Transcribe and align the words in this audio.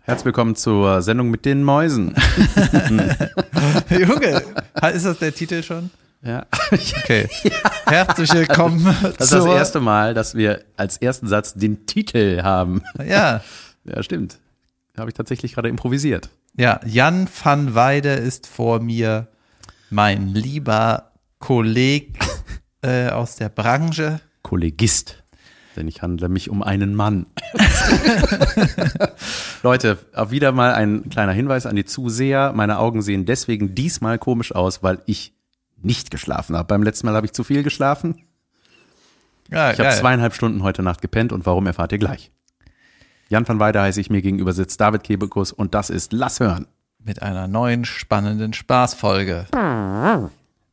Herzlich 0.00 0.24
willkommen 0.24 0.56
zur 0.56 1.02
Sendung 1.02 1.28
mit 1.30 1.44
den 1.44 1.62
Mäusen. 1.62 2.14
Junge, 3.90 4.42
ist 4.94 5.04
das 5.04 5.18
der 5.18 5.34
Titel 5.34 5.62
schon? 5.62 5.90
Ja. 6.22 6.46
Okay. 6.72 7.28
Herzlich 7.84 8.32
willkommen. 8.32 8.82
Das 9.18 9.32
ist 9.32 9.34
das 9.34 9.44
erste 9.44 9.80
Mal, 9.80 10.14
dass 10.14 10.34
wir 10.34 10.64
als 10.78 10.96
ersten 10.96 11.28
Satz 11.28 11.52
den 11.52 11.84
Titel 11.84 12.42
haben. 12.42 12.84
Ja. 13.06 13.42
Ja, 13.84 14.02
stimmt. 14.02 14.38
Habe 14.96 15.10
ich 15.10 15.14
tatsächlich 15.14 15.52
gerade 15.52 15.68
improvisiert. 15.68 16.30
Ja, 16.56 16.80
Jan 16.86 17.28
van 17.44 17.74
Weide 17.74 18.14
ist 18.14 18.46
vor 18.46 18.80
mir 18.80 19.28
mein 19.90 20.28
lieber 20.28 21.10
Kolleg 21.38 22.18
äh, 22.80 23.10
aus 23.10 23.36
der 23.36 23.50
Branche. 23.50 24.22
Kollegist. 24.40 25.19
Denn 25.76 25.86
ich 25.86 26.02
handle 26.02 26.28
mich 26.28 26.50
um 26.50 26.62
einen 26.62 26.94
Mann. 26.94 27.26
Leute, 29.62 29.98
auch 30.14 30.30
wieder 30.30 30.52
mal 30.52 30.72
ein 30.74 31.08
kleiner 31.10 31.32
Hinweis 31.32 31.66
an 31.66 31.76
die 31.76 31.84
Zuseher. 31.84 32.52
Meine 32.54 32.78
Augen 32.78 33.02
sehen 33.02 33.24
deswegen 33.24 33.74
diesmal 33.74 34.18
komisch 34.18 34.54
aus, 34.54 34.82
weil 34.82 35.00
ich 35.06 35.32
nicht 35.82 36.10
geschlafen 36.10 36.56
habe. 36.56 36.66
Beim 36.66 36.82
letzten 36.82 37.06
Mal 37.06 37.14
habe 37.14 37.26
ich 37.26 37.32
zu 37.32 37.44
viel 37.44 37.62
geschlafen. 37.62 38.16
Ja, 39.50 39.72
Ich 39.72 39.80
habe 39.80 39.90
zweieinhalb 39.90 40.34
Stunden 40.34 40.62
heute 40.62 40.82
Nacht 40.82 41.02
gepennt 41.02 41.32
und 41.32 41.46
warum 41.46 41.66
erfahrt 41.66 41.92
ihr 41.92 41.98
gleich. 41.98 42.30
Jan 43.28 43.46
van 43.46 43.60
Weide 43.60 43.80
heiße 43.80 44.00
ich, 44.00 44.10
mir 44.10 44.22
gegenüber 44.22 44.52
sitzt 44.52 44.80
David 44.80 45.04
Kebekus 45.04 45.52
und 45.52 45.74
das 45.74 45.90
ist 45.90 46.12
Lass 46.12 46.40
hören. 46.40 46.66
Mit 46.98 47.22
einer 47.22 47.48
neuen 47.48 47.84
spannenden 47.84 48.52
Spaßfolge. 48.52 49.46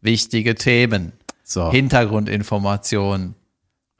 Wichtige 0.01 0.55
Themen, 0.55 1.13
So, 1.43 1.71
Hintergrundinformationen, 1.71 3.35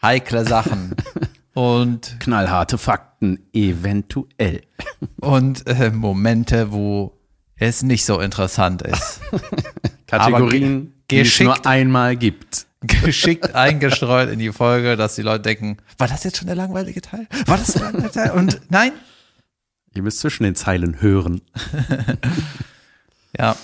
heikle 0.02 0.46
Sachen 0.46 0.96
und, 1.54 2.20
knallharte 2.20 2.78
Fakten, 2.78 3.40
eventuell. 3.54 4.62
und 5.20 5.68
äh, 5.68 5.92
Momente, 5.92 6.72
wo 6.72 7.18
es 7.56 7.84
nicht 7.84 8.06
so 8.06 8.20
interessant 8.20 8.82
ist. 8.82 9.22
Kategorien, 10.08 10.94
die 11.10 11.20
es 11.20 11.40
nur 11.40 11.66
einmal 11.66 12.16
gibt. 12.16 12.66
geschickt 12.82 13.56
eingestreut 13.56 14.30
in 14.30 14.38
die 14.38 14.52
Folge, 14.52 14.96
dass 14.96 15.16
die 15.16 15.24
Leute 15.24 15.42
denken, 15.42 15.78
war 15.98 16.08
das 16.08 16.24
jetzt 16.24 16.38
schon 16.38 16.46
der 16.46 16.56
langweilige 16.56 17.02
Teil? 17.02 17.28
War 17.48 17.58
das 17.58 17.74
der 17.74 17.82
langweilige 17.82 18.12
Teil? 18.12 18.32
Und 18.32 18.62
nein? 18.70 18.92
Ihr 19.96 20.04
müsst 20.04 20.20
zwischen 20.20 20.44
den 20.44 20.54
Zeilen 20.54 21.02
hören. 21.02 21.42
Ja. 23.38 23.56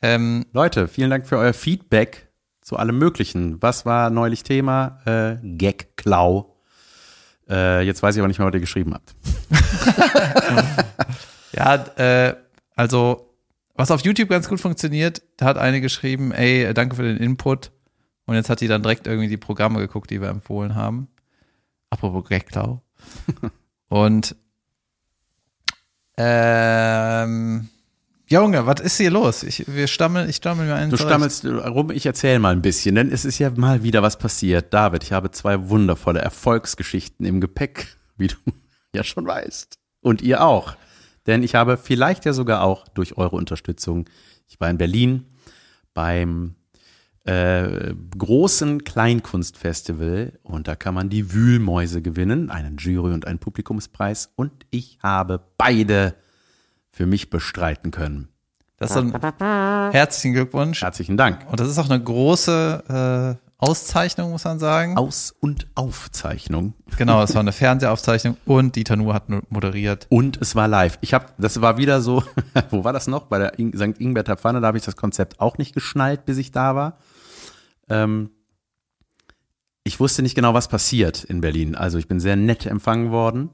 Ähm, 0.00 0.46
Leute, 0.52 0.88
vielen 0.88 1.10
Dank 1.10 1.26
für 1.26 1.38
euer 1.38 1.52
Feedback 1.52 2.27
zu 2.68 2.76
allem 2.76 2.98
Möglichen. 2.98 3.62
Was 3.62 3.86
war 3.86 4.10
neulich 4.10 4.42
Thema? 4.42 5.00
Äh, 5.06 5.38
Gag-Klau. 5.42 6.54
Äh, 7.48 7.80
jetzt 7.86 8.02
weiß 8.02 8.14
ich 8.14 8.20
aber 8.20 8.28
nicht 8.28 8.38
mehr, 8.38 8.46
was 8.46 8.52
ihr 8.52 8.60
geschrieben 8.60 8.92
habt. 8.92 9.14
ja, 11.52 11.74
äh, 11.96 12.36
also, 12.76 13.32
was 13.74 13.90
auf 13.90 14.02
YouTube 14.02 14.28
ganz 14.28 14.50
gut 14.50 14.60
funktioniert, 14.60 15.22
da 15.38 15.46
hat 15.46 15.56
eine 15.56 15.80
geschrieben, 15.80 16.30
ey, 16.30 16.74
danke 16.74 16.94
für 16.94 17.04
den 17.04 17.16
Input. 17.16 17.72
Und 18.26 18.34
jetzt 18.34 18.50
hat 18.50 18.60
die 18.60 18.68
dann 18.68 18.82
direkt 18.82 19.06
irgendwie 19.06 19.28
die 19.28 19.38
Programme 19.38 19.78
geguckt, 19.78 20.10
die 20.10 20.20
wir 20.20 20.28
empfohlen 20.28 20.74
haben. 20.74 21.08
Apropos 21.88 22.28
Gagklau. 22.28 22.82
Und 23.88 24.36
ähm, 26.18 27.70
Junge, 28.30 28.66
was 28.66 28.80
ist 28.80 28.98
hier 28.98 29.10
los? 29.10 29.42
Ich, 29.42 29.64
wir 29.66 29.86
stammeln, 29.86 30.28
ich 30.28 30.36
stammel 30.36 30.66
mir 30.66 30.74
einen 30.74 30.90
Du 30.90 30.98
zurecht. 30.98 31.10
stammelst 31.10 31.46
rum, 31.46 31.90
ich 31.90 32.04
erzähle 32.04 32.38
mal 32.38 32.52
ein 32.52 32.60
bisschen, 32.60 32.94
denn 32.94 33.10
es 33.10 33.24
ist 33.24 33.38
ja 33.38 33.50
mal 33.56 33.82
wieder 33.82 34.02
was 34.02 34.18
passiert. 34.18 34.74
David, 34.74 35.02
ich 35.02 35.12
habe 35.12 35.30
zwei 35.30 35.70
wundervolle 35.70 36.20
Erfolgsgeschichten 36.20 37.24
im 37.24 37.40
Gepäck, 37.40 37.96
wie 38.18 38.26
du 38.26 38.36
ja 38.94 39.02
schon 39.02 39.26
weißt. 39.26 39.78
Und 40.02 40.20
ihr 40.20 40.44
auch. 40.44 40.76
Denn 41.26 41.42
ich 41.42 41.54
habe 41.54 41.78
vielleicht 41.78 42.26
ja 42.26 42.34
sogar 42.34 42.62
auch 42.62 42.86
durch 42.88 43.16
eure 43.16 43.36
Unterstützung, 43.36 44.04
ich 44.46 44.60
war 44.60 44.68
in 44.68 44.76
Berlin 44.76 45.24
beim 45.94 46.54
äh, 47.24 47.94
großen 48.18 48.84
Kleinkunstfestival 48.84 50.38
und 50.42 50.68
da 50.68 50.76
kann 50.76 50.92
man 50.92 51.08
die 51.08 51.32
Wühlmäuse 51.32 52.02
gewinnen, 52.02 52.50
einen 52.50 52.76
Jury- 52.76 53.14
und 53.14 53.26
einen 53.26 53.38
Publikumspreis. 53.38 54.32
Und 54.36 54.52
ich 54.70 54.98
habe 55.02 55.40
beide 55.56 56.14
für 56.98 57.06
mich 57.06 57.30
bestreiten 57.30 57.92
können. 57.92 58.26
Das 58.76 58.90
ist 58.90 58.96
ein 58.96 59.12
herzlichen 59.92 60.34
Glückwunsch. 60.34 60.82
Herzlichen 60.82 61.16
Dank. 61.16 61.46
Und 61.48 61.60
das 61.60 61.68
ist 61.68 61.78
auch 61.78 61.88
eine 61.88 62.02
große 62.02 63.38
äh, 63.38 63.46
Auszeichnung, 63.56 64.32
muss 64.32 64.42
man 64.42 64.58
sagen. 64.58 64.98
Aus- 64.98 65.32
und 65.38 65.68
Aufzeichnung. 65.76 66.74
Genau, 66.96 67.22
es 67.22 67.34
war 67.34 67.40
eine 67.40 67.52
Fernsehaufzeichnung 67.64 68.36
und 68.46 68.74
Dieter 68.74 68.96
Nuhr 68.96 69.14
hat 69.14 69.28
nur 69.28 69.44
moderiert. 69.48 70.08
Und 70.08 70.42
es 70.42 70.56
war 70.56 70.66
live. 70.66 70.98
Ich 71.00 71.14
habe, 71.14 71.26
das 71.38 71.60
war 71.60 71.76
wieder 71.76 72.00
so, 72.00 72.24
wo 72.70 72.82
war 72.82 72.92
das 72.92 73.06
noch? 73.06 73.26
Bei 73.26 73.38
der 73.38 73.60
In 73.60 73.72
St. 73.76 74.00
Ingberter 74.00 74.36
Pfanne, 74.36 74.60
da 74.60 74.66
habe 74.66 74.78
ich 74.78 74.84
das 74.84 74.96
Konzept 74.96 75.38
auch 75.38 75.56
nicht 75.56 75.74
geschnallt, 75.74 76.24
bis 76.24 76.36
ich 76.36 76.50
da 76.50 76.74
war. 76.74 76.98
Ähm, 77.88 78.30
ich 79.84 80.00
wusste 80.00 80.22
nicht 80.22 80.34
genau, 80.34 80.52
was 80.52 80.66
passiert 80.66 81.22
in 81.22 81.40
Berlin. 81.40 81.76
Also 81.76 81.96
ich 81.98 82.08
bin 82.08 82.18
sehr 82.18 82.34
nett 82.34 82.66
empfangen 82.66 83.12
worden 83.12 83.50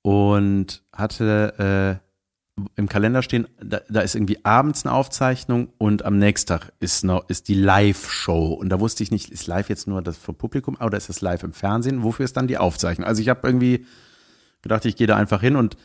und 0.00 0.82
hatte 0.92 2.00
äh, 2.00 2.03
im 2.76 2.88
Kalender 2.88 3.22
stehen, 3.22 3.48
da, 3.60 3.80
da 3.88 4.00
ist 4.00 4.14
irgendwie 4.14 4.44
abends 4.44 4.86
eine 4.86 4.94
Aufzeichnung 4.94 5.72
und 5.78 6.04
am 6.04 6.18
nächsten 6.18 6.48
Tag 6.48 6.72
ist 6.78 7.04
noch 7.04 7.28
ist 7.28 7.48
die 7.48 7.54
Live-Show. 7.54 8.54
Und 8.54 8.68
da 8.68 8.78
wusste 8.78 9.02
ich 9.02 9.10
nicht, 9.10 9.30
ist 9.30 9.46
live 9.46 9.68
jetzt 9.68 9.88
nur 9.88 10.02
das 10.02 10.16
für 10.16 10.32
Publikum 10.32 10.76
oder 10.80 10.96
ist 10.96 11.08
das 11.08 11.20
live 11.20 11.42
im 11.42 11.52
Fernsehen? 11.52 12.02
Wofür 12.04 12.24
ist 12.24 12.36
dann 12.36 12.46
die 12.46 12.58
Aufzeichnung? 12.58 13.06
Also 13.06 13.22
ich 13.22 13.28
habe 13.28 13.40
irgendwie 13.46 13.86
gedacht, 14.62 14.84
ich 14.84 14.94
gehe 14.96 15.06
da 15.06 15.16
einfach 15.16 15.40
hin 15.40 15.56
und 15.56 15.76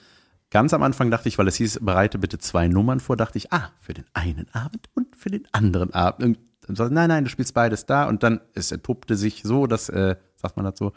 ganz 0.52 0.74
am 0.74 0.84
Anfang 0.84 1.10
dachte 1.10 1.28
ich, 1.28 1.38
weil 1.38 1.48
es 1.48 1.56
hieß, 1.56 1.80
bereite 1.82 2.20
bitte 2.20 2.38
zwei 2.38 2.68
Nummern 2.68 3.00
vor, 3.00 3.18
dachte 3.18 3.38
ich, 3.38 3.52
ah, 3.52 3.72
für 3.80 3.94
den 3.94 4.06
einen 4.14 4.48
Abend 4.54 4.90
und 4.94 5.16
für 5.16 5.30
den 5.30 5.48
anderen 5.52 5.94
Abend. 5.94 6.24
Und 6.24 6.40
dann 6.68 6.76
sagte, 6.76 6.94
nein, 6.94 7.10
nein, 7.10 7.24
du 7.24 7.30
spielst 7.32 7.54
beides 7.56 7.88
da 7.88 8.08
und 8.08 8.22
dann 8.22 8.42
es 8.54 8.72
entpuppte 8.72 9.16
sich 9.16 9.42
so, 9.44 9.66
dass, 9.66 9.90
äh, 9.90 10.16
sagt 10.36 10.56
man 10.56 10.66
dazu, 10.66 10.94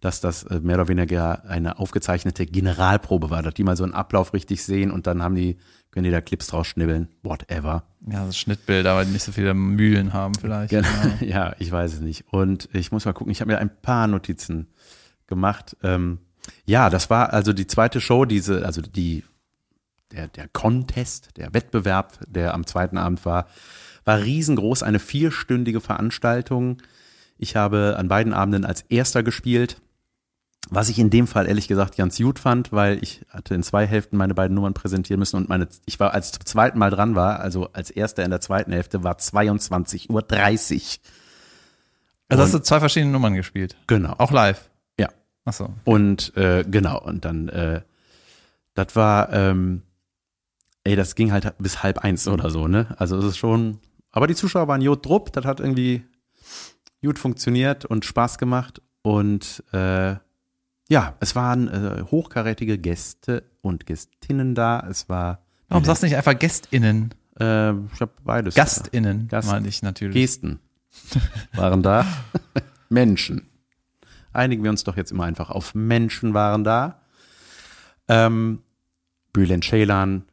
dass 0.00 0.20
das 0.20 0.42
äh, 0.44 0.60
mehr 0.60 0.76
oder 0.76 0.88
weniger 0.88 1.44
eine 1.48 1.78
aufgezeichnete 1.78 2.46
Generalprobe 2.46 3.30
war, 3.30 3.42
dass 3.42 3.54
die 3.54 3.64
mal 3.64 3.76
so 3.76 3.84
einen 3.84 3.94
Ablauf 3.94 4.34
richtig 4.34 4.62
sehen 4.62 4.90
und 4.90 5.06
dann 5.06 5.22
haben 5.22 5.34
die, 5.34 5.56
können 5.90 6.04
die 6.04 6.10
da 6.10 6.20
Clips 6.20 6.48
draus 6.48 6.66
schnibbeln, 6.66 7.08
whatever. 7.22 7.84
Ja, 8.06 8.26
das 8.26 8.38
Schnittbilder, 8.38 8.94
weil 8.94 9.06
die 9.06 9.12
nicht 9.12 9.24
so 9.24 9.32
viele 9.32 9.54
Mühlen 9.54 10.12
haben 10.12 10.34
vielleicht. 10.34 10.70
Genau. 10.70 10.88
Ja, 11.20 11.54
ich 11.58 11.72
weiß 11.72 11.94
es 11.94 12.00
nicht. 12.00 12.24
Und 12.30 12.68
ich 12.72 12.92
muss 12.92 13.04
mal 13.04 13.12
gucken, 13.12 13.32
ich 13.32 13.40
habe 13.40 13.52
mir 13.52 13.58
ein 13.58 13.70
paar 13.82 14.06
Notizen 14.06 14.68
gemacht. 15.26 15.76
Ähm, 15.82 16.18
ja, 16.64 16.90
das 16.90 17.10
war 17.10 17.32
also 17.32 17.52
die 17.52 17.66
zweite 17.66 18.00
Show, 18.00 18.24
diese, 18.24 18.64
also 18.64 18.82
die, 18.82 19.24
der, 20.12 20.28
der 20.28 20.48
Contest, 20.48 21.36
der 21.36 21.54
Wettbewerb, 21.54 22.18
der 22.28 22.54
am 22.54 22.66
zweiten 22.66 22.98
Abend 22.98 23.24
war, 23.24 23.46
war 24.04 24.22
riesengroß, 24.22 24.82
eine 24.82 24.98
vierstündige 24.98 25.80
Veranstaltung. 25.80 26.78
Ich 27.38 27.56
habe 27.56 27.96
an 27.98 28.08
beiden 28.08 28.32
Abenden 28.32 28.64
als 28.64 28.82
erster 28.82 29.22
gespielt, 29.22 29.80
was 30.68 30.88
ich 30.88 30.98
in 30.98 31.10
dem 31.10 31.26
Fall 31.26 31.46
ehrlich 31.46 31.68
gesagt 31.68 31.96
ganz 31.96 32.18
gut 32.18 32.38
fand, 32.38 32.72
weil 32.72 33.02
ich 33.02 33.24
hatte 33.30 33.54
in 33.54 33.62
zwei 33.62 33.86
Hälften 33.86 34.16
meine 34.16 34.34
beiden 34.34 34.54
Nummern 34.54 34.74
präsentieren 34.74 35.20
müssen 35.20 35.36
und 35.36 35.48
meine, 35.48 35.68
ich 35.86 36.00
war, 36.00 36.12
als 36.12 36.26
ich 36.26 36.32
zum 36.32 36.46
zweiten 36.46 36.78
Mal 36.78 36.90
dran 36.90 37.14
war, 37.14 37.40
also 37.40 37.68
als 37.72 37.90
erster 37.90 38.24
in 38.24 38.30
der 38.30 38.40
zweiten 38.40 38.72
Hälfte, 38.72 39.04
war 39.04 39.16
22.30 39.16 40.10
Uhr. 40.10 40.24
Also 42.28 42.42
hast 42.42 42.54
du 42.54 42.58
zwei 42.58 42.80
verschiedene 42.80 43.12
Nummern 43.12 43.34
gespielt. 43.34 43.76
Genau. 43.86 44.14
Auch 44.18 44.32
live. 44.32 44.68
Ja. 44.98 45.08
Ach 45.44 45.52
so. 45.52 45.70
Und 45.84 46.36
äh, 46.36 46.64
genau, 46.68 47.00
und 47.00 47.24
dann, 47.24 47.48
äh, 47.48 47.82
das 48.74 48.96
war, 48.96 49.32
ähm, 49.32 49.82
ey, 50.82 50.96
das 50.96 51.14
ging 51.14 51.30
halt 51.30 51.54
bis 51.58 51.84
halb 51.84 52.00
eins 52.00 52.26
oder 52.26 52.50
so, 52.50 52.66
ne? 52.66 52.94
Also 52.98 53.16
es 53.18 53.24
ist 53.24 53.36
schon, 53.36 53.78
aber 54.10 54.26
die 54.26 54.34
Zuschauer 54.34 54.66
waren 54.66 54.80
jod 54.80 55.06
drupp, 55.06 55.32
das 55.32 55.44
hat 55.44 55.60
irgendwie 55.60 56.04
gut 57.02 57.18
funktioniert 57.20 57.84
und 57.84 58.04
Spaß 58.04 58.38
gemacht 58.38 58.82
und 59.02 59.62
äh, 59.72 60.16
ja, 60.88 61.14
es 61.20 61.34
waren 61.34 61.68
äh, 61.68 62.02
hochkarätige 62.10 62.78
Gäste 62.78 63.44
und 63.60 63.86
Gästinnen 63.86 64.54
da. 64.54 64.86
Es 64.88 65.08
war 65.08 65.40
Warum 65.68 65.84
sagst 65.84 66.02
du 66.02 66.06
nicht 66.06 66.16
einfach 66.16 66.38
GästInnen? 66.38 67.12
äh, 67.40 67.70
ich 67.72 68.00
habe 68.00 68.12
beides. 68.24 68.54
GastInnen, 68.54 69.28
Gast- 69.28 69.48
meine 69.48 69.66
ich 69.68 69.82
natürlich. 69.82 70.14
Gesten 70.14 70.60
waren 71.54 71.82
da. 71.82 72.06
Menschen. 72.88 73.48
Einigen 74.32 74.62
wir 74.62 74.70
uns 74.70 74.84
doch 74.84 74.96
jetzt 74.96 75.10
immer 75.12 75.24
einfach 75.24 75.50
auf 75.50 75.74
Menschen 75.74 76.34
waren 76.34 76.62
da. 76.62 77.00
Ähm, 78.08 78.62
Bülent 79.32 79.64
Ceylan, 79.64 80.24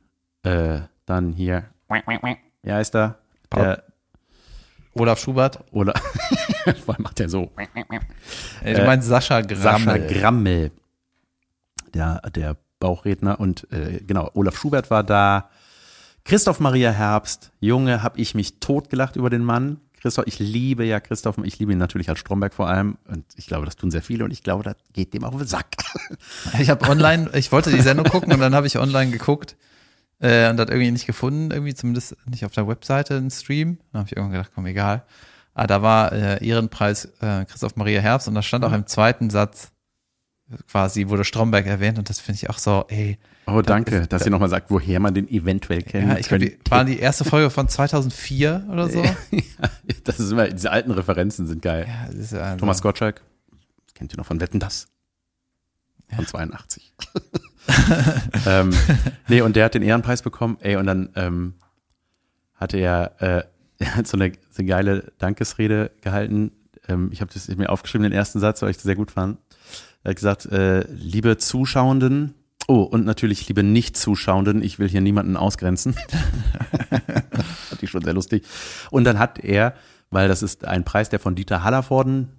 äh, 0.44 0.82
dann 1.06 1.34
hier, 1.34 1.66
wie 2.64 2.72
heißt 2.72 2.96
er? 2.96 3.18
Der, 3.54 3.84
Olaf 4.94 5.20
Schubert. 5.20 5.60
oder, 5.72 5.94
vor 6.86 6.96
allem 6.96 7.04
macht 7.04 7.20
er 7.20 7.30
so. 7.30 7.52
Ey, 8.62 8.76
du 8.76 8.86
meinst 8.86 9.08
Sascha 9.08 9.42
Grammel. 9.42 9.58
Sascha 9.62 9.98
Grammel, 9.98 10.72
der, 11.94 12.22
der 12.36 12.58
Bauchredner 12.80 13.40
und 13.40 13.72
äh, 13.72 14.02
genau, 14.06 14.30
Olaf 14.34 14.58
Schubert 14.58 14.92
war 14.92 15.04
da, 15.04 15.50
Christoph 16.26 16.60
Maria 16.60 16.92
Herbst, 16.92 17.52
Junge, 17.60 18.02
hab 18.02 18.18
ich 18.18 18.34
mich 18.34 18.60
totgelacht 18.60 19.16
über 19.16 19.30
den 19.30 19.44
Mann. 19.44 19.82
Christoph, 20.00 20.26
ich 20.28 20.40
liebe 20.40 20.86
ja 20.86 21.00
Christoph, 21.00 21.38
ich 21.44 21.60
liebe 21.60 21.72
ihn 21.72 21.78
natürlich 21.78 22.10
als 22.10 22.20
Stromberg 22.20 22.54
vor 22.54 22.68
allem 22.68 22.98
und 23.08 23.26
ich 23.36 23.48
glaube, 23.48 23.66
das 23.66 23.76
tun 23.78 23.90
sehr 23.90 24.02
viele 24.02 24.26
und 24.26 24.32
ich 24.32 24.44
glaube, 24.44 24.64
das 24.64 24.76
geht 24.92 25.14
dem 25.14 25.24
auch 25.24 25.34
auf 25.34 25.40
den 25.40 25.48
Sack. 25.48 25.68
Ich 26.60 26.70
habe 26.70 26.90
online, 26.90 27.30
ich 27.36 27.52
wollte 27.52 27.72
die 27.72 27.82
Sendung 27.82 28.06
gucken 28.06 28.34
und 28.34 28.40
dann 28.40 28.54
habe 28.54 28.68
ich 28.68 28.78
online 28.78 29.12
geguckt 29.12 29.56
äh, 30.24 30.50
und 30.50 30.58
das 30.58 30.70
irgendwie 30.70 30.92
nicht 30.92 31.06
gefunden, 31.06 31.52
irgendwie 31.52 31.74
zumindest 31.76 32.16
nicht 32.26 32.46
auf 32.46 32.54
der 32.54 32.68
Webseite 32.68 33.18
einen 33.18 33.30
Stream. 33.30 33.78
Dann 33.92 34.00
habe 34.00 34.10
ich 34.10 34.16
irgendwann 34.16 34.38
gedacht, 34.38 34.52
komm, 34.56 34.66
egal. 34.66 35.04
Ah, 35.54 35.68
da 35.68 35.82
war 35.82 36.12
äh, 36.14 36.46
Ehrenpreis 36.46 37.06
äh, 37.22 37.46
Christoph 37.46 37.76
Maria 37.76 38.02
Herbst 38.02 38.28
und 38.28 38.34
da 38.34 38.42
stand 38.42 38.66
auch 38.66 38.74
im 38.74 38.88
zweiten 38.88 39.30
Satz 39.30 39.72
quasi 40.68 41.08
wurde 41.08 41.24
Stromberg 41.24 41.66
erwähnt 41.66 41.98
und 41.98 42.10
das 42.10 42.20
finde 42.20 42.38
ich 42.38 42.50
auch 42.50 42.58
so, 42.58 42.86
ey. 42.90 43.18
Oh, 43.46 43.62
danke, 43.62 43.98
ist, 43.98 44.14
dass 44.14 44.26
ihr 44.26 44.32
nochmal 44.32 44.50
sagt, 44.50 44.72
woher 44.72 45.00
man 45.00 45.14
den 45.14 45.28
eventuell 45.28 45.82
kennt. 45.82 46.08
Ja, 46.08 46.18
ich 46.18 46.28
glaube, 46.28 46.46
die 46.46 46.58
waren 46.70 46.88
die 46.88 47.00
erste 47.00 47.26
Folge 47.26 47.50
von 47.50 47.68
2004 47.68 48.68
oder 48.72 48.90
so. 48.90 49.04
ja, 49.32 49.42
das 50.04 50.20
ist 50.20 50.32
immer, 50.32 50.48
diese 50.48 50.72
alten 50.72 50.92
Referenzen 50.92 51.48
sind 51.48 51.62
geil. 51.62 51.88
Ja, 51.88 52.14
ist 52.14 52.34
also, 52.34 52.58
Thomas 52.58 52.82
Gottschalk, 52.82 53.22
kennt 53.96 54.14
ihr 54.14 54.18
noch 54.18 54.26
von 54.26 54.40
Wetten, 54.40 54.60
das? 54.60 54.88
Von 56.16 56.26
ja. 56.26 56.30
82. 56.30 56.94
ähm, 58.46 58.74
nee, 59.28 59.42
und 59.42 59.56
der 59.56 59.66
hat 59.66 59.74
den 59.74 59.82
Ehrenpreis 59.82 60.22
bekommen, 60.22 60.58
ey, 60.62 60.76
und 60.76 60.86
dann 60.86 61.10
ähm, 61.16 61.54
hatte 62.56 62.78
er, 62.78 63.22
äh, 63.22 63.44
er 63.80 63.96
hat 63.96 64.08
so 64.08 64.18
eine, 64.18 64.32
so 64.50 64.60
eine 64.60 64.68
geile 64.68 65.14
Dankesrede 65.18 65.92
gehalten. 66.02 66.52
Ähm, 66.88 67.10
ich 67.12 67.22
habe 67.22 67.32
das 67.34 67.48
mir 67.48 67.70
aufgeschrieben, 67.70 68.04
den 68.04 68.14
ersten 68.14 68.40
Satz, 68.40 68.62
weil 68.62 68.70
ich 68.70 68.78
das 68.78 68.84
sehr 68.84 68.96
gut 68.96 69.12
fand. 69.12 69.40
Er 70.04 70.10
hat 70.10 70.16
gesagt, 70.18 70.46
äh, 70.48 70.86
liebe 70.92 71.38
Zuschauenden, 71.38 72.34
oh, 72.68 72.82
und 72.82 73.06
natürlich 73.06 73.48
liebe 73.48 73.64
Nicht-Zuschauenden, 73.64 74.62
ich 74.62 74.80
will 74.80 74.90
hier 74.90 75.02
niemanden 75.02 75.38
ausgrenzen. 75.38 75.94
Fand 77.70 77.82
ich 77.82 77.90
schon 77.90 78.04
sehr 78.04 78.14
lustig. 78.14 78.46
Und 78.92 79.06
dann 79.06 79.20
hat 79.20 79.40
er, 79.40 79.76
weil 80.10 80.28
das 80.28 80.44
ist 80.44 80.66
ein 80.66 80.84
Preis, 80.84 81.10
der 81.10 81.20
von 81.20 81.36
Dieter 81.36 81.64
Hallervorden 81.64 82.30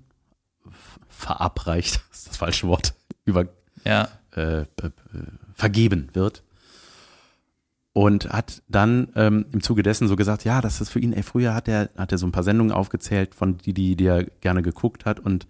verabreicht, 1.08 2.02
das 2.10 2.18
ist 2.18 2.28
das 2.28 2.36
falsche 2.36 2.66
Wort, 2.68 2.94
über 3.24 3.48
ja. 3.84 4.08
äh, 4.32 4.64
vergeben 5.54 6.08
wird. 6.12 6.42
Und 7.92 8.30
hat 8.30 8.62
dann 8.66 9.08
ähm, 9.14 9.46
im 9.52 9.62
Zuge 9.62 9.84
dessen 9.84 10.08
so 10.08 10.16
gesagt, 10.16 10.44
ja, 10.44 10.60
das 10.60 10.80
ist 10.80 10.88
für 10.88 10.98
ihn, 10.98 11.12
ey, 11.12 11.22
früher 11.22 11.54
hat 11.54 11.68
er, 11.68 11.90
hat 11.96 12.10
er 12.10 12.18
so 12.18 12.26
ein 12.26 12.32
paar 12.32 12.42
Sendungen 12.42 12.72
aufgezählt, 12.72 13.36
von 13.36 13.58
die, 13.58 13.72
die, 13.72 13.94
die 13.94 14.06
er 14.06 14.24
gerne 14.24 14.62
geguckt 14.62 15.04
hat 15.04 15.20
und 15.20 15.46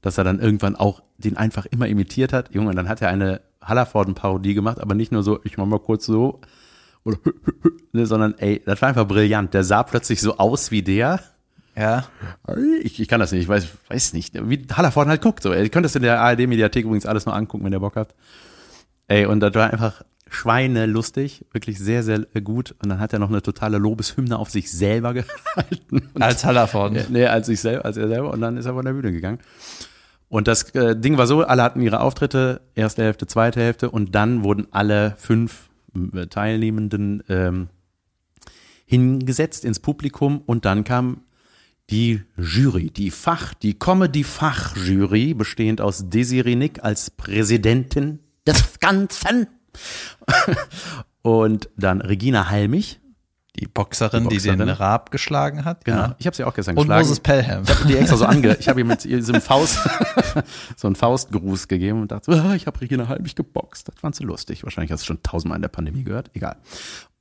dass 0.00 0.16
er 0.16 0.24
dann 0.24 0.38
irgendwann 0.38 0.76
auch 0.76 1.02
den 1.18 1.36
einfach 1.36 1.66
immer 1.66 1.88
imitiert 1.88 2.32
hat. 2.32 2.54
Junge, 2.54 2.74
dann 2.74 2.88
hat 2.88 3.02
er 3.02 3.08
eine 3.08 3.40
Hallerforden-Parodie 3.62 4.54
gemacht, 4.54 4.80
aber 4.80 4.94
nicht 4.94 5.12
nur 5.12 5.22
so, 5.22 5.40
ich 5.44 5.58
mach 5.58 5.66
mal 5.66 5.80
kurz 5.80 6.06
so, 6.06 6.40
oder, 7.04 7.18
ne, 7.92 8.06
sondern 8.06 8.34
ey, 8.38 8.62
das 8.64 8.80
war 8.82 8.90
einfach 8.90 9.08
brillant. 9.08 9.54
Der 9.54 9.64
sah 9.64 9.82
plötzlich 9.82 10.20
so 10.20 10.36
aus 10.36 10.70
wie 10.70 10.82
der. 10.82 11.20
Ja. 11.76 12.04
Ich, 12.82 13.00
ich 13.00 13.08
kann 13.08 13.20
das 13.20 13.32
nicht, 13.32 13.42
ich 13.42 13.48
weiß, 13.48 13.68
weiß 13.88 14.12
nicht, 14.12 14.34
wie 14.48 14.66
Hallerforden 14.72 15.10
halt 15.10 15.22
guckt. 15.22 15.42
So. 15.42 15.52
Ihr 15.52 15.68
könnt 15.68 15.84
das 15.84 15.96
in 15.96 16.02
der 16.02 16.20
ARD-Mediathek 16.20 16.84
übrigens 16.84 17.06
alles 17.06 17.26
noch 17.26 17.34
angucken, 17.34 17.64
wenn 17.64 17.72
ihr 17.72 17.80
Bock 17.80 17.96
habt. 17.96 18.14
Ey, 19.08 19.26
und 19.26 19.40
das 19.40 19.54
war 19.54 19.72
einfach 19.72 20.02
schweinelustig, 20.28 21.44
wirklich 21.52 21.78
sehr, 21.78 22.02
sehr 22.02 22.20
gut. 22.42 22.74
Und 22.82 22.90
dann 22.90 23.00
hat 23.00 23.12
er 23.12 23.18
noch 23.18 23.28
eine 23.28 23.42
totale 23.42 23.78
Lobeshymne 23.78 24.38
auf 24.38 24.50
sich 24.50 24.70
selber 24.70 25.14
gehalten. 25.14 26.10
als 26.20 26.44
Hallerforden. 26.44 27.06
Nee, 27.08 27.26
als 27.26 27.46
sich 27.46 27.60
selber, 27.60 27.84
als 27.84 27.96
er 27.96 28.08
selber. 28.08 28.32
Und 28.32 28.40
dann 28.40 28.56
ist 28.56 28.66
er 28.66 28.74
von 28.74 28.84
der 28.84 28.92
Bühne 28.92 29.12
gegangen. 29.12 29.38
Und 30.28 30.46
das 30.46 30.70
äh, 30.76 30.94
Ding 30.96 31.18
war 31.18 31.26
so, 31.26 31.42
alle 31.42 31.62
hatten 31.62 31.80
ihre 31.80 32.00
Auftritte, 32.00 32.60
erste 32.76 33.02
Hälfte, 33.02 33.26
zweite 33.26 33.60
Hälfte 33.60 33.90
und 33.90 34.14
dann 34.14 34.44
wurden 34.44 34.68
alle 34.70 35.16
fünf 35.18 35.70
äh, 36.14 36.26
Teilnehmenden 36.28 37.24
ähm, 37.28 37.68
hingesetzt 38.86 39.64
ins 39.64 39.80
Publikum 39.80 40.40
und 40.46 40.64
dann 40.64 40.84
kam 40.84 41.22
die 41.90 42.22
Jury, 42.36 42.90
die 42.90 43.10
Fach, 43.10 43.54
die 43.54 43.78
Comedy-Fachjury, 43.78 45.34
bestehend 45.34 45.80
aus 45.80 46.08
Desiree 46.08 46.56
Nick 46.56 46.82
als 46.84 47.10
Präsidentin 47.10 48.20
des 48.46 48.78
Ganzen 48.78 49.48
und 51.22 51.68
dann 51.76 52.00
Regina 52.00 52.48
Halmich 52.48 53.00
die 53.58 53.66
Boxerin, 53.66 54.28
die, 54.28 54.36
Boxerin. 54.36 54.58
die 54.58 54.64
den 54.66 54.74
Raab 54.74 55.10
geschlagen 55.10 55.64
hat. 55.64 55.84
Genau. 55.84 55.98
Ja. 55.98 56.16
Ich 56.18 56.26
habe 56.26 56.36
sie 56.36 56.44
auch 56.44 56.54
gestern 56.54 56.76
Und 56.76 56.84
geschlagen. 56.84 57.02
Und 57.02 57.08
Moses 57.08 57.20
Pelham. 57.20 57.62
Ich 57.64 57.70
habe 57.70 57.88
die 57.88 57.96
extra 57.96 58.16
so 58.16 58.24
ange, 58.26 58.56
ich 58.58 58.68
habe 58.68 58.80
ihr 58.80 58.86
mit 58.86 59.04
diesem 59.04 59.40
Faust 59.40 59.78
so 60.76 60.86
einen 60.86 60.94
Faustgruß 60.94 61.66
gegeben 61.66 62.02
und 62.02 62.12
dachte, 62.12 62.30
oh, 62.30 62.52
ich 62.52 62.66
habe 62.66 62.80
Regina 62.80 63.08
Halbig 63.08 63.34
geboxt. 63.34 63.88
Das 63.88 63.96
fand 64.00 64.14
sie 64.14 64.24
lustig. 64.24 64.62
Wahrscheinlich 64.62 64.92
hast 64.92 65.02
du 65.02 65.06
schon 65.06 65.22
tausendmal 65.22 65.56
in 65.56 65.62
der 65.62 65.68
Pandemie 65.68 66.04
gehört. 66.04 66.30
Egal. 66.34 66.56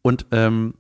Und 0.04 0.28
ähm, 0.32 0.76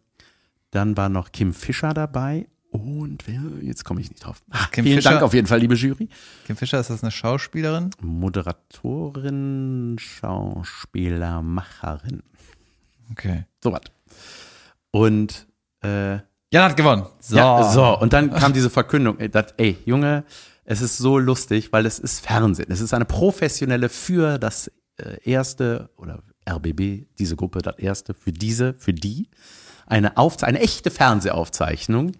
dann 0.71 0.95
war 0.95 1.09
noch 1.09 1.31
Kim 1.31 1.53
Fischer 1.53 1.94
dabei 1.94 2.47
und 2.71 3.27
wer, 3.27 3.42
jetzt 3.62 3.83
komme 3.83 4.00
ich 4.01 4.10
nicht 4.10 4.25
drauf. 4.25 4.42
Ach, 4.51 4.71
Kim 4.71 4.86
vielen 4.86 4.98
Fischer, 4.98 5.12
Dank 5.12 5.21
auf 5.24 5.33
jeden 5.33 5.48
Fall, 5.48 5.60
liebe 5.60 5.75
Jury. 5.75 6.07
Kim 6.45 6.56
Fischer, 6.56 6.80
ist 6.80 6.89
das 6.89 7.04
eine 7.04 7.12
Schauspielerin? 7.12 7.89
Moderatorin, 8.01 9.98
Schauspielermacherin. 10.00 12.24
Okay. 13.12 13.45
So 13.63 13.71
was. 13.71 13.81
Und 14.92 15.48
äh, 15.81 16.19
Jan 16.51 16.63
hat 16.63 16.77
gewonnen. 16.77 17.06
So. 17.19 17.36
Ja, 17.36 17.71
so, 17.71 18.00
und 18.00 18.13
dann 18.13 18.31
kam 18.31 18.54
diese 18.54 18.69
Verkündung, 18.69 19.19
ey, 19.19 19.30
dat, 19.30 19.54
ey, 19.57 19.77
Junge, 19.86 20.24
es 20.66 20.81
ist 20.81 20.98
so 20.98 21.18
lustig, 21.18 21.71
weil 21.71 21.86
es 21.86 22.00
ist 22.00 22.19
Fernsehen. 22.19 22.71
Es 22.71 22.81
ist 22.81 22.94
eine 22.94 23.06
professionelle 23.06 23.89
für 23.89 24.38
das 24.38 24.71
äh, 24.98 25.18
erste 25.24 25.89
oder 25.98 26.24
RBB, 26.48 27.07
diese 27.18 27.36
Gruppe, 27.36 27.62
das 27.62 27.77
erste, 27.77 28.13
für 28.13 28.31
diese, 28.31 28.74
für 28.74 28.94
die, 28.94 29.30
eine, 29.86 30.18
Aufze 30.18 30.45
eine 30.45 30.60
echte 30.60 30.92
Fernsehaufzeichnung. 30.92 32.13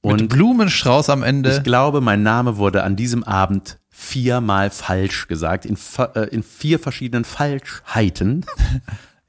Und 0.00 0.20
Mit 0.20 0.30
Blumenstrauß 0.30 1.10
am 1.10 1.22
Ende. 1.22 1.56
Ich 1.56 1.62
glaube, 1.62 2.00
mein 2.00 2.22
Name 2.22 2.56
wurde 2.56 2.84
an 2.84 2.96
diesem 2.96 3.24
Abend 3.24 3.78
viermal 3.88 4.70
falsch 4.70 5.26
gesagt, 5.26 5.66
in, 5.66 5.76
äh, 6.14 6.28
in 6.28 6.44
vier 6.44 6.78
verschiedenen 6.78 7.24
Falschheiten. 7.24 8.46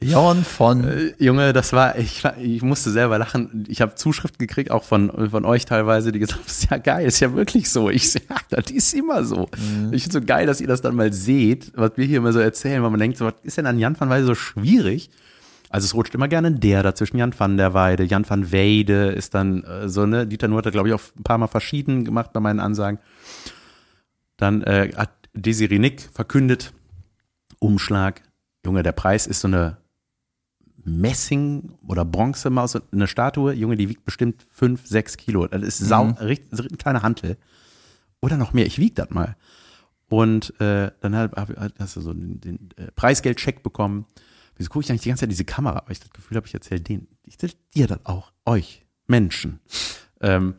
Jon 0.02 0.44
von. 0.46 0.84
Äh, 0.86 1.14
Junge, 1.18 1.52
das 1.54 1.74
war, 1.74 1.98
ich, 1.98 2.24
ich 2.40 2.62
musste 2.62 2.92
selber 2.92 3.18
lachen. 3.18 3.66
Ich 3.68 3.82
habe 3.82 3.96
Zuschriften 3.96 4.38
gekriegt, 4.38 4.72
auch 4.72 4.84
von, 4.84 5.30
von 5.32 5.44
euch 5.44 5.66
teilweise, 5.66 6.12
die 6.12 6.20
gesagt 6.20 6.40
haben, 6.40 6.48
ist 6.48 6.70
ja 6.70 6.78
geil, 6.78 7.06
ist 7.06 7.20
ja 7.20 7.34
wirklich 7.34 7.70
so. 7.70 7.90
Ich 7.90 8.12
sag, 8.12 8.22
ja, 8.30 8.38
das 8.50 8.72
ist 8.72 8.94
immer 8.94 9.26
so. 9.26 9.50
Mhm. 9.58 9.92
Ich 9.92 10.04
finde 10.04 10.20
so 10.20 10.26
geil, 10.26 10.46
dass 10.46 10.62
ihr 10.62 10.68
das 10.68 10.82
dann 10.82 10.96
mal 10.96 11.12
seht, 11.12 11.72
was 11.76 11.92
wir 11.96 12.06
hier 12.06 12.18
immer 12.18 12.32
so 12.32 12.40
erzählen, 12.40 12.82
weil 12.82 12.92
man 12.92 13.00
denkt, 13.00 13.18
so, 13.18 13.26
was 13.26 13.34
ist 13.44 13.58
denn 13.58 13.66
an 13.66 13.80
Jan 13.80 14.00
van 14.00 14.10
Weide 14.10 14.26
so 14.26 14.36
schwierig? 14.36 15.10
Also 15.70 15.86
es 15.86 15.94
rutscht 15.94 16.16
immer 16.16 16.28
gerne 16.28 16.52
der 16.52 16.82
dazwischen, 16.82 17.18
Jan 17.18 17.34
van 17.38 17.58
der 17.58 17.74
Weide, 17.74 18.04
Jan 18.04 18.28
van 18.28 18.52
Weide 18.52 19.10
ist 19.10 19.36
dann 19.36 19.64
äh, 19.64 19.88
so, 19.88 20.06
ne, 20.06 20.26
Dieter 20.26 20.48
Nuhr 20.48 20.64
hat 20.64 20.72
glaube 20.72 20.90
ich, 20.90 20.96
auch 20.96 21.02
ein 21.18 21.24
paar 21.24 21.38
Mal 21.38 21.48
verschieden 21.48 22.06
gemacht 22.06 22.34
bei 22.34 22.40
meinen 22.40 22.60
Ansagen. 22.60 23.00
Dann 24.38 24.64
äh, 24.64 24.92
hat 24.96 25.12
Desiree 25.34 25.80
Nick 25.80 26.02
verkündet, 26.02 26.74
Umschlag, 27.60 28.24
Junge, 28.66 28.84
der 28.84 28.94
Preis 28.94 29.28
ist 29.28 29.42
so 29.42 29.48
eine 29.48 29.78
Messing 30.84 31.74
oder 31.88 32.04
Bronzemaus, 32.04 32.76
eine 32.92 33.08
Statue, 33.08 33.54
Junge, 33.54 33.76
die 33.76 33.90
wiegt 33.90 34.06
bestimmt 34.06 34.46
fünf, 34.50 34.88
sechs 34.88 35.18
Kilo. 35.18 35.48
Das 35.48 35.62
ist 35.62 35.78
sau, 35.78 36.06
mhm. 36.06 36.14
richtig, 36.14 36.72
ein 36.72 36.78
kleiner 36.78 37.04
Hantel. 37.04 37.38
Oder 38.22 38.38
noch 38.38 38.54
mehr, 38.54 38.66
ich 38.66 38.80
wieg 38.80 38.96
das 38.96 39.10
mal. 39.12 39.36
Und 40.10 40.60
äh, 40.60 40.92
dann 41.02 41.16
hab, 41.16 41.38
hab, 41.38 41.80
hast 41.80 41.96
du 41.96 42.02
so 42.02 42.14
den, 42.14 42.42
den 42.42 42.70
äh, 42.78 42.92
Preisgeldcheck 42.96 43.62
bekommen. 43.62 44.06
Wieso 44.60 44.70
gucke 44.70 44.84
ich 44.84 44.92
eigentlich 44.92 45.02
die 45.02 45.10
ganze 45.10 45.22
Zeit 45.22 45.32
diese 45.32 45.46
Kamera? 45.46 45.84
Weil 45.86 45.94
ich 45.94 46.00
das 46.00 46.12
Gefühl 46.12 46.38
habe, 46.38 46.46
ich 46.46 46.54
erzähle 46.54 46.82
denen. 46.82 47.08
Ich 47.26 47.36
erzähle 47.36 47.54
dir 47.74 47.88
das 47.88 48.06
auch, 48.06 48.32
euch, 48.46 48.86
Menschen. 49.08 49.60
Ähm, 50.22 50.54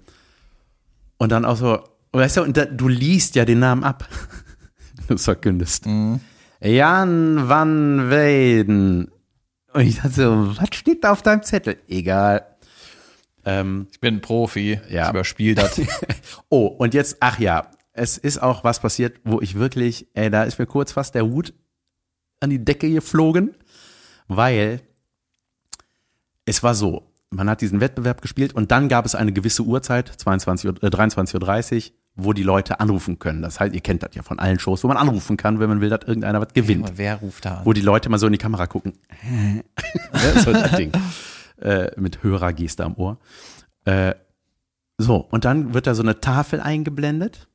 und 1.19 1.31
dann 1.31 1.45
auch 1.45 1.57
so, 1.57 1.85
weißt 2.13 2.39
du, 2.39 2.43
und 2.43 2.57
da, 2.57 2.65
du 2.65 2.89
liest 2.89 3.37
ja 3.37 3.45
den 3.45 3.61
Namen 3.61 3.85
ab. 3.85 4.09
du 5.09 5.17
verkündest. 5.17 5.87
Mhm. 5.87 6.21
Jan 6.61 7.49
van 7.49 8.11
Weyden 8.11 9.09
und 9.73 9.83
ich 9.83 9.97
dachte 9.97 10.11
so, 10.11 10.57
was 10.57 10.69
steht 10.73 11.05
da 11.05 11.13
auf 11.13 11.23
deinem 11.23 11.43
Zettel? 11.43 11.77
Egal. 11.87 12.45
Ähm, 13.45 13.87
ich 13.93 14.01
bin 14.01 14.17
ein 14.17 14.21
Profi. 14.21 14.81
Ja. 14.89 15.05
Ich 15.05 15.11
überspiele 15.11 15.55
das. 15.55 15.81
oh, 16.49 16.67
und 16.67 16.95
jetzt, 16.95 17.19
ach 17.21 17.39
ja, 17.39 17.71
es 17.93 18.19
ist 18.19 18.43
auch 18.43 18.65
was 18.65 18.81
passiert, 18.81 19.21
wo 19.25 19.41
ich 19.41 19.55
wirklich, 19.55 20.09
ey, 20.15 20.31
da 20.31 20.45
ist 20.45 20.59
mir 20.59 20.67
kurz 20.67 20.93
fast 20.93 21.15
der 21.15 21.25
Hut 21.25 21.55
an 22.41 22.51
die 22.51 22.65
Decke 22.65 22.91
geflogen, 22.91 23.55
weil 24.31 24.81
es 26.47 26.63
war 26.63 26.75
so, 26.75 27.03
man 27.31 27.51
hat 27.51 27.61
diesen 27.61 27.81
Wettbewerb 27.81 28.23
gespielt 28.23 28.55
und 28.55 28.71
dann 28.71 28.89
gab 28.89 29.05
es 29.05 29.15
eine 29.15 29.33
gewisse 29.33 29.65
Uhrzeit, 29.65 30.09
22 30.09 30.83
äh, 30.83 30.87
23.30 30.87 31.77
Uhr, 31.77 31.93
wo 32.15 32.33
die 32.33 32.45
Leute 32.45 32.79
anrufen 32.81 33.19
können. 33.19 33.43
Das 33.43 33.59
heißt, 33.59 33.75
ihr 33.75 33.81
kennt 33.81 34.05
das 34.05 34.15
ja 34.15 34.23
von 34.23 34.39
allen 34.39 34.59
Shows, 34.59 34.85
wo 34.85 34.89
man 34.89 34.97
anrufen 34.97 35.37
kann, 35.37 35.59
wenn 35.59 35.69
man 35.69 35.81
will, 35.81 35.91
dass 35.91 36.07
irgendeiner 36.07 36.41
was 36.41 36.53
gewinnt. 36.53 36.89
Ja, 36.89 36.93
wer 36.97 37.17
ruft 37.17 37.45
da 37.45 37.59
an? 37.59 37.67
Wo 37.67 37.73
die 37.73 37.81
Leute 37.81 38.09
mal 38.09 38.19
so 38.19 38.27
in 38.27 38.33
die 38.33 38.39
Kamera 38.39 38.67
gucken. 38.67 38.93
ja, 40.13 40.41
so 40.41 40.53
das 40.53 40.73
Ding. 40.73 40.93
Äh, 41.61 41.91
mit 42.01 42.23
Hörergeste 42.23 42.85
am 42.85 42.95
Ohr. 42.95 43.19
Äh, 43.85 44.15
so, 44.97 45.17
und 45.17 45.45
dann 45.45 45.75
wird 45.75 45.87
da 45.87 45.95
so 45.95 46.03
eine 46.03 46.21
Tafel 46.21 46.61
eingeblendet, 46.61 47.49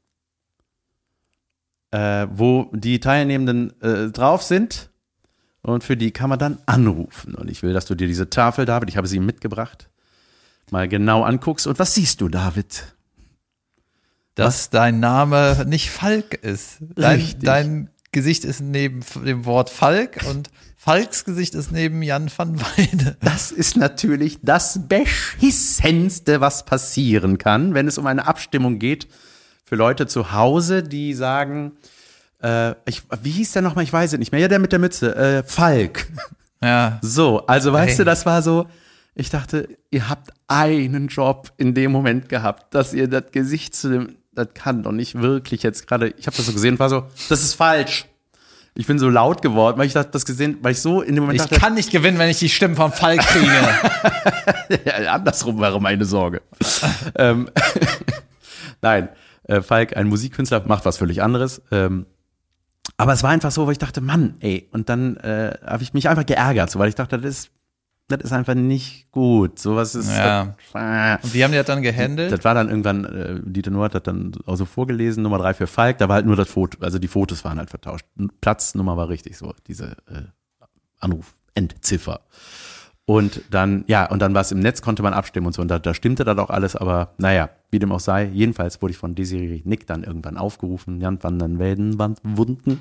äh, 1.91 2.27
wo 2.31 2.69
die 2.73 2.99
Teilnehmenden 2.99 3.81
äh, 3.81 4.09
drauf 4.11 4.43
sind. 4.43 4.89
Und 5.65 5.83
für 5.83 5.97
die 5.97 6.11
kann 6.11 6.29
man 6.29 6.39
dann 6.39 6.59
anrufen. 6.65 7.35
Und 7.35 7.49
ich 7.49 7.63
will, 7.63 7.73
dass 7.73 7.85
du 7.85 7.95
dir 7.95 8.07
diese 8.07 8.29
Tafel, 8.29 8.65
David, 8.65 8.89
ich 8.89 8.97
habe 8.97 9.07
sie 9.07 9.19
mitgebracht, 9.19 9.89
mal 10.71 10.87
genau 10.87 11.23
anguckst. 11.23 11.65
Und 11.67 11.79
was 11.79 11.95
siehst 11.95 12.21
du, 12.21 12.29
David? 12.29 12.95
dass 14.35 14.69
dein 14.69 14.99
Name 14.99 15.65
nicht 15.67 15.89
Falk 15.89 16.33
ist. 16.33 16.77
Dein, 16.95 17.35
dein 17.41 17.89
Gesicht 18.11 18.45
ist 18.45 18.61
neben 18.61 18.99
dem 19.25 19.45
Wort 19.45 19.69
Falk 19.69 20.23
und 20.29 20.51
Falks 20.77 21.25
Gesicht 21.25 21.55
ist 21.55 21.71
neben 21.71 22.03
Jan 22.03 22.29
van 22.35 22.59
Weide. 22.61 23.17
Das 23.21 23.51
ist 23.51 23.75
natürlich 23.75 24.39
das 24.43 24.87
Beschissenste, 24.87 26.41
was 26.41 26.65
passieren 26.65 27.37
kann, 27.37 27.73
wenn 27.73 27.87
es 27.87 27.97
um 27.97 28.05
eine 28.05 28.27
Abstimmung 28.27 28.77
geht 28.77 29.07
für 29.63 29.75
Leute 29.75 30.05
zu 30.05 30.31
Hause, 30.31 30.83
die 30.83 31.13
sagen, 31.15 31.71
äh, 32.45 32.75
ich, 32.85 33.01
wie 33.21 33.31
hieß 33.31 33.53
der 33.53 33.61
nochmal? 33.61 33.83
Ich 33.83 33.93
weiß 33.93 34.13
es 34.13 34.19
nicht 34.19 34.31
mehr. 34.31 34.41
Ja, 34.41 34.47
der 34.47 34.59
mit 34.59 34.71
der 34.71 34.79
Mütze. 34.79 35.15
Äh, 35.15 35.43
Falk. 35.43 36.07
Ja, 36.61 36.99
So, 37.01 37.45
also 37.47 37.73
weißt 37.73 37.91
Hey. 37.91 37.97
du, 37.97 38.05
das 38.05 38.25
war 38.25 38.41
so, 38.41 38.67
ich 39.15 39.29
dachte, 39.29 39.69
ihr 39.91 40.09
habt 40.09 40.31
einen 40.47 41.07
Job 41.07 41.51
in 41.57 41.73
dem 41.73 41.91
Moment 41.91 42.29
gehabt, 42.29 42.73
dass 42.73 42.93
ihr 42.93 43.07
das 43.07 43.31
Gesicht 43.31 43.75
zu 43.75 43.89
dem, 43.89 44.15
das 44.33 44.49
kann 44.53 44.83
doch 44.83 44.91
nicht 44.91 45.15
wirklich 45.21 45.63
jetzt 45.63 45.87
gerade, 45.87 46.09
ich 46.17 46.27
habe 46.27 46.35
das 46.37 46.45
so 46.45 46.53
gesehen 46.53 46.77
war 46.79 46.89
so, 46.89 47.03
das 47.29 47.41
ist 47.41 47.53
falsch. 47.53 48.05
Ich 48.77 48.87
bin 48.87 48.99
so 48.99 49.09
laut 49.09 49.41
geworden, 49.41 49.77
weil 49.77 49.87
ich 49.87 49.93
das 49.93 50.25
gesehen, 50.25 50.57
weil 50.61 50.73
ich 50.73 50.81
so 50.81 51.01
in 51.01 51.15
dem 51.15 51.23
Moment 51.23 51.39
ich 51.39 51.47
dachte, 51.47 51.61
kann 51.61 51.75
nicht 51.75 51.91
gewinnen, 51.91 52.19
wenn 52.19 52.29
ich 52.29 52.39
die 52.39 52.49
Stimmen 52.49 52.75
von 52.75 52.91
Falk 52.91 53.21
kriege. 53.21 53.49
Ja, 54.85 55.13
andersrum 55.13 55.61
wäre 55.61 55.79
meine 55.79 56.03
Sorge. 56.05 56.41
ähm, 57.17 57.49
Nein, 58.81 59.09
äh, 59.43 59.61
Falk, 59.61 59.95
ein 59.95 60.07
Musikkünstler, 60.07 60.63
macht 60.65 60.85
was 60.85 60.97
völlig 60.97 61.21
anderes. 61.21 61.61
Ähm, 61.71 62.05
aber 62.97 63.13
es 63.13 63.23
war 63.23 63.31
einfach 63.31 63.51
so, 63.51 63.65
wo 63.67 63.71
ich 63.71 63.77
dachte, 63.77 64.01
Mann, 64.01 64.35
ey, 64.39 64.67
und 64.71 64.89
dann 64.89 65.17
äh, 65.17 65.57
habe 65.65 65.83
ich 65.83 65.93
mich 65.93 66.07
einfach 66.09 66.25
geärgert, 66.25 66.69
so, 66.69 66.79
weil 66.79 66.89
ich 66.89 66.95
dachte, 66.95 67.17
das 67.17 67.29
ist, 67.29 67.51
das 68.07 68.21
ist 68.21 68.31
einfach 68.33 68.53
nicht 68.53 69.11
gut. 69.11 69.57
Sowas 69.57 69.95
ist. 69.95 70.15
Ja. 70.15 70.55
Das, 70.73 71.23
Und 71.23 71.33
wie 71.33 71.43
haben 71.43 71.51
die 71.51 71.57
das 71.57 71.65
dann 71.65 71.81
gehandelt? 71.81 72.31
das 72.31 72.43
war 72.43 72.53
dann 72.53 72.69
irgendwann, 72.69 73.05
äh, 73.05 73.39
Dieter 73.43 73.71
Nuhr 73.71 73.85
hat 73.85 73.95
das 73.95 74.03
dann 74.03 74.31
auch 74.45 74.55
so 74.55 74.65
vorgelesen, 74.65 75.23
Nummer 75.23 75.39
drei 75.39 75.53
für 75.53 75.67
Falk, 75.67 75.97
da 75.97 76.07
war 76.07 76.15
halt 76.15 76.25
nur 76.25 76.35
das 76.35 76.49
Foto, 76.49 76.77
also 76.81 76.99
die 76.99 77.07
Fotos 77.07 77.43
waren 77.43 77.57
halt 77.57 77.69
vertauscht. 77.69 78.05
Platznummer 78.41 78.95
war 78.97 79.09
richtig 79.09 79.37
so, 79.37 79.53
diese 79.67 79.97
äh, 80.07 80.21
Anruf, 80.99 81.35
Endziffer. 81.55 82.21
Und 83.07 83.41
dann, 83.51 83.83
ja, 83.87 84.09
und 84.09 84.19
dann 84.19 84.33
war 84.33 84.41
es 84.41 84.51
im 84.51 84.59
Netz, 84.59 84.81
konnte 84.81 85.03
man 85.03 85.13
abstimmen 85.13 85.45
und 85.45 85.53
so. 85.53 85.61
Und 85.61 85.67
da, 85.67 85.77
da 85.77 85.93
stimmte 85.93 86.23
das 86.23 86.37
auch 86.39 86.49
alles, 86.49 86.75
aber 86.75 87.13
naja, 87.17 87.49
wie 87.69 87.77
dem 87.77 87.91
auch 87.91 87.99
sei, 87.99 88.25
jedenfalls 88.25 88.81
wurde 88.81 88.93
ich 88.93 88.97
von 88.97 89.13
Desiree 89.13 89.61
Nick 89.63 89.85
dann 89.85 90.03
irgendwann 90.03 90.37
aufgerufen, 90.37 90.99
Jan 90.99 91.21
van 91.21 91.37
den 91.37 91.59
Welden, 91.59 91.99
Wunden. 91.99 92.79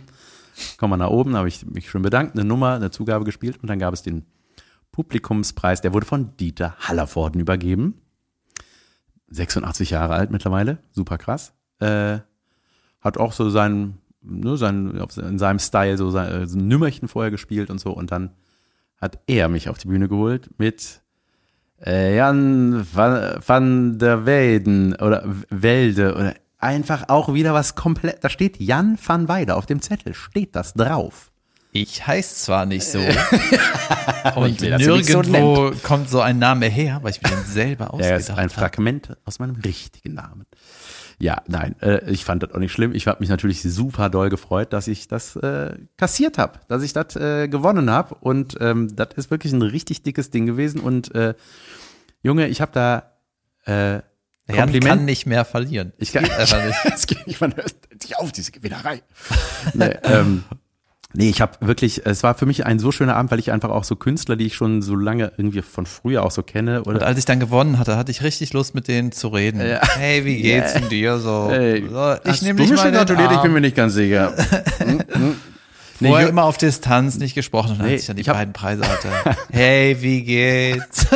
Komm 0.78 0.90
mal 0.90 0.96
nach 0.96 1.10
oben, 1.10 1.36
habe 1.36 1.48
ich 1.48 1.66
mich 1.66 1.90
schon 1.90 2.02
bedankt, 2.02 2.34
eine 2.34 2.44
Nummer, 2.44 2.74
eine 2.74 2.90
Zugabe 2.90 3.24
gespielt 3.24 3.58
und 3.60 3.68
dann 3.68 3.78
gab 3.78 3.92
es 3.92 4.02
den 4.02 4.24
Publikumspreis, 4.92 5.80
der 5.80 5.92
wurde 5.92 6.06
von 6.06 6.36
Dieter 6.36 6.76
Hallervorden 6.78 7.40
übergeben. 7.40 8.00
86 9.28 9.90
Jahre 9.90 10.14
alt 10.14 10.30
mittlerweile, 10.30 10.78
super 10.92 11.18
krass. 11.18 11.52
Äh, 11.80 12.20
hat 13.00 13.18
auch 13.18 13.32
so 13.32 13.50
sein, 13.50 13.98
ne, 14.22 14.56
sein, 14.56 14.96
in 15.16 15.38
seinem 15.38 15.58
Style 15.58 15.98
so 15.98 16.10
sein, 16.10 16.30
äh, 16.30 16.46
so 16.46 16.58
ein 16.58 16.68
Nümmerchen 16.68 17.08
vorher 17.08 17.32
gespielt 17.32 17.68
und 17.70 17.80
so. 17.80 17.90
Und 17.90 18.12
dann 18.12 18.30
hat 19.04 19.18
er 19.26 19.48
mich 19.48 19.68
auf 19.68 19.76
die 19.78 19.86
Bühne 19.86 20.08
geholt 20.08 20.48
mit 20.58 21.02
äh, 21.84 22.16
Jan 22.16 22.86
van, 22.92 23.38
van 23.46 23.98
der 23.98 24.24
Weyden 24.24 24.94
oder 24.96 25.22
Welde 25.50 26.14
oder 26.14 26.34
einfach 26.58 27.08
auch 27.08 27.34
wieder 27.34 27.52
was 27.52 27.74
komplett. 27.74 28.24
Da 28.24 28.30
steht 28.30 28.58
Jan 28.58 28.98
van 29.04 29.28
Weide 29.28 29.56
auf 29.56 29.66
dem 29.66 29.82
Zettel, 29.82 30.14
steht 30.14 30.56
das 30.56 30.72
drauf. 30.72 31.30
Ich 31.72 32.06
heiße 32.06 32.44
zwar 32.44 32.66
nicht 32.66 32.86
so. 32.86 32.98
und 34.36 34.60
will, 34.60 34.78
mich 34.78 35.06
so 35.06 35.20
nirgendwo 35.20 35.72
kommt 35.82 36.08
so 36.08 36.20
ein 36.20 36.38
Name 36.38 36.66
her, 36.66 37.00
weil 37.02 37.10
ich 37.10 37.20
mir 37.20 37.28
den 37.28 37.44
selber 37.44 37.90
Ja, 37.92 37.98
das 37.98 38.00
ist 38.00 38.30
ausgedacht 38.30 38.38
ein 38.38 38.44
habe. 38.44 38.54
Fragment 38.54 39.16
aus 39.24 39.38
meinem 39.38 39.56
richtigen 39.56 40.14
Namen. 40.14 40.46
Ja, 41.18 41.42
nein, 41.46 41.76
äh, 41.80 42.10
ich 42.10 42.24
fand 42.24 42.42
das 42.42 42.52
auch 42.52 42.58
nicht 42.58 42.72
schlimm. 42.72 42.94
Ich 42.94 43.06
habe 43.06 43.20
mich 43.20 43.28
natürlich 43.28 43.62
super 43.62 44.10
doll 44.10 44.30
gefreut, 44.30 44.72
dass 44.72 44.88
ich 44.88 45.08
das 45.08 45.36
äh, 45.36 45.76
kassiert 45.96 46.38
habe, 46.38 46.60
dass 46.68 46.82
ich 46.82 46.92
das 46.92 47.16
äh, 47.16 47.48
gewonnen 47.48 47.90
habe. 47.90 48.16
Und 48.16 48.56
ähm, 48.60 48.94
das 48.96 49.08
ist 49.16 49.30
wirklich 49.30 49.52
ein 49.52 49.62
richtig 49.62 50.02
dickes 50.02 50.30
Ding 50.30 50.46
gewesen. 50.46 50.80
Und 50.80 51.14
äh, 51.14 51.34
Junge, 52.22 52.48
ich 52.48 52.60
habe 52.60 52.72
da 52.72 53.12
äh, 53.66 54.02
Jan 54.46 54.56
kann 54.56 54.70
Kompliment. 54.72 55.04
nicht 55.04 55.26
mehr 55.26 55.44
verlieren. 55.44 55.92
Ich 55.96 56.12
kann 56.12 56.24
einfach 56.24 56.64
nicht. 56.64 56.76
es 56.94 57.06
geht 57.06 57.26
nicht, 57.26 57.40
man 57.40 57.56
hört 57.56 57.74
sich 57.98 58.18
auf, 58.18 58.30
diese 58.30 58.52
Gewinnerei. 58.52 59.02
nee, 59.72 59.96
ähm, 60.02 60.44
nee, 61.14 61.30
ich 61.30 61.40
habe 61.40 61.52
wirklich, 61.60 62.04
es 62.04 62.22
war 62.22 62.34
für 62.34 62.44
mich 62.46 62.66
ein 62.66 62.78
so 62.78 62.92
schöner 62.92 63.16
Abend, 63.16 63.30
weil 63.30 63.38
ich 63.38 63.50
einfach 63.52 63.70
auch 63.70 63.84
so 63.84 63.96
Künstler, 63.96 64.36
die 64.36 64.46
ich 64.46 64.54
schon 64.54 64.82
so 64.82 64.94
lange 64.94 65.32
irgendwie 65.36 65.62
von 65.62 65.86
früher 65.86 66.22
auch 66.24 66.30
so 66.30 66.42
kenne, 66.42 66.82
oder 66.82 66.96
Und 66.96 67.02
als 67.02 67.18
ich 67.18 67.24
dann 67.24 67.40
gewonnen 67.40 67.78
hatte, 67.78 67.96
hatte 67.96 68.10
ich 68.10 68.22
richtig 68.22 68.52
Lust, 68.52 68.74
mit 68.74 68.88
denen 68.88 69.12
zu 69.12 69.28
reden. 69.28 69.60
Hey, 69.60 70.24
wie 70.24 70.36
geht's 70.42 70.74
denn 70.74 70.88
dir 70.88 71.18
so? 71.18 71.48
Ey, 71.50 71.84
so 71.90 72.16
ich 72.30 72.42
nehme 72.42 72.60
dich 72.60 72.70
mal 72.74 72.92
gratuliert, 72.92 73.32
ich 73.32 73.38
bin 73.40 73.52
mir 73.52 73.60
nicht 73.60 73.76
ganz 73.76 73.94
sicher. 73.94 74.34
Hm, 74.78 75.02
hm. 75.10 75.36
Nee, 76.00 76.08
Vorher 76.08 76.26
Ju- 76.26 76.30
immer 76.30 76.42
auf 76.44 76.58
Distanz 76.58 77.18
nicht 77.18 77.34
gesprochen 77.36 77.76
und 77.78 77.82
Nee, 77.86 77.92
als 77.92 78.00
ich 78.02 78.06
dann 78.08 78.16
die 78.16 78.22
ich 78.22 78.26
beiden 78.26 78.52
Preise 78.52 78.82
hatte. 78.82 79.08
Hey, 79.52 79.96
wie 80.00 80.22
geht's? 80.22 81.06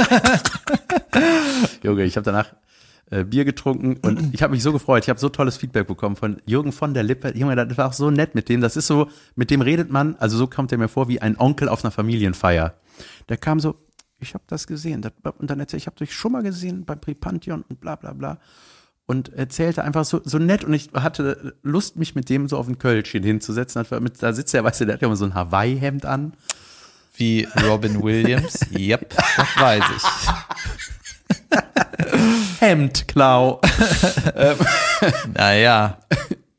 Junge, 1.82 2.04
ich 2.04 2.16
habe 2.16 2.24
danach 2.24 2.46
äh, 3.10 3.24
Bier 3.24 3.44
getrunken 3.44 3.96
und 4.02 4.20
ich 4.34 4.42
habe 4.42 4.52
mich 4.52 4.62
so 4.62 4.72
gefreut. 4.72 5.04
Ich 5.04 5.08
habe 5.08 5.18
so 5.18 5.28
tolles 5.28 5.56
Feedback 5.56 5.86
bekommen 5.86 6.16
von 6.16 6.42
Jürgen 6.46 6.72
von 6.72 6.94
der 6.94 7.02
Lippe. 7.02 7.36
Junge, 7.36 7.56
das 7.56 7.78
war 7.78 7.88
auch 7.88 7.92
so 7.92 8.10
nett 8.10 8.34
mit 8.34 8.48
dem. 8.48 8.60
Das 8.60 8.76
ist 8.76 8.86
so, 8.86 9.08
mit 9.34 9.50
dem 9.50 9.60
redet 9.60 9.90
man, 9.90 10.16
also 10.16 10.36
so 10.36 10.46
kommt 10.46 10.72
er 10.72 10.78
mir 10.78 10.88
vor 10.88 11.08
wie 11.08 11.20
ein 11.20 11.38
Onkel 11.38 11.68
auf 11.68 11.84
einer 11.84 11.90
Familienfeier. 11.90 12.74
Der 13.28 13.36
kam 13.36 13.60
so, 13.60 13.76
ich 14.20 14.34
habe 14.34 14.44
das 14.46 14.66
gesehen. 14.66 15.02
Das, 15.02 15.12
und 15.38 15.48
dann 15.50 15.60
erzählt, 15.60 15.82
ich 15.82 15.86
habe 15.86 15.96
dich 15.96 16.12
schon 16.12 16.32
mal 16.32 16.42
gesehen 16.42 16.84
beim 16.84 17.00
Pripantheon 17.00 17.64
und 17.68 17.80
bla 17.80 17.96
bla 17.96 18.12
bla. 18.12 18.38
Und 19.06 19.32
erzählte 19.32 19.84
einfach 19.84 20.04
so, 20.04 20.20
so 20.24 20.38
nett 20.38 20.64
und 20.64 20.74
ich 20.74 20.90
hatte 20.92 21.54
Lust, 21.62 21.96
mich 21.96 22.14
mit 22.14 22.28
dem 22.28 22.46
so 22.46 22.58
auf 22.58 22.68
ein 22.68 22.78
Kölschchen 22.78 23.22
hinzusetzen. 23.22 23.86
Mit, 24.00 24.22
da 24.22 24.34
sitzt 24.34 24.54
er, 24.54 24.64
weißt 24.64 24.82
du, 24.82 24.84
der 24.84 24.94
hat 24.94 25.02
ja 25.02 25.08
immer 25.08 25.16
so 25.16 25.24
ein 25.24 25.34
Hawaii-Hemd 25.34 26.04
an. 26.04 26.34
Wie 27.14 27.48
Robin 27.66 28.02
Williams. 28.02 28.60
Yep, 28.78 29.16
das 29.36 29.56
weiß 29.56 29.84
ich. 29.96 30.02
Hemdklau. 32.60 33.60
Naja, 35.34 35.98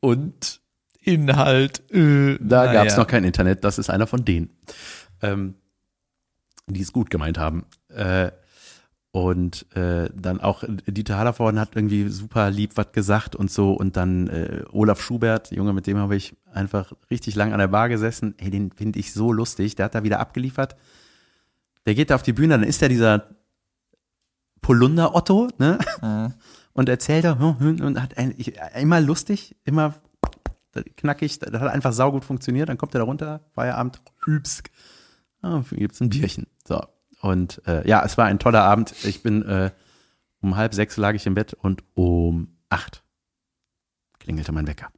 Und 0.00 0.60
Inhalt. 1.02 1.82
Äh, 1.90 2.38
Da 2.40 2.64
naja. 2.66 2.72
gab 2.72 2.86
es 2.86 2.96
noch 2.96 3.06
kein 3.06 3.24
Internet, 3.24 3.64
das 3.64 3.78
ist 3.78 3.90
einer 3.90 4.06
von 4.06 4.24
denen, 4.24 4.50
ähm, 5.22 5.54
die 6.66 6.80
es 6.82 6.92
gut 6.92 7.10
gemeint 7.10 7.38
haben. 7.38 7.64
Äh, 7.88 8.30
und 9.12 9.66
äh, 9.74 10.08
dann 10.14 10.40
auch 10.40 10.62
Dieter 10.86 11.18
Hallervorden 11.18 11.58
hat 11.58 11.74
irgendwie 11.74 12.08
super 12.08 12.48
lieb 12.50 12.76
was 12.76 12.92
gesagt 12.92 13.34
und 13.34 13.50
so. 13.50 13.72
Und 13.72 13.96
dann 13.96 14.28
äh, 14.28 14.62
Olaf 14.70 15.02
Schubert, 15.02 15.50
Junge, 15.50 15.72
mit 15.72 15.88
dem 15.88 15.96
habe 15.98 16.14
ich 16.14 16.36
einfach 16.52 16.92
richtig 17.10 17.34
lang 17.34 17.52
an 17.52 17.58
der 17.58 17.66
Bar 17.68 17.88
gesessen. 17.88 18.34
Ey, 18.38 18.50
den 18.50 18.70
finde 18.70 19.00
ich 19.00 19.12
so 19.12 19.32
lustig. 19.32 19.74
Der 19.74 19.86
hat 19.86 19.96
da 19.96 20.04
wieder 20.04 20.20
abgeliefert. 20.20 20.76
Der 21.86 21.96
geht 21.96 22.10
da 22.10 22.14
auf 22.14 22.22
die 22.22 22.32
Bühne, 22.34 22.54
dann 22.54 22.62
ist 22.62 22.82
er 22.82 22.88
dieser 22.88 23.24
Polunder 24.62 25.14
Otto, 25.14 25.48
ne? 25.58 25.78
Mhm. 26.02 26.34
Und 26.72 26.88
erzählt 26.88 27.24
er 27.24 27.38
hm, 27.38 27.58
hm, 27.58 27.80
und 27.80 28.00
hat 28.00 28.16
ein, 28.16 28.34
ich, 28.36 28.54
immer 28.76 29.00
lustig, 29.00 29.56
immer 29.64 29.94
knackig, 30.96 31.38
das 31.40 31.60
hat 31.60 31.72
einfach 31.72 31.92
saugut 31.92 32.24
funktioniert. 32.24 32.68
Dann 32.68 32.78
kommt 32.78 32.94
er 32.94 33.00
da 33.00 33.04
runter, 33.04 33.40
Feierabend, 33.54 34.00
hübs, 34.24 34.62
ah, 35.42 35.62
gibt's 35.72 36.00
ein 36.00 36.10
Bierchen. 36.10 36.46
So. 36.66 36.80
Und 37.20 37.60
äh, 37.66 37.86
ja, 37.88 38.04
es 38.04 38.16
war 38.16 38.26
ein 38.26 38.38
toller 38.38 38.62
Abend. 38.62 38.94
Ich 39.04 39.22
bin 39.22 39.42
äh, 39.42 39.70
um 40.40 40.56
halb 40.56 40.72
sechs 40.74 40.96
lag 40.96 41.14
ich 41.14 41.26
im 41.26 41.34
Bett 41.34 41.54
und 41.54 41.82
um 41.94 42.56
acht 42.68 43.02
klingelte 44.20 44.52
mein 44.52 44.66
Wecker. 44.66 44.88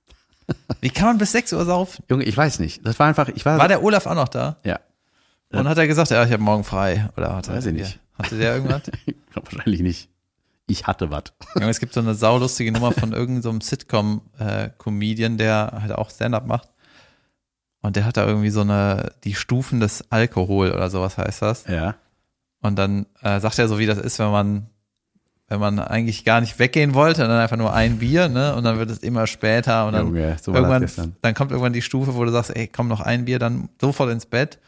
Wie 0.81 0.90
kann 0.90 1.07
man 1.07 1.19
bis 1.19 1.33
6 1.33 1.52
Uhr 1.54 1.64
saufen? 1.64 2.04
Junge, 2.11 2.25
ich 2.25 2.37
weiß 2.37 2.59
nicht. 2.59 2.85
Das 2.85 2.99
war 2.99 3.07
einfach, 3.07 3.28
ich 3.28 3.47
war, 3.47 3.59
War 3.59 3.69
der 3.69 3.83
Olaf 3.83 4.07
auch 4.07 4.14
noch 4.14 4.28
da? 4.28 4.59
ja, 4.64 4.81
Und 5.52 5.68
hat 5.68 5.78
er 5.78 5.87
gesagt, 5.87 6.11
ja, 6.11 6.25
ich 6.25 6.32
habe 6.32 6.42
morgen 6.42 6.64
frei? 6.64 7.11
Oder 7.16 7.37
hat 7.37 7.49
er, 7.49 7.56
Weiß 7.56 7.66
ich 7.66 7.75
nicht. 7.75 7.99
Hatte 8.18 8.38
der 8.38 8.54
irgendwas? 8.54 8.82
wahrscheinlich 9.35 9.80
nicht. 9.80 10.09
Ich 10.66 10.87
hatte 10.87 11.11
was. 11.11 11.25
Es 11.54 11.80
gibt 11.80 11.92
so 11.92 12.00
eine 12.00 12.14
saulustige 12.14 12.73
Nummer 12.73 12.92
von 12.92 13.12
irgendeinem 13.12 13.42
so 13.42 13.50
einem 13.50 13.61
Sitcom-Comedian, 13.61 15.37
der 15.37 15.78
halt 15.82 15.92
auch 15.92 16.11
Stand-up 16.11 16.47
macht. 16.47 16.71
Und 17.82 17.97
der 17.97 18.04
hat 18.04 18.16
da 18.16 18.26
irgendwie 18.26 18.50
so 18.50 18.61
eine, 18.61 19.12
die 19.25 19.35
Stufen 19.35 19.80
des 19.80 20.11
Alkohol 20.11 20.71
oder 20.71 20.88
sowas 20.88 21.18
heißt 21.18 21.42
das. 21.42 21.66
Ja. 21.66 21.97
Und 22.61 22.78
dann 22.78 23.06
äh, 23.23 23.40
sagt 23.40 23.59
er 23.59 23.68
so, 23.68 23.78
wie 23.78 23.87
das 23.87 23.99
ist, 23.99 24.21
wenn 24.21 24.30
man, 24.30 24.66
wenn 25.49 25.59
man 25.59 25.80
eigentlich 25.80 26.25
gar 26.25 26.40
nicht 26.40 26.61
weggehen 26.61 26.94
wollte 26.94 27.23
und 27.23 27.28
dann 27.28 27.40
einfach 27.40 27.56
nur 27.56 27.75
ein 27.75 27.99
Bier, 27.99 28.28
ne? 28.28 28.54
Und 28.54 28.62
dann 28.62 28.78
wird 28.78 28.88
es 28.88 28.99
immer 28.99 29.26
später 29.26 29.87
und 29.87 29.94
dann 29.94 30.06
Junge, 30.06 30.37
so 30.40 30.54
irgendwann, 30.54 30.88
dann 31.21 31.35
kommt 31.35 31.50
irgendwann 31.50 31.73
die 31.73 31.82
Stufe, 31.82 32.14
wo 32.14 32.25
du 32.25 32.30
sagst, 32.30 32.54
ey, 32.54 32.68
komm 32.68 32.87
noch 32.87 33.00
ein 33.00 33.25
Bier, 33.25 33.40
dann 33.40 33.68
sofort 33.80 34.11
ins 34.11 34.26
Bett. 34.26 34.61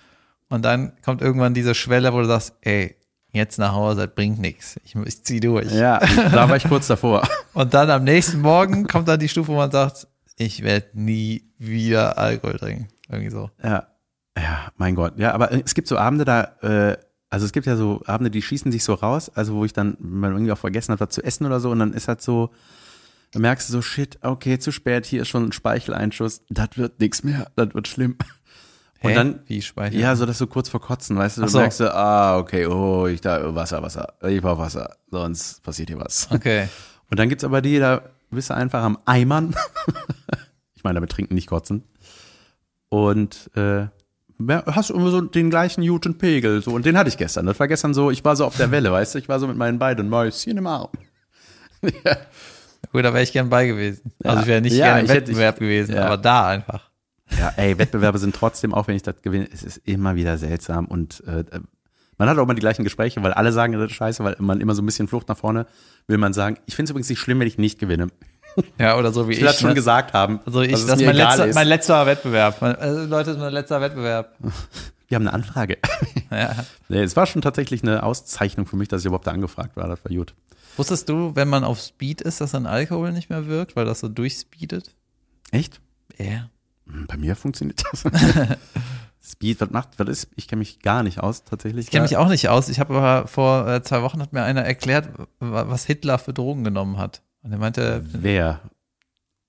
Und 0.48 0.64
dann 0.64 0.92
kommt 1.02 1.22
irgendwann 1.22 1.54
diese 1.54 1.74
Schwelle, 1.74 2.12
wo 2.12 2.20
du 2.20 2.26
sagst, 2.26 2.54
ey, 2.60 2.96
jetzt 3.32 3.58
nach 3.58 3.72
Hause, 3.72 4.06
das 4.06 4.14
bringt 4.14 4.38
nichts. 4.38 4.78
Ich, 4.84 4.94
ich 4.94 5.24
zieh 5.24 5.40
durch. 5.40 5.72
Ja, 5.72 5.98
da 6.30 6.48
war 6.48 6.56
ich 6.56 6.64
kurz 6.64 6.86
davor. 6.86 7.26
Und 7.54 7.74
dann 7.74 7.90
am 7.90 8.04
nächsten 8.04 8.40
Morgen 8.40 8.86
kommt 8.86 9.08
dann 9.08 9.18
die 9.18 9.28
Stufe, 9.28 9.48
wo 9.48 9.56
man 9.56 9.70
sagt, 9.70 10.06
ich 10.36 10.62
werde 10.62 10.88
nie 10.92 11.50
wieder 11.58 12.18
Alkohol 12.18 12.58
trinken. 12.58 12.88
Irgendwie 13.08 13.30
so. 13.30 13.50
Ja. 13.62 13.88
Ja, 14.36 14.72
mein 14.76 14.94
Gott. 14.94 15.14
Ja, 15.16 15.32
aber 15.32 15.52
es 15.52 15.74
gibt 15.74 15.86
so 15.88 15.96
Abende 15.96 16.24
da, 16.24 16.42
äh, 16.62 16.96
also 17.30 17.46
es 17.46 17.52
gibt 17.52 17.66
ja 17.66 17.76
so 17.76 18.02
Abende, 18.06 18.30
die 18.30 18.42
schießen 18.42 18.70
sich 18.72 18.82
so 18.84 18.94
raus, 18.94 19.30
also 19.34 19.54
wo 19.54 19.64
ich 19.64 19.72
dann, 19.72 19.96
wenn 20.00 20.20
man 20.20 20.32
irgendwie 20.32 20.52
auch 20.52 20.58
vergessen 20.58 20.92
hat, 20.92 21.00
was 21.00 21.10
zu 21.10 21.22
essen 21.22 21.46
oder 21.46 21.60
so, 21.60 21.70
und 21.70 21.78
dann 21.78 21.92
ist 21.92 22.08
halt 22.08 22.20
so, 22.20 22.50
Dann 23.32 23.42
merkst 23.42 23.68
du 23.68 23.72
so, 23.72 23.82
shit, 23.82 24.18
okay, 24.22 24.58
zu 24.60 24.70
spät, 24.70 25.06
hier 25.06 25.22
ist 25.22 25.28
schon 25.28 25.44
ein 25.46 25.52
Speicheleinschuss, 25.52 26.42
das 26.50 26.68
wird 26.76 27.00
nichts 27.00 27.24
mehr, 27.24 27.50
das 27.56 27.74
wird 27.74 27.88
schlimm. 27.88 28.16
Und 29.04 29.10
Hä? 29.10 29.14
dann, 29.16 29.40
Wie 29.46 29.60
Speichel? 29.62 30.00
ja, 30.00 30.16
so 30.16 30.24
dass 30.26 30.38
du 30.38 30.46
kurz 30.46 30.68
vor 30.68 30.80
Kotzen, 30.80 31.16
weißt 31.16 31.36
du, 31.36 31.40
du 31.42 31.46
Ach 31.46 31.50
so. 31.50 31.58
merkst 31.58 31.80
du, 31.80 31.94
ah, 31.94 32.38
okay, 32.38 32.66
oh, 32.66 33.06
ich 33.06 33.20
da, 33.20 33.54
Wasser, 33.54 33.82
Wasser, 33.82 34.14
ich 34.26 34.40
brauch 34.40 34.58
Wasser, 34.58 34.96
sonst 35.10 35.62
passiert 35.62 35.90
hier 35.90 35.98
was. 36.00 36.28
Okay. 36.30 36.68
Und 37.10 37.18
dann 37.18 37.28
gibt's 37.28 37.44
aber 37.44 37.60
die, 37.60 37.78
da 37.78 38.02
bist 38.30 38.50
du 38.50 38.54
einfach 38.54 38.82
am 38.82 38.98
Eimern. 39.04 39.54
ich 40.74 40.82
meine, 40.82 40.94
damit 40.94 41.10
trinken 41.10 41.34
nicht 41.34 41.48
kotzen. 41.48 41.84
Und 42.88 43.50
äh, 43.56 43.86
hast 44.66 44.90
du 44.90 44.94
immer 44.94 45.10
so 45.10 45.20
den 45.20 45.50
gleichen 45.50 45.86
guten 45.86 46.16
Pegel. 46.18 46.62
So. 46.62 46.70
Und 46.72 46.86
den 46.86 46.96
hatte 46.96 47.08
ich 47.08 47.16
gestern. 47.16 47.46
Das 47.46 47.60
war 47.60 47.68
gestern 47.68 47.92
so, 47.94 48.10
ich 48.10 48.24
war 48.24 48.36
so 48.36 48.44
auf 48.46 48.56
der 48.56 48.70
Welle, 48.70 48.90
weißt 48.90 49.14
du? 49.14 49.18
Ich 49.18 49.28
war 49.28 49.38
so 49.38 49.46
mit 49.46 49.56
meinen 49.56 49.78
beiden 49.78 50.08
Mäuschen 50.08 50.56
im 50.56 50.66
Arm. 50.66 50.88
ja. 51.82 52.16
Gut, 52.92 53.04
da 53.04 53.12
wäre 53.12 53.22
ich 53.22 53.32
gern 53.32 53.48
bei 53.50 53.66
gewesen. 53.66 54.12
Also 54.22 54.40
ich 54.42 54.46
wäre 54.46 54.60
nicht 54.60 54.74
Ja, 54.76 54.86
gerne 54.86 55.00
im 55.00 55.04
ich 55.06 55.10
hätte- 55.12 55.26
Wettbewerb 55.28 55.58
gewesen, 55.58 55.94
ja. 55.96 56.06
aber 56.06 56.16
da 56.16 56.48
einfach. 56.48 56.90
Ja, 57.38 57.52
ey, 57.56 57.78
Wettbewerbe 57.78 58.18
sind 58.18 58.34
trotzdem, 58.34 58.74
auch 58.74 58.86
wenn 58.88 58.96
ich 58.96 59.02
das 59.02 59.22
gewinne, 59.22 59.48
es 59.52 59.62
ist 59.62 59.78
immer 59.84 60.14
wieder 60.16 60.38
seltsam. 60.38 60.86
Und 60.86 61.22
äh, 61.26 61.44
man 62.18 62.28
hat 62.28 62.38
auch 62.38 62.42
immer 62.44 62.54
die 62.54 62.60
gleichen 62.60 62.84
Gespräche, 62.84 63.22
weil 63.22 63.32
alle 63.32 63.52
sagen, 63.52 63.72
das 63.72 63.90
ist 63.90 63.96
scheiße, 63.96 64.22
weil 64.22 64.36
man 64.38 64.60
immer 64.60 64.74
so 64.74 64.82
ein 64.82 64.86
bisschen 64.86 65.08
Flucht 65.08 65.28
nach 65.28 65.38
vorne 65.38 65.66
will 66.06 66.18
man 66.18 66.32
sagen, 66.32 66.58
ich 66.66 66.76
finde 66.76 66.84
es 66.88 66.90
übrigens 66.90 67.08
nicht 67.08 67.18
schlimm, 67.20 67.40
wenn 67.40 67.46
ich 67.48 67.58
nicht 67.58 67.78
gewinne. 67.78 68.08
Ja, 68.78 68.96
oder 68.96 69.10
so 69.12 69.26
wie 69.28 69.32
Ich 69.32 69.38
ich. 69.38 69.42
will 69.42 69.48
das 69.48 69.58
schon 69.58 69.70
ne? 69.70 69.74
gesagt 69.74 70.12
haben. 70.12 70.38
Also 70.46 70.60
ich, 70.60 70.70
das 70.70 70.82
ist 70.82 71.04
mein 71.04 71.16
letzter, 71.16 71.46
ist. 71.46 71.54
mein 71.54 71.66
letzter 71.66 72.06
Wettbewerb. 72.06 72.62
Also 72.62 73.00
Leute, 73.06 73.30
das 73.30 73.36
ist 73.36 73.40
mein 73.42 73.52
letzter 73.52 73.80
Wettbewerb. 73.80 74.36
Wir 75.08 75.16
haben 75.16 75.26
eine 75.26 75.32
Anfrage. 75.34 75.78
Ja. 76.30 76.52
Nee, 76.88 77.02
es 77.02 77.14
war 77.14 77.26
schon 77.26 77.42
tatsächlich 77.42 77.84
eine 77.84 78.02
Auszeichnung 78.02 78.66
für 78.66 78.74
mich, 78.76 78.88
dass 78.88 79.02
ich 79.02 79.06
überhaupt 79.06 79.26
da 79.28 79.30
angefragt 79.30 79.76
war. 79.76 79.86
Das 79.86 80.04
war 80.04 80.10
gut. 80.12 80.34
Wusstest 80.76 81.08
du, 81.08 81.36
wenn 81.36 81.48
man 81.48 81.62
auf 81.62 81.80
Speed 81.80 82.22
ist, 82.22 82.40
dass 82.40 82.50
dann 82.50 82.66
Alkohol 82.66 83.12
nicht 83.12 83.30
mehr 83.30 83.46
wirkt, 83.46 83.76
weil 83.76 83.84
das 83.84 84.00
so 84.00 84.08
durchspeedet? 84.08 84.96
Echt? 85.52 85.80
Ja. 86.18 86.50
Hm, 86.86 87.06
Bei 87.06 87.16
mir 87.16 87.36
funktioniert 87.36 87.82
das. 87.90 88.04
Speed, 89.26 89.60
was 89.60 89.70
macht, 89.70 89.98
was 89.98 90.08
ist? 90.08 90.28
Ich 90.36 90.48
kenne 90.48 90.58
mich 90.58 90.80
gar 90.80 91.02
nicht 91.02 91.18
aus, 91.20 91.44
tatsächlich. 91.44 91.86
Ich 91.86 91.90
kenne 91.90 92.02
mich 92.02 92.16
auch 92.18 92.28
nicht 92.28 92.48
aus. 92.50 92.68
Ich 92.68 92.78
habe 92.78 92.94
aber 92.94 93.26
vor 93.26 93.66
äh, 93.66 93.82
zwei 93.82 94.02
Wochen 94.02 94.20
hat 94.20 94.32
mir 94.34 94.42
einer 94.42 94.62
erklärt, 94.62 95.08
wa- 95.38 95.64
was 95.68 95.86
Hitler 95.86 96.18
für 96.18 96.34
Drogen 96.34 96.62
genommen 96.62 96.98
hat. 96.98 97.22
Und 97.42 97.52
er 97.52 97.58
meinte, 97.58 98.02
Wer? 98.04 98.60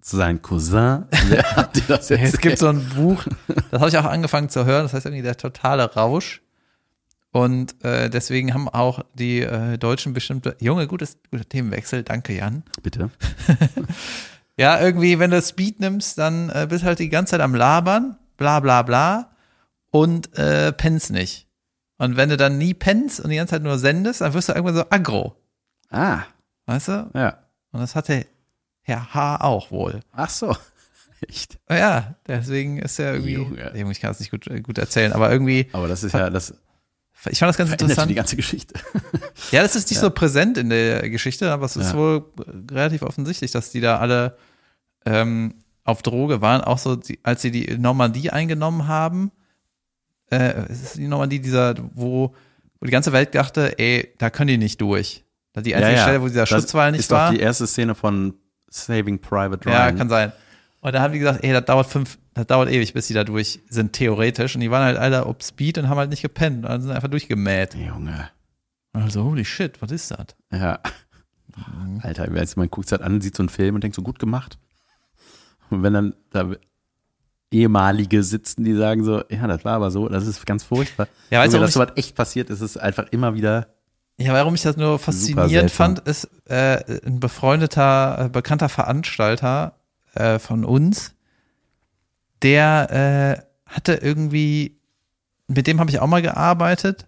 Sein 0.01 0.41
Cousin? 0.41 1.05
Wer 1.27 1.43
hat 1.55 1.75
dir 1.75 1.83
das 1.87 2.07
jetzt 2.09 2.35
es 2.35 2.37
gibt 2.39 2.59
so 2.59 2.67
ein 2.67 2.87
Buch, 2.95 3.25
das 3.71 3.81
habe 3.81 3.89
ich 3.89 3.97
auch 3.97 4.05
angefangen 4.05 4.49
zu 4.49 4.63
hören, 4.63 4.83
das 4.83 4.93
heißt 4.93 5.05
irgendwie 5.07 5.23
der 5.23 5.35
totale 5.37 5.83
Rausch. 5.93 6.41
Und 7.31 7.83
äh, 7.83 8.09
deswegen 8.09 8.53
haben 8.53 8.69
auch 8.69 9.03
die 9.13 9.41
äh, 9.41 9.77
Deutschen 9.77 10.13
bestimmte, 10.13 10.55
Junge, 10.61 10.87
gutes, 10.87 11.17
guter 11.31 11.43
Themenwechsel, 11.49 12.03
danke 12.03 12.33
Jan. 12.33 12.63
Bitte. 12.81 13.09
Ja, 14.57 14.79
irgendwie, 14.79 15.19
wenn 15.19 15.31
du 15.31 15.41
Speed 15.41 15.79
nimmst, 15.79 16.17
dann 16.17 16.49
äh, 16.49 16.65
bist 16.69 16.83
halt 16.83 16.99
die 16.99 17.09
ganze 17.09 17.31
Zeit 17.31 17.41
am 17.41 17.55
Labern, 17.55 18.17
bla 18.37 18.59
bla 18.59 18.81
bla, 18.83 19.31
und 19.91 20.37
äh, 20.37 20.71
pennst 20.71 21.11
nicht. 21.11 21.47
Und 21.97 22.17
wenn 22.17 22.29
du 22.29 22.37
dann 22.37 22.57
nie 22.57 22.73
pennst 22.73 23.19
und 23.19 23.29
die 23.29 23.35
ganze 23.37 23.51
Zeit 23.51 23.63
nur 23.63 23.77
sendest, 23.77 24.21
dann 24.21 24.33
wirst 24.33 24.49
du 24.49 24.53
irgendwann 24.53 24.75
so 24.75 24.85
aggro. 24.89 25.35
Ah, 25.89 26.23
Weißt 26.65 26.87
du? 26.89 27.09
ja. 27.13 27.39
Und 27.71 27.81
das 27.81 27.95
hatte 27.95 28.25
Herr 28.81 29.13
H. 29.13 29.37
auch 29.41 29.71
wohl. 29.71 29.99
Ach 30.13 30.29
so. 30.29 30.55
Echt? 31.27 31.57
Ja, 31.69 32.15
deswegen 32.27 32.77
ist 32.77 32.99
er 32.99 33.13
irgendwie. 33.13 33.33
Junge. 33.33 33.91
Ich 33.91 33.99
kann 34.01 34.11
es 34.11 34.19
nicht 34.19 34.31
gut, 34.31 34.47
äh, 34.47 34.61
gut 34.61 34.77
erzählen, 34.77 35.13
aber 35.13 35.31
irgendwie, 35.31 35.67
Aber 35.73 35.87
das 35.87 36.03
ist 36.03 36.13
ja, 36.13 36.29
das 36.29 36.53
ich 37.31 37.39
fand 37.39 37.49
das 37.49 37.57
ganz 37.57 37.69
verändert 37.69 37.81
interessant. 37.81 38.09
die 38.11 38.15
ganze 38.15 38.35
Geschichte. 38.35 38.73
Ja, 39.51 39.61
das 39.61 39.75
ist 39.75 39.89
nicht 39.89 39.99
so 39.99 40.09
präsent 40.09 40.57
in 40.57 40.69
der 40.69 41.09
Geschichte, 41.09 41.51
aber 41.51 41.65
es 41.65 41.75
ist 41.75 41.91
Ja. 41.91 41.97
wohl 41.97 42.25
relativ 42.71 43.01
offensichtlich, 43.03 43.51
dass 43.51 43.69
die 43.71 43.79
da 43.81 43.99
alle 43.99 44.37
ähm, 45.05 45.55
auf 45.83 46.01
Droge 46.01 46.41
waren. 46.41 46.61
Auch 46.61 46.77
so, 46.79 46.95
die, 46.95 47.19
als 47.23 47.41
sie 47.43 47.51
die 47.51 47.77
Normandie 47.77 48.31
eingenommen 48.31 48.87
haben, 48.87 49.31
äh, 50.31 50.53
es 50.69 50.81
ist 50.81 50.95
die 50.97 51.07
Normandie 51.07 51.39
dieser, 51.39 51.75
wo, 51.93 52.33
wo 52.79 52.85
die 52.85 52.91
ganze 52.91 53.11
Welt 53.13 53.35
dachte, 53.35 53.77
ey, 53.77 54.13
da 54.17 54.29
können 54.29 54.47
die 54.47 54.57
nicht 54.57 54.81
durch. 54.81 55.23
Die 55.57 55.75
einzige 55.75 55.97
Stelle, 56.01 56.21
wo 56.21 56.27
dieser 56.27 56.41
Das 56.41 56.49
Schutzwall 56.49 56.91
nicht 56.91 57.01
ist 57.01 57.11
war. 57.11 57.29
doch 57.29 57.37
die 57.37 57.41
erste 57.41 57.67
Szene 57.67 57.93
von 57.95 58.33
Saving 58.69 59.19
Private 59.19 59.69
Ja, 59.69 59.85
Ryan. 59.85 59.97
kann 59.97 60.09
sein. 60.09 60.31
Und 60.85 60.93
da 60.93 61.01
haben 61.01 61.13
die 61.13 61.17
gesagt, 61.17 61.43
ey, 61.43 61.51
das 61.51 61.65
dauert 61.65 61.87
fünf, 61.87 62.19
das 62.35 62.45
dauert 62.45 62.69
ewig, 62.69 62.93
bis 62.93 63.07
die 63.07 63.15
da 63.15 63.23
durch 63.23 63.59
sind, 63.69 63.93
theoretisch. 63.93 64.53
Und 64.53 64.61
die 64.61 64.69
waren 64.69 64.83
halt 64.83 64.97
alle 64.97 65.25
auf 65.25 65.37
Speed 65.41 65.79
und 65.79 65.89
haben 65.89 65.97
halt 65.97 66.11
nicht 66.11 66.21
gepennt. 66.21 66.57
Und 66.57 66.69
dann 66.69 66.79
sind 66.79 66.91
einfach 66.91 67.07
durchgemäht. 67.07 67.73
Junge. 67.73 68.29
Also, 68.93 69.23
holy 69.23 69.43
shit, 69.43 69.81
was 69.81 69.89
ist 69.89 70.11
das? 70.11 70.27
Ja. 70.51 70.77
Mhm. 71.55 72.01
Alter, 72.03 72.31
als 72.31 72.55
man 72.55 72.69
guckt 72.69 72.85
es 72.85 72.91
halt 72.91 73.01
an, 73.01 73.19
sieht 73.19 73.35
so 73.35 73.41
einen 73.41 73.49
Film 73.49 73.73
und 73.73 73.83
denkt 73.83 73.95
so 73.95 74.03
gut 74.03 74.19
gemacht. 74.19 74.59
Und 75.71 75.81
wenn 75.81 75.93
dann 75.93 76.13
da 76.29 76.51
ehemalige 77.49 78.21
sitzen, 78.21 78.63
die 78.63 78.75
sagen 78.75 79.03
so, 79.03 79.23
ja, 79.31 79.47
das 79.47 79.65
war 79.65 79.73
aber 79.73 79.89
so, 79.89 80.07
das 80.07 80.27
ist 80.27 80.45
ganz 80.45 80.63
furchtbar. 80.63 81.07
Ja, 81.31 81.39
weißt 81.39 81.55
du, 81.55 81.57
dass 81.57 81.73
sowas 81.73 81.93
echt 81.95 82.15
passiert 82.15 82.51
ist, 82.51 82.61
ist 82.61 82.77
einfach 82.77 83.07
immer 83.09 83.33
wieder, 83.33 83.69
Ja, 84.19 84.33
warum 84.33 84.53
ich 84.53 84.61
das 84.61 84.77
nur 84.77 84.99
faszinierend 84.99 85.71
fand, 85.71 85.97
ist 86.01 86.29
äh, 86.47 87.01
ein 87.03 87.19
befreundeter, 87.19 88.25
äh, 88.25 88.29
bekannter 88.29 88.69
Veranstalter 88.69 89.73
äh, 90.15 90.39
von 90.39 90.65
uns, 90.65 91.13
der 92.41 93.45
äh, 93.67 93.71
hatte 93.71 93.95
irgendwie, 93.95 94.79
mit 95.47 95.67
dem 95.67 95.79
habe 95.79 95.89
ich 95.89 95.99
auch 95.99 96.07
mal 96.07 96.21
gearbeitet 96.21 97.07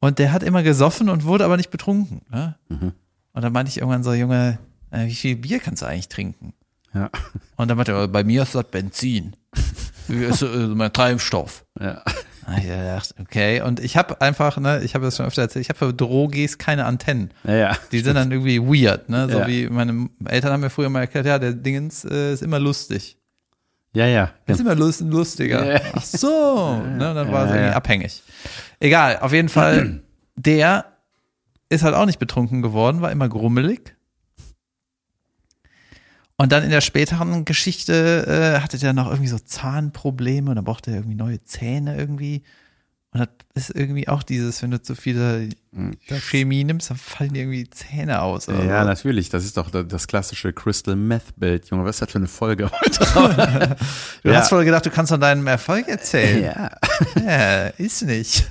und 0.00 0.18
der 0.18 0.32
hat 0.32 0.42
immer 0.42 0.62
gesoffen 0.62 1.08
und 1.08 1.24
wurde 1.24 1.44
aber 1.44 1.56
nicht 1.56 1.70
betrunken. 1.70 2.22
Ne? 2.30 2.56
Mhm. 2.68 2.92
Und 3.32 3.42
dann 3.42 3.52
meinte 3.52 3.70
ich 3.70 3.78
irgendwann 3.78 4.02
so, 4.02 4.12
Junge, 4.12 4.58
äh, 4.90 5.06
wie 5.06 5.14
viel 5.14 5.36
Bier 5.36 5.60
kannst 5.60 5.82
du 5.82 5.86
eigentlich 5.86 6.08
trinken? 6.08 6.54
ja, 6.94 7.10
Und 7.56 7.68
dann 7.68 7.76
meinte 7.76 7.92
er, 7.92 8.08
bei 8.08 8.24
mir 8.24 8.42
ist 8.42 8.54
das 8.54 8.64
Benzin. 8.64 9.36
ist 10.08 10.42
äh, 10.42 10.46
mein 10.68 10.92
Treibstoff. 10.92 11.64
ja, 11.78 12.02
Ich 12.58 12.66
dachte, 12.66 13.14
okay. 13.20 13.60
Und 13.62 13.80
ich 13.80 13.96
habe 13.96 14.20
einfach, 14.20 14.56
ne, 14.58 14.82
ich 14.82 14.94
habe 14.94 15.04
das 15.04 15.16
schon 15.16 15.26
öfter 15.26 15.42
erzählt, 15.42 15.64
ich 15.64 15.68
habe 15.68 15.78
für 15.78 15.92
Drogis 15.94 16.58
keine 16.58 16.84
Antennen. 16.86 17.30
ja, 17.44 17.54
ja. 17.54 17.76
Die 17.92 18.00
sind 18.00 18.14
dann 18.14 18.30
irgendwie 18.32 18.60
weird, 18.60 19.08
ne? 19.08 19.28
So 19.30 19.40
Ja. 19.40 19.46
wie 19.46 19.68
meine 19.68 20.08
Eltern 20.26 20.52
haben 20.52 20.60
mir 20.60 20.70
früher 20.70 20.88
mal 20.88 21.00
erklärt, 21.00 21.26
ja, 21.26 21.38
der 21.38 21.52
Dingens 21.52 22.04
äh, 22.04 22.32
ist 22.32 22.42
immer 22.42 22.58
lustig. 22.58 23.16
Ja, 23.92 24.06
ja. 24.06 24.30
Ist 24.46 24.60
immer 24.60 24.74
lust, 24.74 25.00
lustiger. 25.00 25.74
Ja. 25.74 25.80
Ach 25.94 26.02
so, 26.04 26.76
ne? 26.76 27.12
Dann 27.14 27.32
war 27.32 27.46
es 27.46 27.50
irgendwie 27.52 27.74
abhängig. 27.74 28.22
Egal, 28.78 29.18
auf 29.20 29.32
jeden 29.32 29.48
Fall, 29.48 30.00
der 30.36 30.86
ist 31.68 31.82
halt 31.84 31.94
auch 31.94 32.06
nicht 32.06 32.18
betrunken 32.18 32.62
geworden, 32.62 33.00
war 33.00 33.12
immer 33.12 33.28
grummelig. 33.28 33.96
Und 36.40 36.52
dann 36.52 36.62
in 36.64 36.70
der 36.70 36.80
späteren 36.80 37.44
Geschichte 37.44 38.54
äh, 38.56 38.60
hatte 38.60 38.78
der 38.78 38.92
noch 38.94 39.08
irgendwie 39.08 39.28
so 39.28 39.38
Zahnprobleme 39.38 40.48
und 40.50 40.56
dann 40.56 40.64
brauchte 40.64 40.90
er 40.90 40.96
irgendwie 40.98 41.16
neue 41.16 41.42
Zähne 41.44 41.96
irgendwie. 41.96 42.42
Und 43.12 43.20
das 43.54 43.68
ist 43.70 43.76
irgendwie 43.76 44.06
auch 44.06 44.22
dieses, 44.22 44.62
wenn 44.62 44.70
du 44.70 44.80
zu 44.80 44.94
viele 44.94 45.48
Chemie 46.30 46.62
nimmst, 46.62 46.90
dann 46.90 46.96
fallen 46.96 47.32
dir 47.34 47.40
irgendwie 47.40 47.68
Zähne 47.68 48.22
aus. 48.22 48.48
Oder 48.48 48.64
Ja, 48.64 48.82
so. 48.82 48.88
natürlich. 48.88 49.28
Das 49.30 49.44
ist 49.44 49.56
doch 49.56 49.68
da- 49.70 49.82
das 49.82 50.06
klassische 50.06 50.52
Crystal 50.52 50.94
Meth 50.94 51.34
Bild. 51.36 51.68
Junge, 51.70 51.84
was 51.84 51.96
ist 51.96 52.02
das 52.02 52.12
für 52.12 52.18
eine 52.18 52.28
Folge 52.28 52.70
heute? 52.70 53.76
Du 54.22 54.28
Ja. 54.30 54.36
hast 54.36 54.52
wohl 54.52 54.64
gedacht, 54.64 54.86
du 54.86 54.90
kannst 54.90 55.10
von 55.10 55.20
deinem 55.20 55.46
Erfolg 55.48 55.88
erzählen. 55.88 56.44
ja. 56.44 56.70
Ja, 57.26 57.66
ist 57.78 58.02
nicht. 58.02 58.44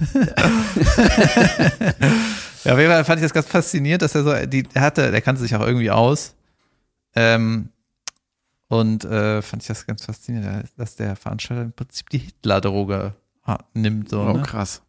ja, 2.63 2.73
auf 2.73 2.79
jeden 2.79 2.91
Fall 2.91 3.05
fand 3.05 3.19
ich 3.19 3.23
das 3.25 3.33
ganz 3.33 3.47
faszinierend, 3.47 4.01
dass 4.01 4.15
er 4.15 4.23
so, 4.23 4.45
die, 4.45 4.67
er 4.73 4.81
hatte, 4.81 5.11
der 5.11 5.21
kannte 5.21 5.41
sich 5.41 5.55
auch 5.55 5.65
irgendwie 5.65 5.91
aus. 5.91 6.35
Ähm, 7.15 7.69
und 8.69 9.03
äh, 9.03 9.41
fand 9.41 9.61
ich 9.63 9.67
das 9.67 9.85
ganz 9.85 10.05
faszinierend, 10.05 10.69
dass 10.77 10.95
der 10.95 11.15
Veranstalter 11.15 11.63
im 11.63 11.73
Prinzip 11.73 12.09
die 12.09 12.19
Hitler-Droge 12.19 13.13
nimmt. 13.73 14.09
So, 14.09 14.21
Oh, 14.21 14.33
ne? 14.33 14.41
krass. 14.43 14.81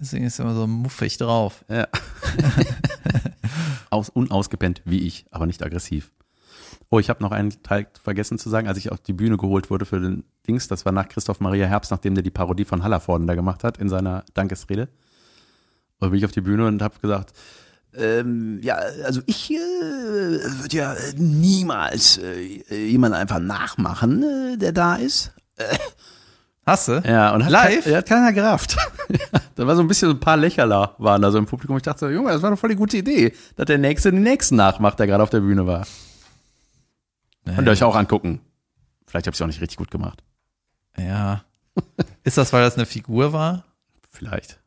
Deswegen 0.00 0.24
ist 0.24 0.38
er 0.38 0.44
immer 0.46 0.54
so 0.54 0.66
muffig 0.66 1.18
drauf. 1.18 1.64
Ja. 1.68 1.86
Aus, 3.90 4.08
unausgepennt 4.08 4.82
wie 4.84 5.00
ich, 5.06 5.26
aber 5.30 5.46
nicht 5.46 5.62
aggressiv. 5.62 6.12
Oh, 6.88 6.98
ich 6.98 7.10
habe 7.10 7.22
noch 7.22 7.32
einen 7.32 7.62
Teil 7.62 7.86
vergessen 8.02 8.38
zu 8.38 8.48
sagen, 8.48 8.68
als 8.68 8.78
ich 8.78 8.90
auf 8.92 9.00
die 9.00 9.12
Bühne 9.12 9.36
geholt 9.36 9.70
wurde 9.70 9.84
für 9.84 10.00
den 10.00 10.24
Dings, 10.46 10.68
das 10.68 10.84
war 10.84 10.92
nach 10.92 11.08
Christoph 11.08 11.40
Maria 11.40 11.66
Herbst, 11.66 11.90
nachdem 11.90 12.14
der 12.14 12.22
die 12.22 12.30
Parodie 12.30 12.64
von 12.64 12.82
Hallervorden 12.82 13.26
da 13.26 13.34
gemacht 13.34 13.64
hat 13.64 13.78
in 13.78 13.88
seiner 13.88 14.24
Dankesrede. 14.34 14.88
Und 15.98 16.10
bin 16.10 16.18
ich 16.18 16.24
auf 16.24 16.32
die 16.32 16.40
Bühne 16.40 16.66
und 16.66 16.82
habe 16.82 16.98
gesagt, 17.00 17.32
ähm, 17.94 18.60
ja, 18.62 18.76
also 19.04 19.20
ich 19.26 19.50
äh, 19.50 19.56
würde 19.56 20.76
ja 20.76 20.94
niemals 21.16 22.18
äh, 22.18 22.86
jemanden 22.86 23.16
einfach 23.16 23.38
nachmachen, 23.38 24.22
äh, 24.22 24.56
der 24.56 24.72
da 24.72 24.96
ist. 24.96 25.32
Hast 26.64 26.88
du? 26.88 27.02
Ja, 27.04 27.34
und 27.34 27.44
hat, 27.44 27.50
Live? 27.50 27.84
Kein, 27.84 27.96
hat 27.96 28.06
keiner 28.06 28.32
gerafft. 28.32 28.76
da 29.56 29.66
war 29.66 29.74
so 29.74 29.82
ein 29.82 29.88
bisschen 29.88 30.08
so 30.08 30.14
ein 30.14 30.20
paar 30.20 30.36
Lächerler 30.36 30.94
waren 30.98 31.20
da 31.20 31.30
so 31.30 31.38
im 31.38 31.46
Publikum. 31.46 31.76
Ich 31.76 31.82
dachte 31.82 32.00
so, 32.00 32.08
Junge, 32.08 32.30
das 32.30 32.40
war 32.42 32.50
doch 32.50 32.58
voll 32.58 32.70
die 32.70 32.76
gute 32.76 32.96
Idee, 32.96 33.34
dass 33.56 33.66
der 33.66 33.78
Nächste 33.78 34.12
den 34.12 34.22
Nächsten 34.22 34.56
nachmacht, 34.56 34.98
der 34.98 35.06
gerade 35.06 35.22
auf 35.22 35.30
der 35.30 35.40
Bühne 35.40 35.66
war. 35.66 35.86
Könnt 37.44 37.66
ihr 37.66 37.72
euch 37.72 37.82
auch 37.82 37.96
angucken. 37.96 38.40
Vielleicht 39.06 39.26
habe 39.26 39.34
ich 39.34 39.38
es 39.38 39.42
auch 39.42 39.48
nicht 39.48 39.60
richtig 39.60 39.76
gut 39.76 39.90
gemacht. 39.90 40.22
Ja. 40.96 41.44
Ist 42.24 42.38
das, 42.38 42.52
weil 42.52 42.62
das 42.62 42.76
eine 42.76 42.86
Figur 42.86 43.32
war? 43.32 43.64
Vielleicht. 44.10 44.61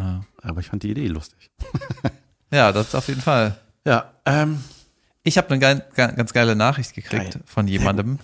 Ja. 0.00 0.20
Aber 0.42 0.60
ich 0.60 0.66
fand 0.68 0.82
die 0.82 0.90
Idee 0.90 1.06
lustig. 1.08 1.50
Ja, 2.52 2.72
das 2.72 2.96
auf 2.96 3.06
jeden 3.06 3.20
Fall. 3.20 3.56
Ja, 3.84 4.10
ähm, 4.26 4.64
Ich 5.22 5.38
habe 5.38 5.50
eine 5.50 5.60
geil, 5.60 5.86
ge- 5.94 6.12
ganz 6.16 6.32
geile 6.32 6.56
Nachricht 6.56 6.94
gekriegt 6.94 7.34
Geil. 7.34 7.42
von 7.46 7.68
jemandem. 7.68 8.18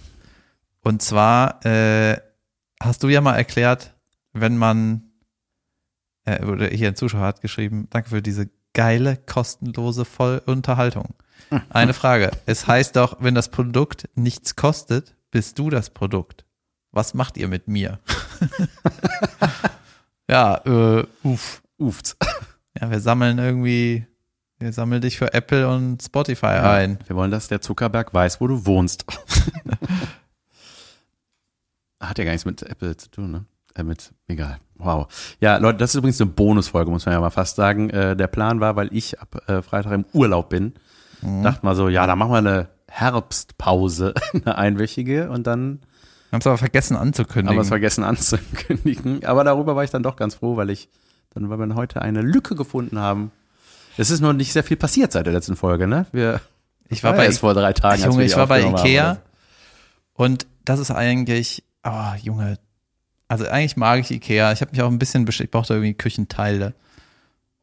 Und 0.83 1.01
zwar 1.01 1.65
äh, 1.65 2.21
hast 2.83 3.05
du 3.05 3.09
ja 3.09 3.21
mal 3.21 3.37
erklärt, 3.37 3.95
wenn 4.33 4.57
man, 4.57 5.03
äh, 6.25 6.45
oder 6.45 6.67
hier 6.67 6.89
ein 6.89 6.97
Zuschauer 6.97 7.21
hat 7.25 7.41
geschrieben, 7.41 7.87
danke 7.91 8.09
für 8.11 8.21
diese 8.21 8.49
geile, 8.73 9.17
kostenlose 9.17 10.05
Vollunterhaltung. 10.05 11.15
Eine 11.71 11.95
Frage. 11.95 12.33
Es 12.47 12.67
heißt 12.67 12.97
doch, 12.97 13.19
wenn 13.21 13.37
das 13.37 13.49
Produkt 13.51 14.09
nichts 14.17 14.57
kostet, 14.57 15.15
bist 15.31 15.57
du 15.61 15.71
das 15.71 15.91
Produkt. 15.91 16.45
Was 16.91 17.15
macht 17.15 17.37
ihr 17.37 17.47
mit 17.47 17.69
mir? 17.69 18.01
ja, 20.29 20.57
äh, 20.65 21.07
uff. 21.23 21.63
Uft. 21.79 22.17
Ja, 22.79 22.91
wir 22.91 23.01
sammeln 23.01 23.39
irgendwie, 23.39 24.07
wir 24.59 24.71
sammeln 24.71 25.01
dich 25.01 25.17
für 25.17 25.33
Apple 25.33 25.67
und 25.67 26.03
Spotify 26.03 26.47
ein. 26.61 26.99
Wir 27.07 27.17
wollen, 27.17 27.31
dass 27.31 27.49
der 27.49 27.63
Zuckerberg 27.63 28.13
weiß, 28.13 28.39
wo 28.43 28.47
du 28.49 28.67
wohnst. 28.67 29.07
Hat 32.01 32.19
ja 32.19 32.25
gar 32.25 32.33
nichts 32.33 32.45
mit 32.45 32.63
Apple 32.63 32.97
zu 32.99 33.11
tun, 33.11 33.31
ne? 33.31 33.45
Äh, 33.75 33.83
mit, 33.83 34.13
egal. 34.29 34.59
Wow. 34.75 35.07
Ja, 35.41 35.57
Leute, 35.57 35.79
das 35.79 35.91
ist 35.91 35.95
übrigens 35.99 36.21
eine 36.21 36.31
Bonusfolge, 36.31 36.91
muss 36.91 37.07
man 37.07 37.15
ja 37.15 37.21
mal 37.21 37.31
fast 37.31 37.57
sagen. 37.57 37.89
Äh, 37.91 38.15
der 38.15 38.27
Plan 38.27 38.61
war, 38.61 38.77
weil 38.77 38.95
ich 38.95 39.19
ab 39.21 39.43
äh, 39.49 39.63
Freitag 39.63 39.93
im 39.93 40.05
Urlaub 40.13 40.51
bin, 40.51 40.75
Mhm. 41.23 41.43
dachte 41.45 41.65
mal 41.65 41.75
so, 41.75 41.89
ja, 41.89 42.07
dann 42.07 42.19
machen 42.19 42.33
wir 42.33 42.37
eine 42.39 42.69
Herbstpause, 42.89 44.13
eine 44.35 44.59
einwöchige 44.59 45.31
und 45.31 45.47
dann 45.47 45.81
Haben 46.31 46.41
es 46.41 46.47
aber 46.47 46.59
vergessen 46.59 46.97
haben 46.99 47.05
wir 47.05 47.07
anzukündigen. 47.09 47.59
es 47.59 47.69
vergessen 47.69 48.05
anzukündigen. 48.05 49.25
Aber 49.25 49.43
darüber 49.43 49.75
war 49.77 49.83
ich 49.83 49.91
dann 49.91 50.03
doch 50.03 50.17
ganz 50.17 50.35
froh, 50.35 50.59
weil 50.59 50.69
ich 50.69 50.91
dann, 51.37 51.51
weil 51.51 51.59
wir 51.59 51.75
heute 51.75 52.03
eine 52.03 52.23
Lücke 52.23 52.55
gefunden 52.55 52.99
haben. 52.99 53.31
Es 53.97 54.11
ist 54.11 54.21
noch 54.21 54.33
nicht 54.33 54.53
sehr 54.53 54.65
viel 54.65 54.77
passiert 54.77 55.13
seit 55.13 55.27
der 55.27 55.33
letzten 55.33 55.57
Folge, 55.57 55.87
ne? 55.87 56.07
Wir 56.13 56.41
ich 56.89 57.03
war 57.03 57.13
ja 57.13 57.19
bei, 57.19 57.27
erst 57.27 57.41
vor 57.41 57.55
drei 57.55 57.73
Tagen. 57.73 58.03
Junge, 58.03 58.25
ich 58.25 58.37
war 58.37 58.47
bei 58.47 58.63
haben, 58.63 58.77
Ikea 58.77 59.13
oder? 59.13 59.23
und 60.15 60.47
das 60.65 60.81
ist 60.81 60.91
eigentlich, 60.91 61.65
oh, 61.85 62.13
Junge, 62.23 62.59
also 63.29 63.47
eigentlich 63.47 63.77
mag 63.77 64.01
ich 64.01 64.11
Ikea. 64.11 64.53
Ich 64.53 64.61
habe 64.61 64.71
mich 64.73 64.83
auch 64.83 64.91
ein 64.91 64.99
bisschen 64.99 65.25
beschäftigt, 65.25 65.49
ich 65.49 65.53
brauchte 65.53 65.75
irgendwie 65.75 65.95
Küchenteile. 65.95 66.75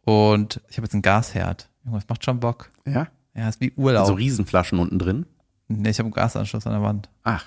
Und 0.06 0.62
ich 0.70 0.78
habe 0.78 0.86
jetzt 0.86 0.94
einen 0.94 1.02
Gasherd. 1.02 1.70
Junge, 1.86 2.00
das 2.00 2.10
macht 2.10 2.26
schon 2.26 2.40
Bock. 2.40 2.70
Ja? 2.86 3.08
Ja, 3.36 3.50
ist 3.50 3.62
wie 3.62 3.72
Urlaub. 3.76 4.08
So 4.08 4.14
Riesenflaschen 4.14 4.80
unten 4.80 5.00
drin. 5.00 5.26
nee, 5.68 5.90
ich 5.90 6.00
habe 6.00 6.08
einen 6.08 6.14
Gasanschluss 6.14 6.68
an 6.68 6.74
der 6.74 6.82
Wand. 6.82 7.10
Ach, 7.24 7.46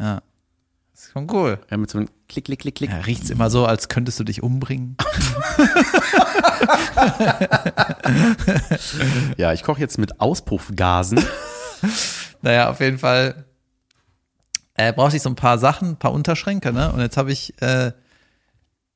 Ja. 0.00 0.22
Ist 0.98 1.12
schon 1.12 1.30
cool. 1.30 1.58
ja, 1.70 1.76
mit 1.76 1.90
so 1.90 1.98
einem 1.98 2.08
Klick, 2.28 2.46
Klick, 2.46 2.60
Klick, 2.60 2.74
Klick. 2.76 2.90
Ja, 2.90 2.98
riecht's 2.98 3.30
immer 3.30 3.50
so, 3.50 3.64
als 3.66 3.88
könntest 3.88 4.18
du 4.20 4.24
dich 4.24 4.42
umbringen. 4.42 4.96
Ja, 9.36 9.52
ich 9.52 9.62
koche 9.62 9.80
jetzt 9.80 9.98
mit 9.98 10.20
Auspuffgasen. 10.20 11.24
Naja, 12.40 12.70
auf 12.70 12.78
jeden 12.78 12.98
Fall 12.98 13.46
äh, 14.74 14.92
brauchte 14.92 15.16
ich 15.16 15.22
so 15.22 15.28
ein 15.28 15.34
paar 15.34 15.58
Sachen, 15.58 15.90
ein 15.90 15.96
paar 15.96 16.12
Unterschränke, 16.12 16.72
ne? 16.72 16.92
Und 16.92 17.00
jetzt 17.00 17.16
habe 17.16 17.32
ich, 17.32 17.60
äh, 17.60 17.90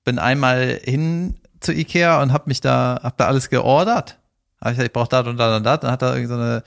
bin 0.05 0.21
einmal 0.21 0.81
hin 0.85 1.35
zu 1.59 1.73
Ikea 1.73 2.23
und 2.23 2.33
habe 2.33 2.45
mich 2.47 2.61
da, 2.61 3.01
hab 3.03 3.17
da 3.17 3.27
alles 3.27 3.51
geordert. 3.51 4.21
Hab 4.61 4.71
ich 4.71 4.77
gesagt, 4.77 4.87
ich 4.87 4.93
brauche 4.93 5.09
das 5.09 5.27
und 5.27 5.39
das 5.39 5.57
und 5.57 5.65
das. 5.65 5.81
Dann 5.81 5.91
hat 5.91 6.03
da 6.03 6.15
irgend 6.15 6.29
so 6.29 6.37
eine 6.37 6.63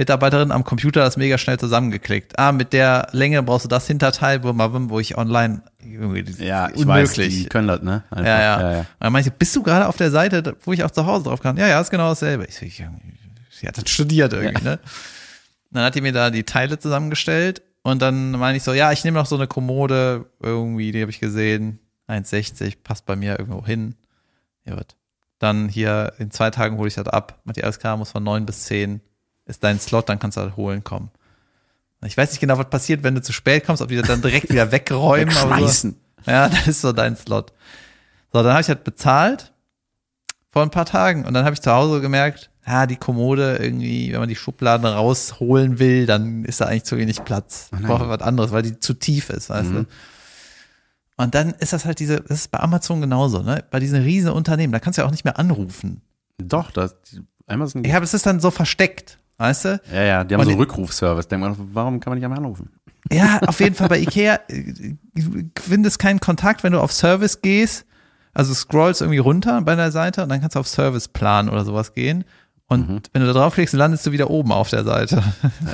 Mitarbeiterin 0.00 0.50
am 0.50 0.64
Computer 0.64 1.00
das 1.00 1.18
mega 1.18 1.36
schnell 1.36 1.58
zusammengeklickt. 1.58 2.38
Ah, 2.38 2.52
mit 2.52 2.72
der 2.72 3.08
Länge 3.12 3.42
brauchst 3.42 3.66
du 3.66 3.68
das 3.68 3.86
Hinterteil, 3.86 4.42
wo, 4.42 4.54
wo 4.54 4.98
ich 4.98 5.18
online 5.18 5.60
irgendwie 5.78 6.24
Ja, 6.42 6.68
ich 6.70 6.86
weiß, 6.86 7.10
unmöglich. 7.18 7.42
die 7.42 7.48
können 7.50 7.68
das, 7.68 7.82
ne? 7.82 8.02
Einfach. 8.10 8.24
Ja, 8.24 8.40
ja. 8.40 8.60
ja, 8.60 8.72
ja. 8.72 8.78
Und 8.78 8.86
dann 9.00 9.12
meinte 9.12 9.28
ich, 9.28 9.34
bist 9.34 9.54
du 9.54 9.62
gerade 9.62 9.86
auf 9.86 9.98
der 9.98 10.10
Seite, 10.10 10.56
wo 10.62 10.72
ich 10.72 10.84
auch 10.84 10.90
zu 10.90 11.04
Hause 11.04 11.24
drauf 11.24 11.42
kann? 11.42 11.58
Ja, 11.58 11.68
ja, 11.68 11.78
ist 11.78 11.90
genau 11.90 12.08
dasselbe. 12.08 12.46
Ich 12.46 12.62
ich, 12.62 12.82
sie 13.50 13.68
hat 13.68 13.76
das 13.76 13.90
studiert 13.90 14.32
irgendwie, 14.32 14.64
ne? 14.64 14.78
Dann 15.70 15.84
hat 15.84 15.94
die 15.94 16.00
mir 16.00 16.12
da 16.12 16.30
die 16.30 16.44
Teile 16.44 16.78
zusammengestellt 16.78 17.60
und 17.82 18.00
dann 18.00 18.30
meine 18.30 18.56
ich 18.56 18.62
so, 18.62 18.72
ja, 18.72 18.92
ich 18.92 19.04
nehme 19.04 19.18
noch 19.18 19.26
so 19.26 19.36
eine 19.36 19.48
Kommode 19.48 20.24
irgendwie, 20.40 20.92
die 20.92 21.02
habe 21.02 21.10
ich 21.10 21.20
gesehen, 21.20 21.78
1,60, 22.08 22.78
passt 22.82 23.04
bei 23.04 23.16
mir 23.16 23.38
irgendwo 23.38 23.66
hin. 23.66 23.96
Ja, 24.64 24.76
wird. 24.76 24.96
Dann 25.38 25.68
hier 25.68 26.14
in 26.18 26.30
zwei 26.30 26.50
Tagen 26.50 26.78
hole 26.78 26.88
ich 26.88 26.94
das 26.94 27.06
ab. 27.06 27.40
Matthias, 27.44 27.78
klar, 27.78 27.98
muss 27.98 28.10
von 28.12 28.24
neun 28.24 28.46
bis 28.46 28.64
zehn 28.64 29.02
ist 29.50 29.64
dein 29.64 29.78
Slot, 29.78 30.08
dann 30.08 30.18
kannst 30.18 30.36
du 30.36 30.42
das 30.42 30.56
holen 30.56 30.82
kommen. 30.84 31.10
Ich 32.04 32.16
weiß 32.16 32.30
nicht 32.30 32.40
genau, 32.40 32.56
was 32.56 32.70
passiert, 32.70 33.02
wenn 33.02 33.14
du 33.14 33.20
zu 33.20 33.32
spät 33.32 33.66
kommst, 33.66 33.82
ob 33.82 33.88
die 33.88 33.96
das 33.96 34.06
dann 34.06 34.22
direkt 34.22 34.48
wieder 34.48 34.72
wegräumen. 34.72 35.36
aber 35.36 35.68
so. 35.68 35.92
Ja, 36.26 36.48
das 36.48 36.66
ist 36.66 36.80
so 36.80 36.92
dein 36.92 37.16
Slot. 37.16 37.52
So, 38.32 38.42
dann 38.42 38.52
habe 38.52 38.62
ich 38.62 38.68
halt 38.68 38.84
bezahlt 38.84 39.52
vor 40.50 40.62
ein 40.62 40.70
paar 40.70 40.86
Tagen 40.86 41.24
und 41.26 41.34
dann 41.34 41.44
habe 41.44 41.54
ich 41.54 41.60
zu 41.60 41.70
Hause 41.70 42.00
gemerkt, 42.00 42.50
ja, 42.66 42.86
die 42.86 42.96
Kommode 42.96 43.56
irgendwie, 43.56 44.12
wenn 44.12 44.20
man 44.20 44.28
die 44.28 44.36
Schubladen 44.36 44.86
rausholen 44.86 45.78
will, 45.78 46.06
dann 46.06 46.44
ist 46.44 46.60
da 46.60 46.66
eigentlich 46.66 46.84
zu 46.84 46.96
wenig 46.96 47.24
Platz. 47.24 47.68
Ich 47.72 47.80
nein. 47.80 47.88
brauche 47.88 48.08
was 48.08 48.20
anderes, 48.20 48.52
weil 48.52 48.62
die 48.62 48.78
zu 48.78 48.94
tief 48.94 49.30
ist, 49.30 49.50
weißt 49.50 49.70
du. 49.70 49.86
Und 51.16 51.34
dann 51.34 51.50
ist 51.54 51.72
das 51.72 51.84
halt 51.84 51.98
diese, 51.98 52.20
das 52.20 52.38
ist 52.38 52.50
bei 52.50 52.60
Amazon 52.60 53.00
genauso, 53.00 53.42
ne? 53.42 53.64
Bei 53.70 53.80
diesen 53.80 54.02
riesen 54.02 54.30
Unternehmen, 54.30 54.72
da 54.72 54.78
kannst 54.78 54.98
du 54.98 55.02
ja 55.02 55.06
auch 55.06 55.10
nicht 55.10 55.24
mehr 55.24 55.38
anrufen. 55.38 56.00
Doch, 56.38 56.70
das, 56.70 56.96
Amazon. 57.46 57.84
Ja, 57.84 57.96
aber 57.96 58.04
es 58.04 58.14
ist 58.14 58.24
dann 58.24 58.40
so 58.40 58.50
versteckt, 58.50 59.18
weißt 59.40 59.64
du? 59.64 59.80
ja, 59.92 60.02
ja, 60.02 60.24
die 60.24 60.34
haben 60.34 60.40
Und 60.40 60.46
so 60.46 60.52
die- 60.52 60.58
Rückrufservice. 60.58 61.28
Denkt 61.28 61.44
man, 61.46 61.56
warum 61.72 61.98
kann 62.00 62.10
man 62.12 62.18
nicht 62.18 62.24
einmal 62.24 62.38
anrufen? 62.38 62.70
Ja, 63.10 63.40
auf 63.46 63.58
jeden 63.60 63.74
Fall 63.74 63.88
bei 63.88 63.98
Ikea 63.98 64.38
äh, 64.48 64.94
du 65.14 65.50
findest 65.60 65.98
keinen 65.98 66.20
Kontakt, 66.20 66.62
wenn 66.62 66.72
du 66.72 66.80
auf 66.80 66.92
Service 66.92 67.40
gehst. 67.40 67.86
Also 68.32 68.54
scrollst 68.54 69.00
irgendwie 69.00 69.18
runter 69.18 69.60
bei 69.62 69.74
der 69.74 69.90
Seite 69.90 70.22
und 70.22 70.28
dann 70.28 70.40
kannst 70.40 70.54
du 70.54 70.60
auf 70.60 70.68
Serviceplan 70.68 71.48
oder 71.48 71.64
sowas 71.64 71.94
gehen. 71.94 72.24
Und 72.68 73.10
wenn 73.12 73.22
du 73.22 73.26
da 73.26 73.32
draufklickst, 73.32 73.74
landest 73.74 74.06
du 74.06 74.12
wieder 74.12 74.30
oben 74.30 74.52
auf 74.52 74.70
der 74.70 74.84
Seite. 74.84 75.20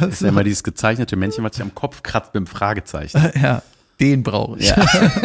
Das 0.00 0.08
ist 0.08 0.22
ja 0.22 0.28
immer 0.28 0.42
dieses 0.44 0.62
gezeichnete 0.64 1.14
Männchen, 1.16 1.44
was 1.44 1.52
sich 1.56 1.62
am 1.62 1.74
Kopf 1.74 2.02
kratzt 2.02 2.32
mit 2.32 2.40
dem 2.40 2.46
Fragezeichen. 2.46 3.20
ja, 3.42 3.60
den 4.00 4.22
brauche 4.22 4.58
ich. 4.58 4.68
Ja. 4.70 4.76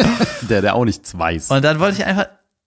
der, 0.50 0.60
der 0.60 0.74
auch 0.74 0.84
nichts 0.84 1.16
weiß. 1.16 1.50
Und 1.50 1.64
dann 1.64 1.80
wollte 1.80 1.98
ich 2.00 2.04
einfach, 2.04 2.26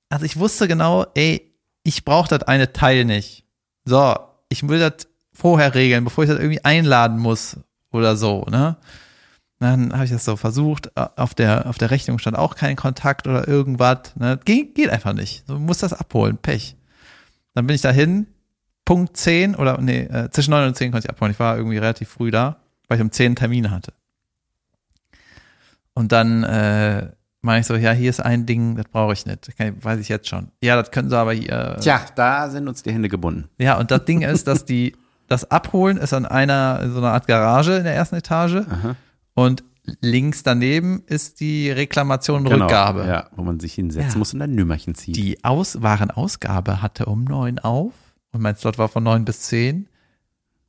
also 0.09 0.25
ich 0.25 0.37
wusste 0.39 0.67
genau, 0.67 1.05
ey, 1.13 1.53
ich 1.83 2.03
brauche 2.03 2.29
das 2.29 2.41
eine 2.47 2.73
Teil 2.73 3.05
nicht. 3.05 3.45
So, 3.83 4.15
ich 4.49 4.67
will 4.67 4.79
das 4.79 5.07
vorher 5.35 5.75
regeln, 5.75 6.03
bevor 6.03 6.23
ich 6.23 6.29
das 6.29 6.39
irgendwie 6.39 6.63
einladen 6.63 7.19
muss 7.19 7.57
oder 7.91 8.15
so, 8.15 8.45
ne? 8.49 8.77
Dann 9.59 9.93
habe 9.93 10.03
ich 10.03 10.11
das 10.11 10.25
so 10.25 10.35
versucht. 10.35 10.95
Auf 10.97 11.33
der, 11.33 11.67
auf 11.67 11.77
der 11.77 11.89
Rechnung 11.89 12.19
stand 12.19 12.37
auch 12.37 12.55
kein 12.55 12.75
Kontakt 12.75 13.25
oder 13.25 13.47
irgendwas. 13.47 14.15
Ne? 14.15 14.37
Geht, 14.43 14.75
geht 14.75 14.89
einfach 14.89 15.13
nicht. 15.13 15.49
Du 15.49 15.57
musst 15.57 15.81
das 15.81 15.93
abholen. 15.93 16.37
Pech. 16.37 16.75
Dann 17.53 17.65
bin 17.65 17.75
ich 17.75 17.81
dahin. 17.81 18.27
Punkt 18.83 19.17
10 19.17 19.55
oder 19.55 19.79
nee, 19.79 20.01
äh, 20.01 20.29
zwischen 20.29 20.51
9 20.51 20.67
und 20.67 20.75
10 20.75 20.91
konnte 20.91 21.07
ich 21.07 21.09
abholen. 21.09 21.31
Ich 21.31 21.39
war 21.39 21.57
irgendwie 21.57 21.77
relativ 21.77 22.09
früh 22.09 22.29
da, 22.29 22.57
weil 22.87 22.97
ich 22.97 23.01
um 23.01 23.11
10 23.11 23.25
einen 23.27 23.35
Termin 23.35 23.71
hatte. 23.71 23.93
Und 25.93 26.11
dann 26.11 26.43
äh, 26.43 27.09
meine 27.41 27.61
ich 27.61 27.65
so, 27.65 27.75
ja, 27.75 27.93
hier 27.93 28.09
ist 28.09 28.19
ein 28.19 28.45
Ding, 28.45 28.75
das 28.75 28.85
brauche 28.89 29.13
ich 29.13 29.25
nicht. 29.25 29.57
Kann, 29.57 29.83
weiß 29.83 29.99
ich 29.99 30.09
jetzt 30.09 30.27
schon. 30.27 30.49
Ja, 30.61 30.75
das 30.75 30.91
können 30.91 31.09
sie 31.09 31.17
aber 31.17 31.33
hier. 31.33 31.77
Tja, 31.79 32.01
da 32.15 32.49
sind 32.49 32.67
uns 32.67 32.83
die 32.83 32.91
Hände 32.91 33.09
gebunden. 33.09 33.49
Ja, 33.57 33.79
und 33.79 33.89
das 33.89 34.05
Ding 34.05 34.21
ist, 34.21 34.47
dass 34.47 34.65
die, 34.65 34.95
das 35.27 35.49
Abholen 35.51 35.97
ist 35.97 36.13
an 36.13 36.25
einer, 36.25 36.81
in 36.83 36.91
so 36.91 36.97
einer 36.99 37.11
Art 37.13 37.27
Garage 37.27 37.73
in 37.77 37.83
der 37.83 37.95
ersten 37.95 38.15
Etage. 38.15 38.57
Aha. 38.69 38.95
Und 39.33 39.63
links 40.01 40.43
daneben 40.43 41.03
ist 41.07 41.39
die 41.39 41.69
Reklamation 41.69 42.45
und 42.47 42.53
Rückgabe. 42.53 43.01
Genau, 43.01 43.11
Ja, 43.13 43.29
wo 43.35 43.43
man 43.43 43.59
sich 43.59 43.73
hinsetzen 43.73 44.11
Ja. 44.13 44.17
muss 44.17 44.33
und 44.33 44.41
ein 44.41 44.51
Nümmerchen 44.55 44.95
zieht. 44.95 45.15
Die 45.15 45.43
Aus 45.43 45.81
Warenausgabe 45.81 46.81
hatte 46.81 47.05
um 47.05 47.23
neun 47.23 47.59
auf 47.59 47.93
und 48.31 48.41
mein 48.41 48.55
Slot 48.55 48.77
war 48.77 48.87
von 48.89 49.03
neun 49.03 49.25
bis 49.25 49.41
zehn. 49.41 49.87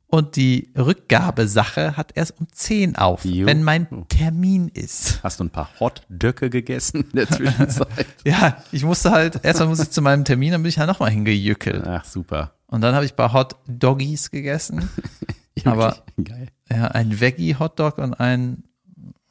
Und 0.08 0.36
die 0.36 0.70
Rückgabesache 0.78 1.96
hat 1.96 2.12
erst 2.14 2.38
um 2.38 2.46
zehn 2.52 2.94
auf, 2.96 3.24
Jo. 3.24 3.44
wenn 3.46 3.62
mein 3.64 3.88
Termin 4.08 4.68
ist. 4.68 5.20
Hast 5.24 5.40
du 5.40 5.44
ein 5.44 5.50
paar 5.50 5.68
Hotdöcke 5.80 6.48
gegessen 6.48 7.02
in 7.10 7.16
der 7.16 7.28
Zwischenzeit? 7.30 8.06
Ja, 8.24 8.62
ich 8.70 8.84
musste 8.84 9.10
halt, 9.10 9.44
erstmal 9.44 9.68
musste 9.68 9.84
ich 9.84 9.90
zu 9.90 10.02
meinem 10.02 10.24
Termin, 10.24 10.52
dann 10.52 10.62
bin 10.62 10.68
ich 10.68 10.78
halt 10.78 10.88
nochmal 10.88 11.10
hingejückelt. 11.10 11.84
Ach, 11.86 12.04
super. 12.04 12.52
Und 12.68 12.82
dann 12.82 12.94
habe 12.94 13.04
ich 13.04 13.14
bei 13.14 13.32
Hot 13.32 13.56
Doggies 13.66 14.30
gegessen. 14.30 14.88
Aber- 15.64 15.96
geil. 16.22 16.48
Ja, 16.70 16.86
ein 16.88 17.20
Veggie-Hotdog 17.20 17.98
und 17.98 18.14
ein, 18.14 18.64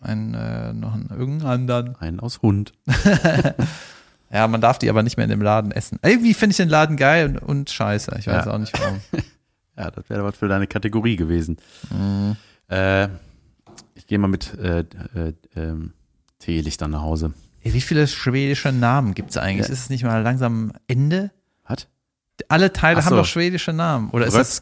ein 0.01 0.33
äh, 0.33 0.73
noch 0.73 0.93
einen 0.93 1.09
irgendeinen 1.09 1.49
anderen. 1.69 1.95
Einen 1.97 2.19
aus 2.19 2.41
Hund. 2.41 2.73
Ja, 4.31 4.47
man 4.47 4.59
darf 4.59 4.79
die 4.79 4.89
aber 4.89 5.03
nicht 5.03 5.17
mehr 5.17 5.25
in 5.25 5.29
dem 5.29 5.41
Laden 5.41 5.71
essen. 5.71 5.99
Irgendwie 6.03 6.33
finde 6.33 6.51
ich 6.51 6.57
den 6.57 6.67
Laden 6.67 6.97
geil 6.97 7.27
und, 7.27 7.38
und 7.38 7.69
scheiße. 7.69 8.13
Ich 8.19 8.27
weiß 8.27 8.45
Ja. 8.45 8.51
auch 8.53 8.57
nicht 8.57 8.77
warum. 8.77 8.99
Ja, 9.77 9.91
das 9.91 10.09
wäre 10.09 10.23
was 10.23 10.38
für 10.38 10.47
deine 10.47 10.67
Kategorie 10.67 11.15
gewesen. 11.15 11.57
Mhm. 11.91 12.35
Äh, 12.69 13.09
ich 13.95 14.07
gehe 14.07 14.17
mal 14.17 14.27
mit 14.27 14.53
äh, 14.57 14.79
äh, 14.79 15.33
ähm, 15.55 15.93
Teelichtern 16.39 16.91
nach 16.91 17.01
Hause. 17.01 17.33
Wie 17.61 17.81
viele 17.81 18.07
schwedische 18.07 18.71
Namen 18.71 19.15
gibt's 19.15 19.38
eigentlich? 19.38 19.67
Ja. 19.67 19.73
Ist 19.73 19.83
es 19.83 19.89
nicht 19.89 20.03
mal 20.03 20.21
langsam 20.21 20.71
Ende? 20.88 21.31
Was? 21.67 21.88
Alle 22.47 22.71
Teile 22.71 22.99
Ach 22.99 23.05
haben 23.05 23.11
so. 23.11 23.17
doch 23.17 23.25
schwedische 23.25 23.73
Namen. 23.73 24.09
Oder 24.11 24.27
ist 24.27 24.35
das, 24.35 24.61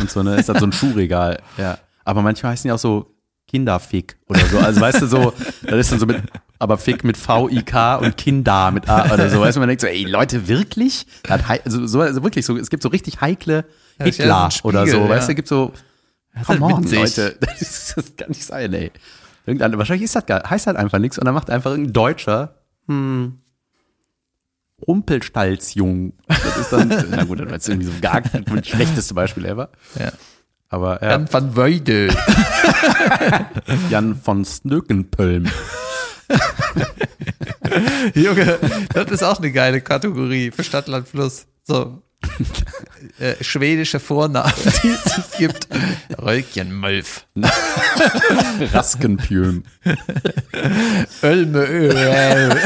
und 0.00 0.10
so, 0.10 0.22
ne? 0.22 0.36
Ist 0.36 0.48
das 0.48 0.58
so 0.58 0.66
ein 0.66 0.72
Schuhregal. 0.72 1.42
Ja. 1.56 1.78
Aber 2.04 2.22
manchmal 2.22 2.52
heißen 2.52 2.68
die 2.68 2.72
auch 2.72 2.78
so 2.78 3.14
Kinderfick 3.48 4.16
oder 4.28 4.44
so. 4.46 4.58
Also 4.58 4.80
weißt 4.80 5.02
du 5.02 5.06
so, 5.06 5.32
das 5.62 5.80
ist 5.80 5.92
dann 5.92 5.98
so 5.98 6.06
mit, 6.06 6.22
aber 6.58 6.78
Fick 6.78 7.04
mit 7.04 7.16
V-I-K 7.16 7.96
und 7.96 8.16
Kinder 8.16 8.70
mit 8.70 8.88
A 8.88 9.12
oder 9.12 9.28
so. 9.28 9.40
Weißt 9.40 9.56
du, 9.56 9.60
man 9.60 9.68
denkt 9.68 9.80
so, 9.80 9.86
ey 9.86 10.04
Leute, 10.04 10.46
wirklich? 10.48 11.06
Also, 11.28 11.86
so, 11.86 12.00
also 12.00 12.22
wirklich 12.22 12.44
so, 12.46 12.56
es 12.56 12.70
gibt 12.70 12.82
so 12.82 12.88
richtig 12.90 13.20
heikle 13.20 13.64
Ja, 13.98 14.06
ja 14.06 14.12
Hitler 14.12 14.44
ein 14.44 14.52
oder 14.62 14.86
so, 14.86 14.92
Spiegel, 14.92 15.08
weißt 15.08 15.28
du, 15.28 15.32
ja. 15.32 15.34
gibt 15.34 15.48
so 15.48 15.72
Das 16.32 16.42
ist 16.42 16.46
Come 16.46 16.66
halt 16.66 16.86
on. 16.86 16.92
Leute. 16.92 17.36
Das, 17.40 17.62
ist, 17.62 17.96
das 17.96 18.16
kann 18.16 18.28
nicht 18.28 18.44
sein, 18.44 18.72
ey. 18.72 18.92
Irgendein, 19.46 19.76
wahrscheinlich 19.78 20.04
ist 20.04 20.16
das 20.16 20.26
gar, 20.26 20.48
heißt 20.48 20.66
halt 20.66 20.76
einfach 20.76 20.98
nichts 20.98 21.18
und 21.18 21.26
dann 21.26 21.34
macht 21.34 21.50
einfach 21.50 21.70
irgendein 21.70 21.92
Deutscher, 21.92 22.54
hm, 22.88 23.40
Rumpelstalzjung. 24.86 26.14
Das 26.26 26.56
ist 26.56 26.72
dann, 26.72 26.88
na 27.10 27.24
gut, 27.24 27.40
das 27.40 27.52
ist 27.52 27.68
irgendwie 27.68 27.86
so 27.86 27.92
gar 28.00 28.20
das 28.20 28.66
schlechteste 28.68 29.14
Beispiel 29.14 29.46
ever. 29.46 29.70
Ja. 29.98 30.12
Aber 30.68 31.02
ja, 31.02 31.10
Jan 31.10 31.32
van 31.32 31.56
Weide. 31.56 32.08
Jan 33.90 34.16
von 34.16 34.44
Snökenpölm. 34.44 35.46
Junge, 38.14 38.58
das 38.92 39.10
ist 39.10 39.22
auch 39.22 39.38
eine 39.38 39.52
geile 39.52 39.80
Kategorie 39.80 40.50
für 40.50 40.64
Stadt, 40.64 40.88
Land, 40.88 41.08
Fluss. 41.08 41.46
So. 41.62 42.02
Äh, 43.18 43.42
schwedische 43.42 44.00
Vornamen, 44.00 44.52
die 44.82 44.88
es 44.88 45.38
gibt. 45.38 45.68
Rölkjenmölf. 46.20 47.26
Raskenpjöm. 48.72 49.64
Ölme 51.22 51.64
Öl. 51.66 51.94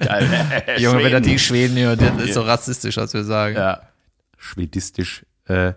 Geil. 0.00 0.64
Junge, 0.78 1.04
wenn 1.04 1.12
er 1.12 1.20
die 1.20 1.38
Schweden 1.38 1.78
hört, 1.78 2.00
das 2.00 2.24
ist 2.24 2.34
so 2.34 2.42
rassistisch, 2.42 2.96
was 2.96 3.14
wir 3.14 3.24
sagen. 3.24 3.56
Ja. 3.56 3.82
Schwedistisch. 4.36 5.24
Äh, 5.46 5.72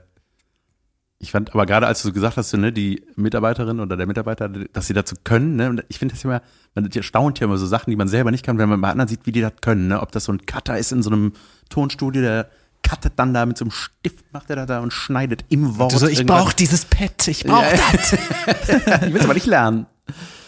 ich 1.21 1.32
fand 1.32 1.54
aber 1.54 1.67
gerade, 1.67 1.86
als 1.86 2.02
du 2.02 2.08
so 2.08 2.13
gesagt 2.13 2.38
hast, 2.38 2.52
ne, 2.54 2.74
die 2.74 3.04
Mitarbeiterin 3.15 3.80
oder 3.80 3.95
der 3.95 4.08
Mitarbeiter, 4.08 4.50
dass 4.50 4.88
sie 4.88 4.93
dazu 4.93 5.15
können, 5.24 5.56
ne, 5.56 5.84
ich 5.88 6.00
finde 6.00 6.15
das 6.15 6.24
immer, 6.24 6.41
man 6.74 6.91
staunt 7.04 7.39
ja 7.39 7.45
immer 7.45 7.58
so 7.58 7.67
Sachen, 7.67 7.91
die 7.91 7.95
man 7.95 8.08
selber 8.08 8.32
nicht 8.32 8.43
kann, 8.43 8.58
wenn 8.58 8.69
man 8.69 8.82
bei 8.82 8.89
anderen 8.89 9.08
sieht, 9.08 9.28
wie 9.28 9.32
die 9.32 9.41
das 9.41 9.54
können, 9.62 9.88
ne, 9.88 10.02
ob 10.02 10.12
das 10.12 10.26
so 10.26 10.32
ein 10.32 10.45
Cutter 10.47 10.80
ist 10.80 10.91
in 10.91 11.04
so 11.04 11.12
einem 11.12 11.34
Tonstudio, 11.69 12.24
der 12.24 12.50
cuttet 12.92 13.14
dann 13.16 13.34
da 13.34 13.46
mit 13.46 13.58
so 13.58 13.64
einem 13.66 13.72
Stift, 13.72 14.26
macht 14.34 14.50
er 14.50 14.58
da, 14.58 14.66
da 14.66 14.80
und 14.82 14.92
schneidet 14.92 15.46
im 15.50 15.78
Wort. 15.78 15.94
So, 15.94 16.08
ich 16.08 16.26
brauche 16.26 16.54
dieses 16.54 16.84
Pad, 16.86 17.26
ich 17.28 17.46
brauche 17.46 17.64
Ja. 17.66 17.80
das. 17.94 18.14
ich 19.08 19.14
will 19.14 19.22
aber 19.22 19.34
nicht 19.34 19.46
lernen. 19.46 19.86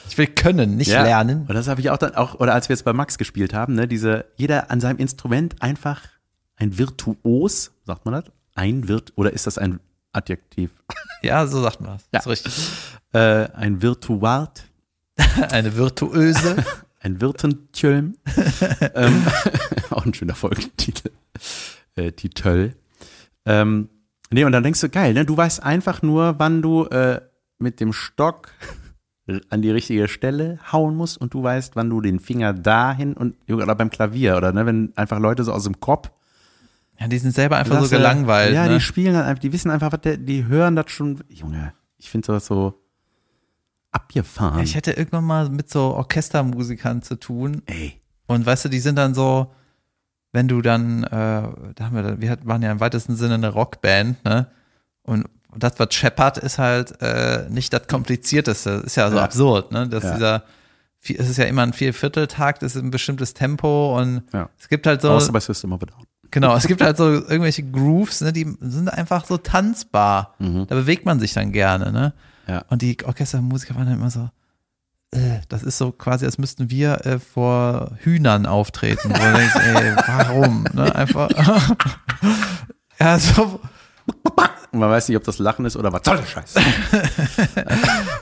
Ich 0.10 0.18
will 0.18 0.28
können, 0.28 0.76
nicht 0.76 0.90
Ja. 0.90 1.04
lernen. 1.04 1.46
Und 1.48 1.54
das 1.54 1.68
habe 1.70 1.80
ich 1.80 1.90
auch 1.90 1.98
dann 1.98 2.16
auch, 2.16 2.36
oder 2.36 2.54
als 2.54 2.68
wir 2.68 2.74
jetzt 2.76 2.84
bei 2.84 2.92
Max 2.92 3.18
gespielt 3.18 3.54
haben, 3.54 3.76
ne, 3.76 3.88
diese, 3.88 4.26
jeder 4.36 4.70
an 4.72 4.82
seinem 4.82 4.98
Instrument 4.98 5.62
einfach 5.62 6.02
ein 6.58 6.78
Virtuos, 6.78 7.72
sagt 7.86 8.04
man 8.06 8.14
das? 8.16 8.26
Ein 8.56 8.88
Virt, 8.90 9.14
oder 9.16 9.32
ist 9.32 9.48
das 9.48 9.58
ein 9.58 9.80
Adjektiv? 10.12 10.72
Ja, 11.24 11.48
so 11.48 11.62
sagt 11.62 11.80
man 11.80 11.92
das. 11.94 12.04
Ja. 12.14 12.20
Ist 12.20 12.28
richtig. 12.28 12.68
Äh, 13.14 13.48
ein 13.54 13.82
Virtuart, 13.82 14.66
Eine 15.52 15.78
virtuöse. 15.78 16.58
ein 17.00 17.22
Wirtentjölm. 17.22 18.18
ähm, 18.94 19.26
auch 19.90 20.06
ein 20.06 20.14
schöner 20.14 20.36
Folgentitel. 20.36 21.12
Äh, 21.96 22.12
Titel. 22.12 22.74
Ähm, 23.46 23.90
nee, 24.32 24.44
und 24.44 24.52
dann 24.52 24.64
denkst 24.64 24.82
du, 24.82 24.90
geil, 24.90 25.14
ne? 25.14 25.26
Du 25.26 25.36
weißt 25.36 25.64
einfach 25.64 26.02
nur, 26.02 26.36
wann 26.40 26.62
du 26.62 26.86
äh, 26.86 27.22
mit 27.60 27.80
dem 27.80 27.94
Stock 27.94 28.52
an 29.50 29.62
die 29.62 29.72
richtige 29.72 30.08
Stelle 30.08 30.60
hauen 30.72 30.96
musst 30.96 31.18
und 31.18 31.34
du 31.34 31.44
weißt, 31.44 31.76
wann 31.76 31.90
du 31.90 32.02
den 32.02 32.20
Finger 32.20 32.54
dahin 32.54 33.14
und 33.14 33.36
oder 33.50 33.74
beim 33.76 33.90
Klavier 33.90 34.36
oder 34.38 34.52
ne, 34.52 34.66
wenn 34.66 34.92
einfach 34.98 35.20
Leute 35.20 35.44
so 35.44 35.54
aus 35.54 35.64
dem 35.64 35.80
Kopf 35.80 36.12
Ja, 37.00 37.08
die 37.08 37.18
sind 37.18 37.34
selber 37.34 37.58
einfach 37.58 37.82
so 37.82 37.90
gelangweilt. 37.90 38.54
Ja, 38.54 38.68
ne? 38.68 38.76
die 38.76 38.82
spielen 38.82 39.14
dann 39.14 39.24
einfach, 39.24 39.42
die 39.42 39.54
wissen 39.54 39.72
einfach, 39.72 39.92
was 39.92 40.02
der, 40.02 40.18
die 40.18 40.46
hören 40.46 40.76
das 40.76 40.92
schon. 40.92 41.24
Junge, 41.30 41.74
ich 41.98 42.10
finde 42.10 42.26
sowas 42.26 42.46
so 42.46 42.84
abgefahren. 43.92 44.58
Ja, 44.58 44.64
ich 44.64 44.76
hätte 44.76 44.92
irgendwann 44.92 45.24
mal 45.24 45.50
mit 45.50 45.70
so 45.70 45.96
Orchestermusikern 45.96 47.02
zu 47.02 47.16
tun. 47.16 47.62
Ey. 47.66 48.02
Und 48.28 48.46
weißt 48.46 48.66
du, 48.66 48.70
die 48.70 48.80
sind 48.80 48.98
dann 48.98 49.14
so, 49.14 49.54
wenn 50.34 50.48
du 50.50 50.62
dann, 50.62 51.04
äh, 51.04 51.08
da 51.10 51.50
haben 51.80 51.96
wir, 51.96 52.20
wir 52.20 52.38
waren 52.44 52.62
ja 52.62 52.72
im 52.72 52.80
weitesten 52.82 53.16
Sinne 53.16 53.36
eine 53.36 53.50
Rockband, 53.50 54.24
ne? 54.26 54.48
Und 55.04 55.26
das, 55.56 55.74
was 55.78 55.94
scheppert, 55.94 56.38
ist 56.40 56.58
halt 56.58 57.00
äh, 57.02 57.48
nicht 57.50 57.72
das 57.74 57.88
Komplizierteste. 57.88 58.82
Ist 58.86 58.96
ja 58.98 59.10
so 59.10 59.18
Ja. 59.18 59.24
absurd, 59.24 59.72
ne? 59.72 59.88
Dass 59.88 60.04
Ja. 60.04 60.14
dieser, 60.16 60.44
es 61.02 61.30
ist 61.30 61.38
ja 61.38 61.46
immer 61.46 61.62
ein 61.64 61.74
Viervierteltakt, 61.74 62.64
es 62.64 62.76
ist 62.76 62.82
ein 62.84 62.90
bestimmtes 62.92 63.34
Tempo 63.34 63.98
und 64.00 64.24
Ja. 64.34 64.50
es 64.60 64.68
gibt 64.70 64.88
halt 64.88 65.02
so, 65.02 65.12
Außer 65.12 65.32
bei 65.32 65.40
System 65.40 65.72
of 65.74 65.82
a 65.84 65.86
Down. 65.86 66.06
genau, 66.32 66.56
es 66.56 66.66
gibt 66.68 66.82
halt 66.82 66.98
so 66.98 67.06
irgendwelche 67.12 67.62
Grooves, 67.64 68.22
ne? 68.22 68.34
Die 68.34 68.52
sind 68.62 68.90
einfach 68.90 69.26
so 69.26 69.38
tanzbar. 69.38 70.34
Da 70.40 70.74
bewegt 70.76 71.06
man 71.06 71.20
sich 71.20 71.34
dann 71.34 71.52
gerne, 71.52 71.92
ne? 71.92 72.14
Mhm. 72.48 72.54
Ja. 72.54 72.66
Und 72.70 72.82
die 72.82 72.98
Orchestermusiker 73.06 73.76
waren 73.76 73.86
dann 73.86 73.96
immer 73.96 74.10
so, 74.10 74.30
das 75.50 75.64
ist 75.64 75.78
so 75.78 75.92
quasi, 75.92 76.26
als 76.26 76.38
müssten 76.38 76.70
wir 76.70 77.06
äh, 77.06 77.20
vor 77.20 77.92
Hühnern 78.00 78.46
auftreten. 78.46 79.10
Wo 79.10 79.14
du 79.14 79.34
denkst, 79.34 79.56
ey, 79.56 79.96
warum? 80.08 80.66
Ne? 80.74 80.96
Einfach. 80.96 81.30
ja, 83.00 83.20
so, 83.20 83.60
man 84.72 84.90
weiß 84.90 85.08
nicht, 85.08 85.18
ob 85.18 85.24
das 85.24 85.40
Lachen 85.40 85.66
ist 85.66 85.76
oder 85.78 85.94
was 85.94 86.02
soll 86.04 86.18
der 86.18 86.26
Scheiß. 86.26 86.56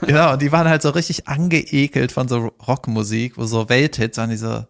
genau. 0.02 0.34
Und 0.34 0.42
die 0.42 0.52
waren 0.52 0.68
halt 0.68 0.82
so 0.82 0.90
richtig 0.90 1.28
angeekelt 1.28 2.12
von 2.12 2.28
so 2.28 2.52
Rockmusik, 2.66 3.38
wo 3.38 3.44
so 3.44 3.68
Welthits 3.68 4.18
waren 4.18 4.30
die 4.30 4.36
so, 4.36 4.66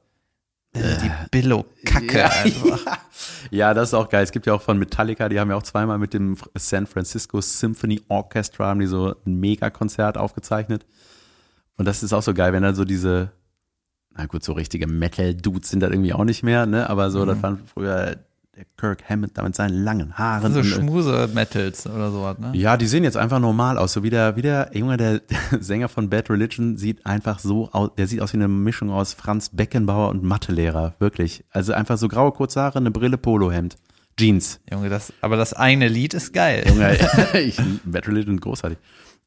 äh, 0.75 0.97
die 1.03 1.11
Billo-Kacke 1.31 2.19
Ja, 2.19 2.29
einfach. 2.29 2.99
ja, 3.51 3.75
das 3.75 3.89
ist 3.89 3.95
auch 3.95 4.09
geil. 4.09 4.23
Es 4.23 4.33
gibt 4.33 4.47
ja 4.47 4.55
auch 4.55 4.63
von 4.63 4.79
Metallica, 4.79 5.29
die 5.29 5.41
haben 5.41 5.51
ja 5.51 5.57
auch 5.57 5.63
zweimal 5.65 5.99
mit 5.99 6.15
dem 6.15 6.37
San 6.55 6.87
Francisco 6.87 7.41
Symphony 7.41 8.01
Orchestra 8.09 8.67
haben 8.67 8.81
die 8.81 8.87
so 8.87 9.17
ein 9.27 9.41
Megakonzert 9.41 10.17
aufgezeichnet. 10.17 10.87
Und 11.77 11.87
das 11.87 12.03
ist 12.03 12.13
auch 12.13 12.23
so 12.23 12.35
geil, 12.35 12.53
wenn 12.53 12.63
dann 12.63 12.75
so 12.75 12.85
diese, 12.85 13.33
na 14.15 14.27
gut, 14.27 14.45
so 14.45 14.53
richtige 14.53 14.87
Metal-Dudes 14.87 15.71
sind 15.71 15.81
das 15.81 15.91
irgendwie 15.91 16.13
auch 16.13 16.25
nicht 16.25 16.43
mehr, 16.43 16.67
ne? 16.67 16.89
Aber 16.91 17.11
so, 17.11 17.25
das 17.25 17.43
waren 17.43 17.61
früher 17.67 18.17
der 18.55 18.67
Kirk 18.77 19.09
Hammett 19.09 19.39
da 19.39 19.43
mit 19.43 19.55
seinen 19.55 19.83
langen 19.83 20.19
Haaren. 20.19 20.53
So 20.53 20.63
Schmuse-Metals 20.63 21.87
oder 21.87 22.11
sowas, 22.11 22.39
ne? 22.39 22.51
Ja, 22.55 22.77
die 22.77 22.87
sehen 22.87 23.03
jetzt 23.03 23.17
einfach 23.17 23.39
normal 23.39 23.79
aus. 23.79 23.95
So 23.95 24.03
wie 24.03 24.11
der, 24.11 24.37
wie 24.37 24.43
der 24.43 24.71
Junge, 24.75 24.99
der, 24.99 25.21
der 25.21 25.39
Sänger 25.61 25.89
von 25.89 26.11
Bad 26.11 26.29
Religion 26.29 26.77
sieht 26.77 27.07
einfach 27.07 27.39
so 27.39 27.71
aus, 27.73 27.91
der 27.97 28.07
sieht 28.07 28.21
aus 28.21 28.35
wie 28.35 28.37
eine 28.37 28.49
Mischung 28.49 28.91
aus 28.91 29.15
Franz 29.15 29.49
Beckenbauer 29.49 30.11
und 30.11 30.23
Mathelehrer. 30.23 30.95
Wirklich. 30.99 31.45
Also 31.51 31.73
einfach 31.73 31.97
so 31.97 32.09
graue 32.09 32.33
kurze 32.33 32.61
Haare, 32.61 32.79
eine 32.79 32.91
Brille, 32.91 33.17
Polohemd. 33.17 33.77
Jeans. 34.19 34.61
Junge, 34.71 34.91
das, 34.91 35.15
aber 35.23 35.37
das 35.37 35.55
eine 35.55 35.89
Lied 35.89 36.13
ist 36.13 36.35
geil. 36.35 36.65
Junge, 36.69 36.99
ich, 37.41 37.59
Bad 37.85 38.07
Religion 38.07 38.39
großartig. 38.39 38.79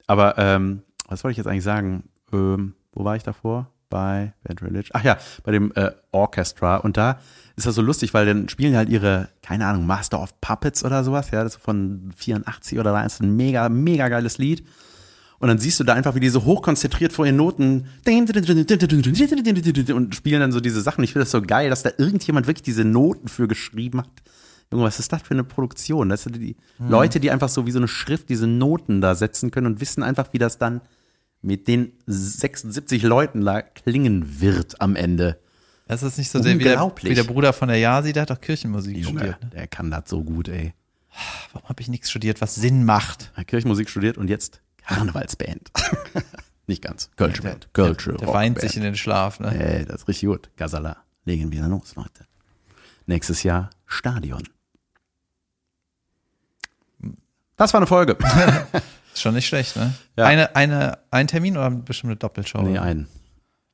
Aber, 0.06 0.38
ähm, 0.38 0.84
was 1.08 1.24
wollte 1.24 1.32
ich 1.34 1.38
jetzt 1.38 1.48
eigentlich 1.48 1.64
sagen? 1.64 2.04
Ähm, 2.36 2.74
wo 2.94 3.04
war 3.04 3.16
ich 3.16 3.24
davor? 3.24 3.72
Bei 3.90 4.34
Bad 4.44 4.62
Religion. 4.62 4.92
Ach 4.94 5.04
ja, 5.04 5.18
bei 5.44 5.52
dem 5.52 5.72
äh, 5.76 5.92
Orchestra. 6.12 6.78
Und 6.78 6.98
da 6.98 7.20
ist 7.56 7.68
das 7.68 7.76
so 7.76 7.82
lustig, 7.82 8.14
weil 8.14 8.26
dann 8.26 8.50
spielen 8.50 8.76
halt 8.76 8.90
ihre, 8.90 9.30
keine 9.42 9.68
Ahnung, 9.68 9.86
Master 9.86 10.22
of 10.22 10.40
Puppets 10.42 10.84
oder 10.84 11.04
sowas. 11.04 11.32
Ja, 11.32 11.44
das 11.44 11.56
ist 11.56 11.62
von 11.62 12.12
84 12.16 12.80
oder 12.80 12.92
da 12.92 13.04
ist 13.04 13.22
ein 13.22 13.36
mega, 13.36 13.70
mega 13.70 14.10
geiles 14.10 14.38
Lied. 14.38 14.66
Und 15.38 15.50
dann 15.50 15.60
siehst 15.60 15.80
du 15.80 15.84
da 15.84 15.94
einfach, 15.94 16.16
wie 16.16 16.20
die 16.20 16.30
so 16.30 16.44
hochkonzentriert 16.46 17.12
vor 17.14 17.26
ihren 17.26 17.36
Noten 17.36 17.88
und 19.94 20.16
spielen 20.16 20.40
dann 20.40 20.52
so 20.52 20.60
diese 20.60 20.82
Sachen. 20.82 21.04
Ich 21.04 21.12
finde 21.12 21.26
das 21.26 21.32
so 21.32 21.42
geil, 21.42 21.70
dass 21.70 21.84
da 21.84 21.92
irgendjemand 21.98 22.48
wirklich 22.48 22.64
diese 22.64 22.86
Noten 22.86 23.28
für 23.28 23.48
geschrieben 23.48 24.00
hat. 24.00 24.10
Junge, 24.72 24.86
was 24.86 25.00
ist 25.00 25.12
das 25.14 25.22
für 25.22 25.34
eine 25.34 25.44
Produktion? 25.44 26.10
Das 26.10 26.24
sind 26.24 26.38
die 26.38 26.56
Leute, 26.80 27.20
die 27.20 27.30
einfach 27.32 27.50
so 27.50 27.68
wie 27.68 27.72
so 27.72 27.80
eine 27.80 27.88
Schrift 27.88 28.30
diese 28.30 28.48
Noten 28.48 29.02
da 29.02 29.14
setzen 29.14 29.52
können 29.52 29.68
und 29.68 29.82
wissen 29.82 30.02
einfach, 30.02 30.34
wie 30.34 30.40
das 30.40 30.58
dann 30.58 30.82
mit 31.42 31.68
den 31.68 31.94
76 32.08 33.04
Leuten 33.04 33.42
da 33.46 33.62
klingen 33.62 34.42
wird 34.42 34.82
am 34.82 34.96
Ende. 34.96 35.40
Das 35.88 36.02
ist 36.02 36.18
nicht 36.18 36.32
so 36.32 36.40
der, 36.40 36.58
wie, 36.58 36.64
der, 36.64 36.92
wie 37.02 37.14
der 37.14 37.24
Bruder 37.24 37.54
von 37.54 37.68
der 37.68 37.78
Yasi, 37.78 38.12
der 38.12 38.24
hat 38.24 38.32
doch 38.32 38.42
Kirchenmusik 38.42 38.98
Junge, 38.98 39.20
studiert. 39.20 39.44
Ne? 39.44 39.50
der 39.52 39.68
kann 39.68 39.92
das 39.92 40.10
so 40.10 40.24
gut, 40.24 40.48
ey. 40.48 40.74
Warum 41.54 41.70
habe 41.70 41.82
ich 41.82 41.88
nichts 41.88 42.10
studiert, 42.10 42.42
was 42.42 42.56
Sinn 42.56 42.84
macht? 42.84 43.32
Er 43.36 43.42
hat 43.42 43.48
Kirchenmusik 43.48 43.90
studiert 43.90 44.18
und 44.18 44.30
jetzt 44.30 44.62
Karnevalsband. 44.78 45.72
Nicht 46.68 46.82
ganz. 46.82 47.12
Kölsche 47.16 47.44
Band. 47.44 47.70
Kölsche 47.74 48.14
Der 48.14 48.28
weint 48.28 48.60
sich 48.60 48.76
in 48.76 48.82
den 48.82 48.96
Schlaf. 48.96 49.40
Ne? 49.40 49.54
Ey, 49.56 49.86
das 49.86 50.02
ist 50.02 50.08
richtig 50.08 50.30
gut. 50.30 50.50
Gasala. 50.58 50.98
Legen 51.26 51.52
wir 51.52 51.62
los, 51.68 51.96
Leute. 51.96 52.26
Nächstes 53.06 53.44
Jahr 53.44 53.70
Stadion. 53.86 54.44
Das 57.56 57.72
war 57.74 57.80
eine 57.80 57.88
Folge. 57.88 58.18
Ist 59.16 59.22
schon 59.22 59.34
nicht 59.34 59.48
schlecht, 59.48 59.78
ne? 59.78 59.94
Ja. 60.18 60.26
Eine, 60.26 60.56
eine, 60.58 61.00
ein 61.10 61.28
Termin 61.28 61.56
oder 61.56 61.72
bestimmt 61.72 62.12
eine 62.12 62.18
Doppelshow? 62.18 62.62
nee, 62.62 62.78
ein. 62.78 63.08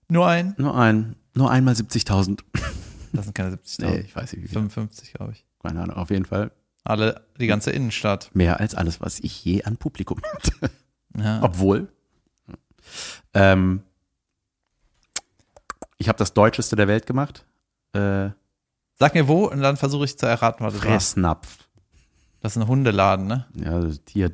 Nur 0.08 0.28
ein? 0.28 0.54
Nur 0.58 0.78
ein. 0.78 1.16
Nur 1.34 1.50
einmal 1.50 1.74
70.000. 1.74 2.40
Das 3.14 3.26
sind 3.26 3.34
keine 3.34 3.56
70.000. 3.56 3.86
Nee, 3.86 3.98
ich 4.02 4.16
weiß 4.16 4.34
nicht 4.34 4.44
wie 4.44 4.48
viel. 4.48 4.54
55, 4.60 5.14
glaube 5.14 5.32
ich. 5.34 5.46
Keine 5.62 5.82
Ahnung. 5.82 5.98
Auf 5.98 6.12
jeden 6.12 6.26
Fall 6.26 6.52
Alle, 6.84 7.26
die 7.40 7.48
ganze 7.48 7.72
Innenstadt. 7.72 8.30
mehr 8.34 8.60
als 8.60 8.76
alles, 8.76 9.02
was 9.02 9.20
ich 9.20 9.44
je 9.44 9.64
an 9.64 9.78
Publikum 9.78 10.22
hatte. 10.34 10.72
Ja. 11.18 11.42
Obwohl. 11.42 11.90
Ähm, 13.34 13.82
ich 15.98 16.08
habe 16.08 16.18
das 16.18 16.34
Deutscheste 16.34 16.76
der 16.76 16.88
Welt 16.88 17.06
gemacht. 17.06 17.46
Äh, 17.94 18.30
Sag 19.00 19.14
mir 19.16 19.28
wo 19.28 19.48
und 19.48 19.62
dann 19.62 19.76
versuche 19.78 20.06
ich 20.06 20.18
zu 20.18 20.26
erraten, 20.28 20.64
was 20.64 20.74
das 20.76 20.84
war. 20.84 20.92
Fressnapf. 20.92 21.68
Das 22.42 22.56
ist 22.56 22.62
ein 22.62 22.68
Hundeladen, 22.68 23.26
ne? 23.28 23.48
Ja, 23.56 23.82
Tier 24.06 24.32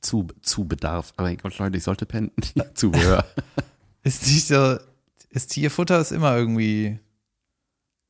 zu, 0.00 0.26
zu 0.42 0.66
Bedarf. 0.66 1.12
Aber 1.16 1.34
Gott, 1.36 1.58
Leute, 1.58 1.76
ich 1.76 1.84
sollte 1.84 2.06
pennen. 2.06 2.32
Zubehör. 2.74 3.24
Ist 4.02 4.26
nicht 4.26 4.46
so, 4.46 4.78
ist 5.28 5.52
Tierfutter 5.52 6.00
ist 6.00 6.10
immer 6.10 6.34
irgendwie, 6.34 6.98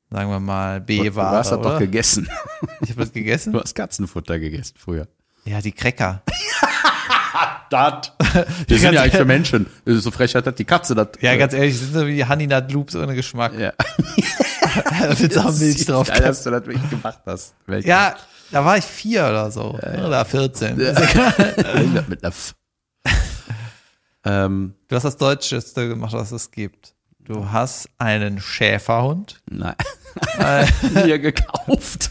sagen 0.09 0.31
wir 0.31 0.39
mal, 0.39 0.79
Du 0.81 0.87
B-Ware, 0.87 1.39
hast 1.39 1.51
das 1.51 1.61
doch 1.61 1.81
gegessen. 1.81 2.29
Ich 2.81 2.91
habe 2.91 3.01
das 3.01 3.13
gegessen? 3.13 3.53
Du 3.53 3.61
hast 3.61 3.75
Katzenfutter 3.75 4.39
gegessen 4.39 4.75
früher. 4.79 5.09
Ja, 5.45 5.61
die 5.61 5.73
Cracker. 5.73 6.23
das. 7.71 8.13
Wir 8.69 8.79
sind 8.79 8.95
ja 8.95 9.03
eigentlich 9.03 9.17
für 9.17 9.25
Menschen. 9.25 9.67
So 9.85 10.13
Frechheit 10.13 10.47
hat 10.47 10.61
die 10.61 10.65
Katze 10.65 10.95
das. 10.95 11.09
Ja, 11.21 11.37
ganz 11.37 11.55
ehrlich, 11.55 11.77
sind 11.77 11.93
so 11.93 12.07
wie 12.07 12.15
die 12.15 12.29
Honey 12.29 12.47
Nut 12.47 12.71
Loops 12.71 12.95
ohne 12.95 13.15
Geschmack. 13.17 13.59
Ja. 13.59 13.73
Mit 15.21 15.33
so 15.33 15.43
Milch 15.51 15.85
drauf. 15.87 16.07
Geil, 16.07 16.21
dass 16.21 16.45
du 16.45 16.51
das 16.51 16.67
wirklich 16.67 16.91
gemacht 16.91 17.21
hast. 17.27 17.55
Welche? 17.67 17.89
Ja, 17.89 18.15
da 18.51 18.65
war 18.65 18.77
ich 18.79 18.85
vier 18.85 19.25
oder 19.25 19.51
so. 19.51 19.79
Oder 19.79 20.25
14. 20.25 20.77
mit 22.09 22.25
einer 22.25 22.29
F. 22.29 22.55
ähm, 24.25 24.75
Du 24.89 24.97
hast 24.97 25.05
das 25.05 25.17
Deutscheste 25.17 25.89
gemacht, 25.89 26.13
was 26.13 26.33
es 26.33 26.51
gibt. 26.51 26.95
Du 27.21 27.51
hast 27.51 27.89
einen 27.99 28.41
Schäferhund. 28.41 29.41
nein. 29.49 29.77
Mir 30.95 31.19
gekauft. 31.21 32.11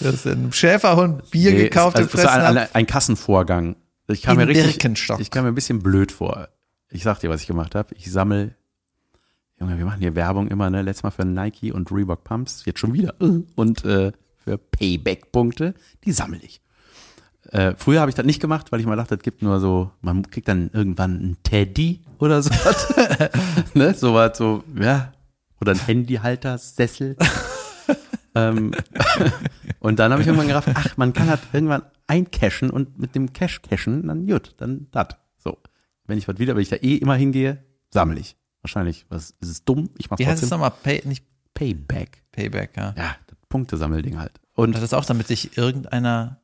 Du 0.00 0.08
hast 0.08 0.26
einen 0.26 0.52
Schäferhund 0.52 1.30
Bier 1.30 1.52
Nee, 1.52 1.64
gekauft 1.64 1.96
also, 1.96 2.18
es 2.18 2.24
war 2.24 2.44
ein, 2.44 2.68
ein, 2.72 2.86
Kassenvorgang. 2.86 3.76
Ich 4.08 4.22
kam 4.22 4.40
In 4.40 4.48
mir 4.48 4.54
richtig, 4.54 4.84
ich 5.20 5.30
kam 5.30 5.44
mir 5.44 5.52
ein 5.52 5.54
bisschen 5.54 5.80
blöd 5.80 6.10
vor. 6.10 6.48
Ich 6.90 7.04
sag 7.04 7.20
dir, 7.20 7.30
was 7.30 7.40
ich 7.42 7.46
gemacht 7.46 7.74
habe. 7.74 7.94
Ich 7.94 8.10
sammel, 8.10 8.56
Junge, 9.62 9.78
wir 9.78 9.84
machen 9.84 10.00
hier 10.00 10.16
Werbung 10.16 10.48
immer, 10.48 10.70
ne? 10.70 10.82
Letztes 10.82 11.04
Mal 11.04 11.12
für 11.12 11.24
Nike 11.24 11.70
und 11.70 11.92
Reebok 11.92 12.24
Pumps, 12.24 12.64
jetzt 12.64 12.80
schon 12.80 12.94
wieder. 12.94 13.14
Und 13.20 13.84
äh, 13.84 14.10
für 14.34 14.58
Payback-Punkte, 14.58 15.74
die 16.04 16.10
sammel 16.10 16.40
ich. 16.42 16.60
Äh, 17.52 17.74
früher 17.76 18.00
habe 18.00 18.10
ich 18.10 18.16
das 18.16 18.26
nicht 18.26 18.40
gemacht, 18.40 18.72
weil 18.72 18.80
ich 18.80 18.86
mal 18.86 18.96
dachte, 18.96 19.14
es 19.14 19.22
gibt 19.22 19.40
nur 19.40 19.60
so, 19.60 19.92
man 20.00 20.28
kriegt 20.28 20.48
dann 20.48 20.70
irgendwann 20.72 21.16
einen 21.16 21.36
Teddy 21.44 22.00
oder 22.18 22.42
so. 22.42 22.50
ne? 23.74 23.94
So 23.94 24.14
was 24.14 24.36
so, 24.36 24.64
ja. 24.74 25.12
Oder 25.60 25.72
ein 25.72 25.86
Handyhalter, 25.86 26.58
Sessel. 26.58 27.16
ähm, 28.34 28.72
und 29.78 30.00
dann 30.00 30.10
habe 30.10 30.22
ich 30.22 30.26
irgendwann 30.26 30.48
gerafft, 30.48 30.70
ach, 30.74 30.96
man 30.96 31.12
kann 31.12 31.30
halt 31.30 31.40
irgendwann 31.52 31.82
eincashen 32.08 32.68
und 32.68 32.98
mit 32.98 33.14
dem 33.14 33.32
Cash 33.32 33.62
cashen, 33.62 34.08
dann 34.08 34.26
gut, 34.26 34.56
dann 34.56 34.88
dat. 34.90 35.20
So. 35.38 35.56
Wenn 36.06 36.18
ich 36.18 36.26
was 36.26 36.40
wieder, 36.40 36.56
wenn 36.56 36.62
ich 36.62 36.68
da 36.68 36.76
eh 36.76 36.96
immer 36.96 37.14
hingehe, 37.14 37.62
sammle 37.90 38.18
ich. 38.18 38.36
Wahrscheinlich, 38.62 39.06
was 39.08 39.30
ist 39.40 39.48
es 39.50 39.64
dumm? 39.64 39.90
Ich 39.98 40.08
mach's 40.10 40.20
Wie 40.20 40.26
heißt 40.26 40.42
es 40.42 40.48
trotzdem. 40.48 40.60
nochmal? 40.60 40.72
Pay, 40.82 41.02
nicht 41.06 41.24
Payback. 41.54 42.22
Payback, 42.32 42.76
ja. 42.76 42.94
Ja, 42.96 43.16
das 43.26 43.36
Punktesammelding 43.48 44.18
halt. 44.18 44.32
Und 44.54 44.66
Und 44.68 44.74
das 44.76 44.82
ist 44.82 44.94
auch, 44.94 45.04
damit 45.04 45.26
sich 45.26 45.56
irgendeiner, 45.58 46.40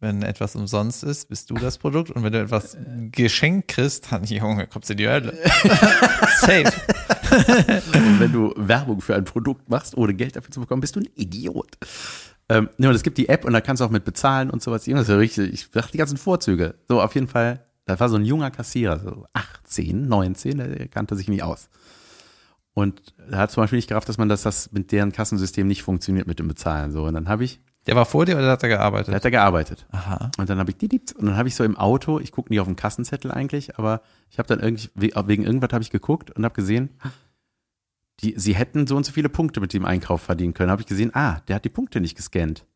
wenn 0.00 0.22
etwas 0.22 0.56
umsonst 0.56 1.04
ist, 1.04 1.28
bist 1.28 1.50
du 1.50 1.54
das 1.54 1.78
Produkt. 1.78 2.10
Und 2.10 2.22
wenn 2.24 2.32
du 2.32 2.40
etwas 2.40 2.76
geschenkt 3.12 3.68
kriegst, 3.68 4.10
dann, 4.12 4.24
Junge, 4.24 4.66
kommst 4.66 4.88
du 4.88 4.94
in 4.94 4.98
die 4.98 5.08
Hölle. 5.08 5.32
Safe. 6.40 6.72
Und 7.94 8.20
wenn 8.20 8.32
du 8.32 8.52
Werbung 8.56 9.00
für 9.00 9.14
ein 9.14 9.24
Produkt 9.24 9.68
machst, 9.68 9.96
ohne 9.96 10.14
Geld 10.14 10.36
dafür 10.36 10.50
zu 10.50 10.60
bekommen, 10.60 10.80
bist 10.80 10.96
du 10.96 11.00
ein 11.00 11.08
Idiot. 11.14 11.76
Ähm, 12.48 12.68
ne, 12.78 12.88
und 12.88 12.94
es 12.94 13.02
gibt 13.04 13.16
die 13.18 13.28
App 13.28 13.44
und 13.44 13.52
da 13.52 13.60
kannst 13.60 13.80
du 13.80 13.84
auch 13.84 13.90
mit 13.90 14.04
bezahlen 14.04 14.50
und 14.50 14.62
sowas. 14.62 14.84
Das 14.84 15.02
ist 15.02 15.08
ja 15.08 15.16
richtig, 15.16 15.52
ich 15.52 15.70
dachte 15.70 15.92
die 15.92 15.98
ganzen 15.98 16.16
Vorzüge. 16.16 16.74
So, 16.88 17.00
auf 17.00 17.14
jeden 17.14 17.28
Fall, 17.28 17.64
da 17.90 18.00
war 18.00 18.08
so 18.08 18.16
ein 18.16 18.24
junger 18.24 18.50
Kassierer, 18.50 19.00
so 19.00 19.26
18, 19.32 20.08
19, 20.08 20.58
der 20.58 20.88
kannte 20.88 21.16
sich 21.16 21.28
nicht 21.28 21.42
aus. 21.42 21.68
Und 22.72 23.02
er 23.30 23.38
hat 23.38 23.50
zum 23.50 23.62
Beispiel 23.62 23.78
nicht 23.78 23.88
gerafft, 23.88 24.08
dass 24.08 24.16
man 24.18 24.28
das, 24.28 24.42
das 24.42 24.70
mit 24.72 24.92
deren 24.92 25.10
Kassensystem 25.12 25.66
nicht 25.66 25.82
funktioniert 25.82 26.26
mit 26.26 26.38
dem 26.38 26.46
Bezahlen. 26.48 26.92
So, 26.92 27.04
und 27.04 27.14
dann 27.14 27.28
habe 27.28 27.44
ich, 27.44 27.60
Der 27.86 27.96
war 27.96 28.06
vor 28.06 28.26
dir 28.26 28.36
oder 28.36 28.48
hat 28.52 28.62
er 28.62 28.68
gearbeitet? 28.68 29.12
hat 29.12 29.24
er 29.24 29.30
gearbeitet. 29.32 29.86
Aha. 29.90 30.30
Und 30.38 30.48
dann 30.48 30.58
habe 30.58 30.70
ich 30.70 30.76
didit, 30.78 31.12
und 31.12 31.26
dann 31.26 31.36
habe 31.36 31.48
ich 31.48 31.56
so 31.56 31.64
im 31.64 31.76
Auto, 31.76 32.20
ich 32.20 32.30
gucke 32.30 32.50
nicht 32.52 32.60
auf 32.60 32.68
den 32.68 32.76
Kassenzettel 32.76 33.32
eigentlich, 33.32 33.76
aber 33.76 34.02
ich 34.30 34.38
habe 34.38 34.46
dann 34.48 34.60
irgendwie 34.60 35.12
wegen 35.26 35.42
irgendwas 35.42 35.72
habe 35.72 35.82
ich 35.82 35.90
geguckt 35.90 36.30
und 36.30 36.44
habe 36.44 36.54
gesehen, 36.54 36.90
die, 38.20 38.34
sie 38.36 38.54
hätten 38.54 38.86
so 38.86 38.96
und 38.96 39.04
so 39.04 39.12
viele 39.12 39.28
Punkte 39.28 39.60
mit 39.60 39.72
dem 39.72 39.84
Einkauf 39.84 40.22
verdienen 40.22 40.54
können. 40.54 40.70
Habe 40.70 40.82
ich 40.82 40.86
gesehen, 40.88 41.10
ah, 41.14 41.40
der 41.48 41.56
hat 41.56 41.64
die 41.64 41.70
Punkte 41.70 42.00
nicht 42.00 42.16
gescannt. 42.16 42.66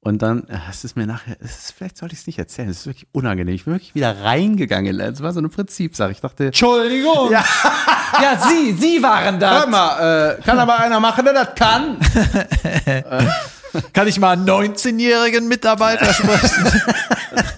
Und 0.00 0.22
dann, 0.22 0.46
äh, 0.48 0.58
es 0.70 0.84
ist 0.84 0.96
mir 0.96 1.06
nachher, 1.06 1.36
es 1.40 1.58
ist, 1.58 1.74
vielleicht 1.76 1.96
sollte 1.96 2.14
ich 2.14 2.20
es 2.20 2.26
nicht 2.26 2.38
erzählen, 2.38 2.68
es 2.68 2.80
ist 2.80 2.86
wirklich 2.86 3.08
unangenehm. 3.12 3.54
Ich 3.54 3.64
bin 3.64 3.74
wirklich 3.74 3.94
wieder 3.94 4.22
reingegangen. 4.22 4.98
Es 5.00 5.22
war 5.22 5.32
so 5.32 5.40
eine 5.40 5.48
Prinzipsache. 5.48 6.12
Ich 6.12 6.20
dachte, 6.20 6.46
Entschuldigung. 6.46 7.32
Ja. 7.32 7.44
ja, 8.22 8.48
Sie, 8.48 8.72
Sie 8.74 9.02
waren 9.02 9.40
da. 9.40 9.66
mal, 9.66 10.36
äh, 10.38 10.42
kann 10.42 10.58
aber 10.58 10.78
einer 10.78 11.00
machen, 11.00 11.24
der 11.24 11.34
das 11.34 11.54
kann. 11.54 11.98
Kann 13.92 14.08
ich 14.08 14.18
mal 14.18 14.32
einen 14.32 14.48
19-jährigen 14.48 15.46
Mitarbeiter 15.46 16.12
sprechen? 16.14 16.64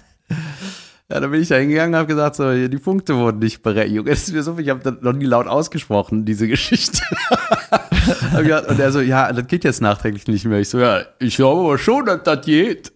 Ja, 1.11 1.18
dann 1.20 1.31
bin 1.33 1.42
ich 1.42 1.49
da 1.49 1.57
hingegangen 1.57 1.94
und 1.94 1.99
habe 1.99 2.07
gesagt, 2.07 2.37
so, 2.37 2.53
die 2.55 2.79
Punkte 2.79 3.16
wurden 3.16 3.40
nicht 3.40 3.62
berechnet. 3.62 3.96
Junge, 3.96 4.11
Das 4.11 4.20
ist 4.29 4.33
mir 4.33 4.42
so, 4.44 4.57
ich 4.59 4.68
habe 4.68 4.81
das 4.83 4.94
noch 5.03 5.12
nie 5.12 5.25
laut 5.25 5.46
ausgesprochen, 5.49 6.25
diese 6.25 6.46
Geschichte. 6.46 7.03
Und 8.37 8.79
er 8.79 8.92
so, 8.92 9.01
ja, 9.01 9.33
das 9.33 9.46
geht 9.46 9.64
jetzt 9.64 9.83
nachträglich 9.83 10.27
nicht 10.27 10.44
mehr. 10.46 10.59
Ich 10.61 10.68
so, 10.68 10.79
ja, 10.79 11.01
ich 11.18 11.37
glaube 11.37 11.61
aber 11.62 11.79
schon, 11.79 12.07
dass 12.07 12.23
das 12.23 12.44
geht. 12.46 12.92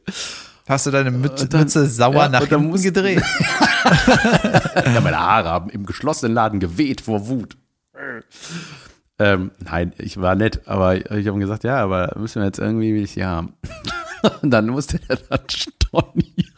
Hast 0.67 0.87
du 0.87 0.91
deine 0.91 1.11
Mütze, 1.11 1.47
dann- 1.49 1.61
Mütze 1.63 1.87
sauer 1.87 2.15
ja, 2.15 2.29
nach 2.29 2.47
hinten 2.47 2.67
muss- 2.69 2.83
gedreht? 2.83 3.23
Ja, 4.95 5.01
meine 5.03 5.19
Haare 5.19 5.51
haben 5.51 5.69
im 5.71 5.85
geschlossenen 5.85 6.33
Laden 6.35 6.59
geweht 6.59 7.01
vor 7.03 7.27
Wut. 7.29 7.57
Ähm, 9.19 9.51
nein, 9.59 9.93
ich 9.99 10.21
war 10.21 10.35
nett, 10.37 10.63
aber 10.67 10.97
ich 10.97 11.27
habe 11.27 11.37
ihm 11.37 11.41
gesagt, 11.41 11.65
ja, 11.65 11.77
aber 11.83 12.13
müssen 12.17 12.41
wir 12.41 12.47
jetzt 12.47 12.59
irgendwie, 12.59 13.05
sie 13.07 13.25
haben. 13.25 13.53
Und 14.43 14.51
dann 14.51 14.69
musste 14.69 14.99
er 15.09 15.17
das 15.17 15.41
stornieren. 15.51 16.53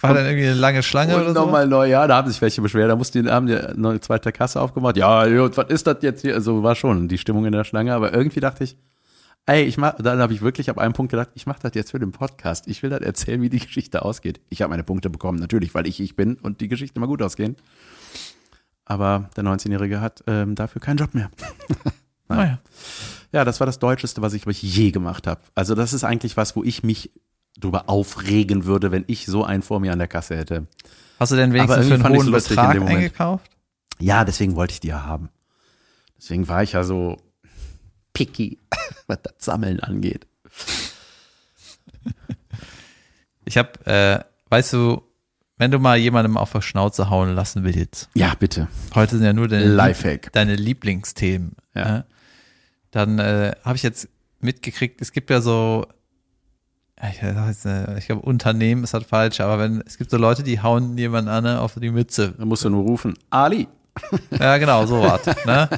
War 0.00 0.14
dann 0.14 0.26
irgendwie 0.26 0.46
eine 0.46 0.54
lange 0.54 0.82
Schlange 0.82 1.14
Und 1.14 1.22
oder 1.22 1.34
so? 1.34 1.40
nochmal 1.40 1.66
neu, 1.66 1.88
ja, 1.88 2.06
da 2.06 2.16
haben 2.16 2.30
sich 2.30 2.40
welche 2.40 2.62
beschwert, 2.62 2.90
da 2.90 2.96
mussten 2.96 3.24
die, 3.24 3.30
haben 3.30 3.46
die 3.46 3.56
eine 3.56 4.00
zweite 4.00 4.32
Kasse 4.32 4.60
aufgemacht. 4.60 4.96
Ja, 4.96 5.24
was 5.56 5.68
ist 5.68 5.86
das 5.86 5.98
jetzt 6.00 6.22
hier? 6.22 6.34
Also 6.34 6.62
war 6.62 6.74
schon 6.74 7.08
die 7.08 7.18
Stimmung 7.18 7.44
in 7.44 7.52
der 7.52 7.64
Schlange, 7.64 7.94
aber 7.94 8.12
irgendwie 8.14 8.40
dachte 8.40 8.64
ich, 8.64 8.76
ey, 9.46 9.64
ich 9.64 9.76
mach, 9.76 9.96
dann 9.96 10.20
habe 10.20 10.32
ich 10.32 10.40
wirklich 10.40 10.70
ab 10.70 10.78
einem 10.78 10.94
Punkt 10.94 11.10
gedacht, 11.10 11.28
ich 11.34 11.46
mache 11.46 11.60
das 11.62 11.72
jetzt 11.74 11.90
für 11.90 11.98
den 11.98 12.12
Podcast. 12.12 12.66
Ich 12.68 12.82
will 12.82 12.90
das 12.90 13.00
erzählen, 13.00 13.42
wie 13.42 13.50
die 13.50 13.58
Geschichte 13.58 14.02
ausgeht. 14.02 14.40
Ich 14.48 14.62
habe 14.62 14.70
meine 14.70 14.84
Punkte 14.84 15.10
bekommen, 15.10 15.38
natürlich, 15.38 15.74
weil 15.74 15.86
ich 15.86 16.00
ich 16.00 16.16
bin 16.16 16.36
und 16.36 16.60
die 16.60 16.68
Geschichte 16.68 16.96
immer 16.96 17.06
gut 17.06 17.20
ausgehen. 17.20 17.56
Aber 18.86 19.28
der 19.36 19.44
19-Jährige 19.44 20.00
hat 20.00 20.24
ähm, 20.26 20.54
dafür 20.54 20.80
keinen 20.80 20.96
Job 20.96 21.14
mehr. 21.14 21.30
Naja. 22.28 22.60
Ja, 23.32 23.44
das 23.44 23.60
war 23.60 23.66
das 23.66 23.78
Deutscheste, 23.78 24.22
was 24.22 24.32
ich, 24.32 24.46
was 24.46 24.56
ich 24.62 24.74
je 24.76 24.90
gemacht 24.90 25.26
habe. 25.26 25.40
Also 25.54 25.74
das 25.74 25.92
ist 25.92 26.04
eigentlich 26.04 26.36
was, 26.36 26.56
wo 26.56 26.64
ich 26.64 26.82
mich 26.82 27.10
drüber 27.58 27.88
aufregen 27.88 28.64
würde, 28.64 28.90
wenn 28.92 29.04
ich 29.06 29.26
so 29.26 29.44
einen 29.44 29.62
vor 29.62 29.80
mir 29.80 29.92
an 29.92 29.98
der 29.98 30.08
Kasse 30.08 30.36
hätte. 30.36 30.66
Hast 31.18 31.32
du 31.32 31.36
denn 31.36 31.52
wenigstens 31.52 31.86
für 31.88 31.94
einen 31.94 32.08
hohen 32.08 32.30
Betrag 32.32 32.80
eingekauft? 32.80 33.50
Ja, 33.98 34.24
deswegen 34.24 34.56
wollte 34.56 34.72
ich 34.72 34.80
die 34.80 34.88
ja 34.88 35.04
haben. 35.04 35.28
Deswegen 36.18 36.48
war 36.48 36.62
ich 36.62 36.72
ja 36.72 36.82
so 36.84 37.18
picky, 38.14 38.58
was 39.06 39.18
das 39.22 39.34
Sammeln 39.38 39.80
angeht. 39.80 40.26
Ich 43.44 43.58
habe, 43.58 43.70
äh, 43.86 44.20
weißt 44.50 44.72
du, 44.72 45.02
wenn 45.56 45.70
du 45.70 45.78
mal 45.78 45.98
jemandem 45.98 46.36
auf 46.36 46.52
der 46.52 46.62
Schnauze 46.62 47.10
hauen 47.10 47.34
lassen 47.34 47.64
willst, 47.64 48.08
Ja, 48.14 48.34
bitte. 48.38 48.68
heute 48.94 49.16
sind 49.16 49.24
ja 49.26 49.32
nur 49.32 49.48
deine, 49.48 49.66
Lifehack. 49.66 50.32
deine 50.32 50.56
Lieblingsthemen, 50.56 51.56
Ja. 51.74 52.04
Dann 52.90 53.18
äh, 53.18 53.52
habe 53.64 53.76
ich 53.76 53.82
jetzt 53.82 54.08
mitgekriegt, 54.40 55.00
es 55.00 55.12
gibt 55.12 55.30
ja 55.30 55.40
so, 55.40 55.86
ich, 57.02 57.22
äh, 57.22 57.98
ich 57.98 58.06
glaube, 58.06 58.22
Unternehmen 58.22 58.84
ist 58.84 58.94
halt 58.94 59.06
falsch, 59.06 59.40
aber 59.40 59.58
wenn 59.58 59.82
es 59.86 59.96
gibt 59.96 60.10
so 60.10 60.16
Leute, 60.16 60.42
die 60.42 60.60
hauen 60.60 60.98
jemanden 60.98 61.30
an 61.30 61.46
auf 61.46 61.74
die 61.74 61.90
Mütze. 61.90 62.34
Da 62.36 62.44
musst 62.44 62.64
du 62.64 62.70
nur 62.70 62.82
rufen, 62.82 63.14
Ali. 63.30 63.68
Ja, 64.38 64.56
genau, 64.58 64.86
so 64.86 65.02
was. 65.02 65.26
ne? 65.46 65.68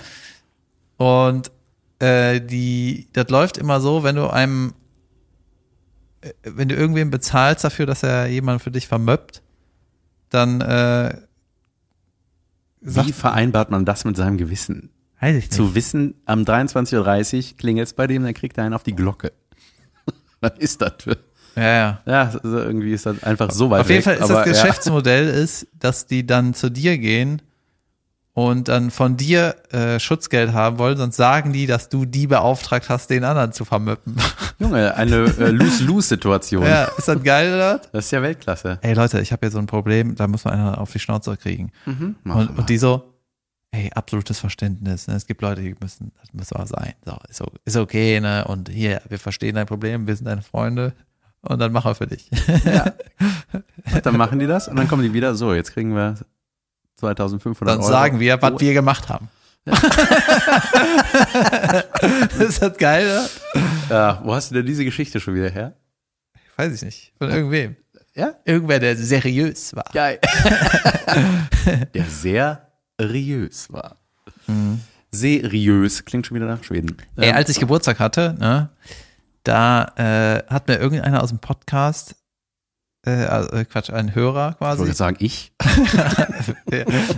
Und 0.97 1.51
äh, 1.99 2.41
die, 2.41 3.09
das 3.13 3.29
läuft 3.29 3.59
immer 3.59 3.81
so, 3.81 4.03
wenn 4.03 4.17
du 4.17 4.29
einem, 4.29 4.75
äh, 6.21 6.33
wenn 6.43 6.69
du 6.69 6.75
irgendwem 6.75 7.11
bezahlst 7.11 7.65
dafür, 7.65 7.87
dass 7.87 8.03
er 8.03 8.27
jemanden 8.27 8.61
für 8.61 8.71
dich 8.71 8.87
vermöppt, 8.87 9.43
dann 10.31 10.61
äh, 10.61 11.17
Wie 12.81 12.91
sagt, 12.91 13.11
vereinbart 13.13 13.71
man 13.71 13.85
das 13.85 14.05
mit 14.05 14.17
seinem 14.17 14.37
Gewissen? 14.37 14.91
Weiß 15.23 15.37
ich 15.37 15.45
nicht. 15.45 15.55
Zu 15.55 15.75
wissen, 15.75 16.15
am 16.27 16.43
23.30 16.43 17.53
Uhr 17.53 17.57
klingelt 17.57 17.87
es 17.89 17.95
bei 17.95 18.07
dem, 18.07 18.25
dann 18.25 18.35
kriegt 18.35 18.59
er 18.59 18.65
einen 18.65 18.75
auf 18.75 18.83
die 18.83 18.95
Glocke. 18.95 19.33
Was 20.41 20.53
ist 20.59 20.83
das 20.83 20.95
für? 20.99 21.17
Ja, 21.55 21.63
ja. 21.63 22.01
Ja, 22.07 22.23
also 22.43 22.59
irgendwie 22.59 22.93
ist 22.93 23.07
das 23.07 23.23
einfach 23.23 23.51
so 23.51 23.71
weit 23.71 23.83
Auf 23.83 23.91
jeden 23.91 23.99
weg, 23.99 24.05
Fall 24.05 24.15
ist 24.15 24.23
aber 24.23 24.45
das 24.45 24.45
Geschäftsmodell 24.45 25.29
ist, 25.43 25.67
dass 25.79 26.07
die 26.07 26.27
dann 26.27 26.55
zu 26.55 26.71
dir 26.71 26.99
gehen 26.99 27.43
und 28.35 28.69
dann 28.69 28.91
von 28.91 29.19
dir 29.19 29.57
äh, 29.71 30.01
Schutzgeld 30.01 30.55
haben 30.55 30.79
wollen, 30.79 30.97
sonst 30.97 31.17
sagen 31.17 31.53
die, 31.53 31.67
dass 31.67 31.91
du 31.91 32.07
die 32.07 32.27
beauftragt 32.27 32.89
hast, 32.89 33.11
den 33.11 33.25
anderen 33.25 33.53
zu 33.53 33.67
vermöppen. 33.67 34.17
Ja, 34.17 34.25
Junge, 34.67 34.95
eine 34.97 35.17
äh, 35.17 35.51
Lose-Lose-Situation. 35.51 36.65
ja, 36.65 36.85
ist 36.85 37.09
das 37.09 37.23
geil, 37.23 37.55
oder? 37.55 37.83
Das 37.93 38.07
ist 38.07 38.11
ja 38.11 38.23
Weltklasse. 38.23 38.79
Ey 38.81 38.95
Leute, 38.95 39.21
ich 39.21 39.33
habe 39.33 39.47
hier 39.47 39.51
so 39.51 39.59
ein 39.59 39.67
Problem, 39.67 40.15
da 40.15 40.27
muss 40.27 40.45
man 40.45 40.55
einer 40.55 40.81
auf 40.81 40.91
die 40.91 40.99
Schnauze 40.99 41.37
kriegen. 41.37 41.73
Mach 42.25 42.37
Und, 42.37 42.59
und 42.59 42.71
die 42.71 42.79
so, 42.79 43.12
ey, 43.73 43.91
absolutes 43.95 44.39
Verständnis. 44.39 45.09
Ne? 45.09 45.15
Es 45.15 45.27
gibt 45.27 45.43
Leute, 45.43 45.63
die 45.63 45.75
müssen, 45.81 46.13
das 46.21 46.33
muss 46.33 46.53
auch 46.53 46.67
sein. 46.67 46.93
So, 47.05 47.19
ist, 47.29 47.43
ist 47.65 47.77
okay, 47.77 48.21
ne? 48.21 48.45
Und 48.47 48.69
hier, 48.69 49.03
wir 49.09 49.19
verstehen 49.19 49.57
dein 49.57 49.67
Problem, 49.67 50.07
wir 50.07 50.15
sind 50.15 50.27
deine 50.27 50.43
Freunde. 50.43 50.93
Und 51.41 51.59
dann 51.59 51.73
machen 51.73 51.91
wir 51.91 51.95
für 51.97 52.07
dich. 52.07 52.31
Und 53.93 54.07
dann 54.07 54.17
machen 54.17 54.39
die 54.39 54.47
das 54.47 54.69
und 54.69 54.77
dann 54.77 54.87
kommen 54.87 55.03
die 55.03 55.13
wieder, 55.13 55.35
so, 55.35 55.53
jetzt 55.55 55.73
kriegen 55.73 55.97
wir 55.97 56.15
2500 56.97 57.75
Dann 57.75 57.81
Euro. 57.81 57.91
sagen 57.91 58.21
wir, 58.21 58.41
was 58.41 58.61
wir 58.61 58.75
gemacht 58.75 59.09
haben. 59.09 59.29
ist 62.39 62.63
das 62.63 62.77
geil, 62.79 63.07
oder? 63.07 63.29
Ja, 63.91 64.21
wo 64.25 64.35
hast 64.35 64.51
du 64.51 64.55
denn 64.57 64.67
diese 64.67 64.85
Geschichte 64.85 65.19
schon 65.19 65.35
wieder 65.35 65.51
her? 65.51 65.75
Weiß 66.57 66.73
ich 66.75 66.83
nicht. 66.83 67.13
Von 67.19 67.31
irgendwem. 67.31 67.77
Ja? 68.15 68.35
Irgendwer, 68.45 68.79
der 68.79 68.97
seriös 68.97 69.75
war. 69.75 69.87
Geil. 69.93 70.21
der 71.95 72.05
sehr 72.05 72.72
seriös 73.01 73.73
war. 73.73 73.99
Seriös, 75.11 76.05
klingt 76.05 76.27
schon 76.27 76.37
wieder 76.37 76.47
nach 76.47 76.65
Schweden. 76.65 76.97
Ey, 77.17 77.31
Ähm, 77.31 77.37
als 77.37 77.49
ich 77.51 77.59
Geburtstag 77.61 77.99
hatte, 77.99 78.35
ne, 78.39 78.71
da 79.45 79.93
äh, 79.97 80.45
hat 80.49 80.69
mir 80.69 80.79
irgendeiner 80.79 81.23
aus 81.23 81.29
dem 81.31 81.39
Podcast, 81.39 82.17
äh, 83.05 83.11
also, 83.11 83.51
äh, 83.51 83.65
Quatsch, 83.65 83.91
ein 83.91 84.15
Hörer 84.15 84.53
ich 84.55 84.61
wollte 84.61 84.77
quasi, 84.77 84.89
jetzt 84.89 84.99
sagen, 84.99 85.17
ich, 85.21 85.53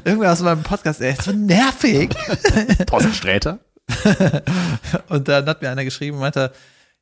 irgendwer 0.04 0.32
aus 0.32 0.40
meinem 0.40 0.62
Podcast, 0.62 1.00
ist 1.00 1.22
so 1.22 1.32
nervig. 1.32 2.10
Thorsten 2.86 3.12
Sträter. 3.14 3.60
Und 5.08 5.28
dann 5.28 5.46
hat 5.46 5.60
mir 5.62 5.70
einer 5.70 5.84
geschrieben, 5.84 6.18
meinte, 6.18 6.52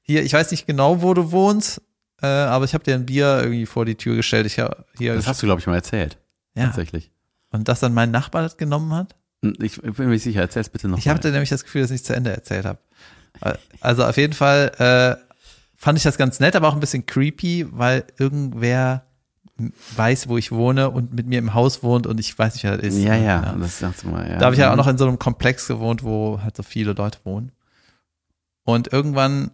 hier, 0.02 0.22
ich 0.24 0.32
weiß 0.32 0.50
nicht 0.50 0.66
genau, 0.66 1.00
wo 1.00 1.14
du 1.14 1.30
wohnst, 1.30 1.80
äh, 2.20 2.26
aber 2.26 2.64
ich 2.64 2.74
habe 2.74 2.84
dir 2.84 2.94
ein 2.96 3.06
Bier 3.06 3.40
irgendwie 3.42 3.66
vor 3.66 3.84
die 3.84 3.94
Tür 3.94 4.16
gestellt. 4.16 4.46
Ich 4.46 4.58
hab 4.58 4.84
hier 4.98 5.14
Das 5.14 5.26
hast 5.28 5.42
du, 5.42 5.46
glaube 5.46 5.60
ich, 5.60 5.66
mal 5.66 5.76
erzählt. 5.76 6.18
ja. 6.54 6.66
Tatsächlich. 6.66 7.10
Und 7.52 7.68
dass 7.68 7.80
dann 7.80 7.94
mein 7.94 8.10
Nachbar 8.10 8.42
das 8.42 8.56
genommen 8.56 8.92
hat. 8.94 9.14
Ich 9.60 9.80
bin 9.80 9.94
mir 9.96 10.06
nicht 10.06 10.22
sicher, 10.22 10.40
erzähl's 10.40 10.68
bitte 10.68 10.88
noch 10.88 10.98
Ich 10.98 11.08
hatte 11.08 11.30
nämlich 11.30 11.50
das 11.50 11.64
Gefühl, 11.64 11.82
dass 11.82 11.90
ich 11.90 12.04
zu 12.04 12.14
Ende 12.14 12.30
erzählt 12.30 12.64
habe. 12.64 12.78
Also 13.80 14.04
auf 14.04 14.16
jeden 14.16 14.32
Fall 14.34 14.72
äh, 14.78 15.34
fand 15.76 15.98
ich 15.98 16.04
das 16.04 16.16
ganz 16.16 16.38
nett, 16.38 16.54
aber 16.54 16.68
auch 16.68 16.74
ein 16.74 16.80
bisschen 16.80 17.06
creepy, 17.06 17.66
weil 17.70 18.04
irgendwer 18.18 19.04
weiß, 19.96 20.28
wo 20.28 20.38
ich 20.38 20.52
wohne 20.52 20.90
und 20.90 21.12
mit 21.12 21.26
mir 21.26 21.38
im 21.38 21.54
Haus 21.54 21.82
wohnt 21.82 22.06
und 22.06 22.18
ich 22.20 22.38
weiß 22.38 22.54
nicht, 22.54 22.64
wer 22.64 22.76
das 22.76 22.86
ist. 22.86 22.98
Ja, 22.98 23.14
ja, 23.14 23.54
das 23.58 23.78
sagst 23.78 24.04
du 24.04 24.08
mal. 24.08 24.28
Ja. 24.28 24.38
Da 24.38 24.46
habe 24.46 24.54
ich 24.54 24.60
ja 24.60 24.72
auch 24.72 24.76
noch 24.76 24.86
in 24.86 24.98
so 24.98 25.06
einem 25.06 25.18
Komplex 25.18 25.66
gewohnt, 25.68 26.02
wo 26.02 26.40
halt 26.42 26.56
so 26.56 26.62
viele 26.62 26.92
Leute 26.92 27.18
wohnen. 27.24 27.52
Und 28.64 28.92
irgendwann 28.92 29.50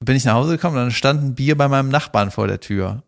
bin 0.00 0.16
ich 0.16 0.24
nach 0.24 0.34
Hause 0.34 0.52
gekommen 0.52 0.76
und 0.76 0.82
dann 0.82 0.90
stand 0.90 1.22
ein 1.22 1.34
Bier 1.34 1.56
bei 1.56 1.68
meinem 1.68 1.88
Nachbarn 1.88 2.30
vor 2.30 2.46
der 2.46 2.60
Tür. 2.60 3.02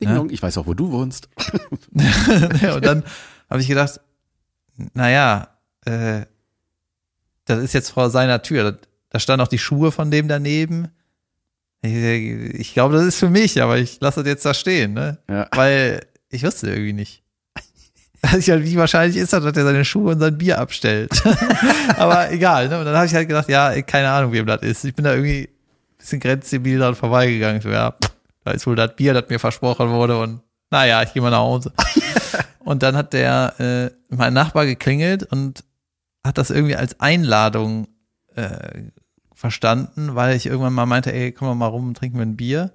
Ding 0.00 0.14
Dong, 0.14 0.30
Ich 0.30 0.42
weiß 0.42 0.58
auch, 0.58 0.66
wo 0.66 0.74
du 0.74 0.90
wohnst. 0.90 1.28
und 1.92 2.84
dann 2.84 3.04
habe 3.48 3.60
ich 3.60 3.68
gedacht, 3.68 4.00
naja, 4.94 5.48
äh, 5.84 6.22
das 7.44 7.58
ist 7.60 7.74
jetzt 7.74 7.90
vor 7.90 8.10
seiner 8.10 8.42
Tür. 8.42 8.72
Da, 8.72 8.78
da 9.10 9.18
standen 9.18 9.44
auch 9.44 9.48
die 9.48 9.58
Schuhe 9.58 9.92
von 9.92 10.10
dem 10.10 10.28
daneben. 10.28 10.88
Ich, 11.82 11.94
ich 11.94 12.74
glaube, 12.74 12.94
das 12.94 13.04
ist 13.06 13.18
für 13.18 13.30
mich, 13.30 13.60
aber 13.62 13.78
ich 13.78 14.00
lasse 14.00 14.20
das 14.20 14.28
jetzt 14.28 14.44
da 14.44 14.54
stehen, 14.54 14.92
ne? 14.92 15.18
Ja. 15.28 15.48
Weil 15.52 16.06
ich 16.28 16.44
wusste 16.44 16.68
irgendwie 16.68 16.92
nicht. 16.92 17.22
Also 18.22 18.36
ich 18.36 18.50
halt, 18.50 18.64
wie 18.64 18.76
wahrscheinlich 18.76 19.16
ist 19.16 19.32
das, 19.32 19.42
dass 19.42 19.56
er 19.56 19.64
seine 19.64 19.84
Schuhe 19.84 20.12
und 20.12 20.20
sein 20.20 20.36
Bier 20.36 20.58
abstellt. 20.58 21.10
aber 21.96 22.30
egal, 22.30 22.68
ne? 22.68 22.78
Und 22.78 22.84
dann 22.84 22.94
habe 22.94 23.06
ich 23.06 23.14
halt 23.14 23.28
gedacht, 23.28 23.48
ja, 23.48 23.80
keine 23.82 24.10
Ahnung, 24.10 24.32
wem 24.32 24.46
das 24.46 24.60
ist. 24.62 24.84
Ich 24.84 24.94
bin 24.94 25.06
da 25.06 25.14
irgendwie 25.14 25.44
ein 25.44 25.96
bisschen 25.98 26.20
grenzdebil 26.20 26.78
dran 26.78 26.94
vorbeigegangen. 26.94 27.58
Ich 27.58 27.62
So, 27.62 27.70
ja, 27.70 27.92
pff, 27.92 28.12
ist 28.50 28.66
wohl 28.66 28.76
das 28.76 28.96
Bier, 28.96 29.14
das 29.14 29.28
mir 29.28 29.38
versprochen 29.38 29.90
wurde 29.90 30.20
und 30.20 30.40
naja, 30.70 31.02
ich 31.02 31.12
gehe 31.12 31.22
mal 31.22 31.30
nach 31.30 31.38
Hause. 31.38 31.72
und 32.60 32.82
dann 32.82 32.96
hat 32.96 33.12
der, 33.12 33.54
äh, 33.58 34.14
mein 34.14 34.32
Nachbar 34.32 34.66
geklingelt 34.66 35.24
und 35.24 35.64
hat 36.24 36.38
das 36.38 36.50
irgendwie 36.50 36.76
als 36.76 37.00
Einladung 37.00 37.88
äh, 38.36 38.84
verstanden, 39.34 40.14
weil 40.14 40.36
ich 40.36 40.46
irgendwann 40.46 40.74
mal 40.74 40.86
meinte, 40.86 41.12
ey, 41.12 41.32
komm 41.32 41.56
mal 41.58 41.66
rum 41.66 41.88
und 41.88 41.96
trinken 41.96 42.18
wir 42.18 42.26
ein 42.26 42.36
Bier. 42.36 42.72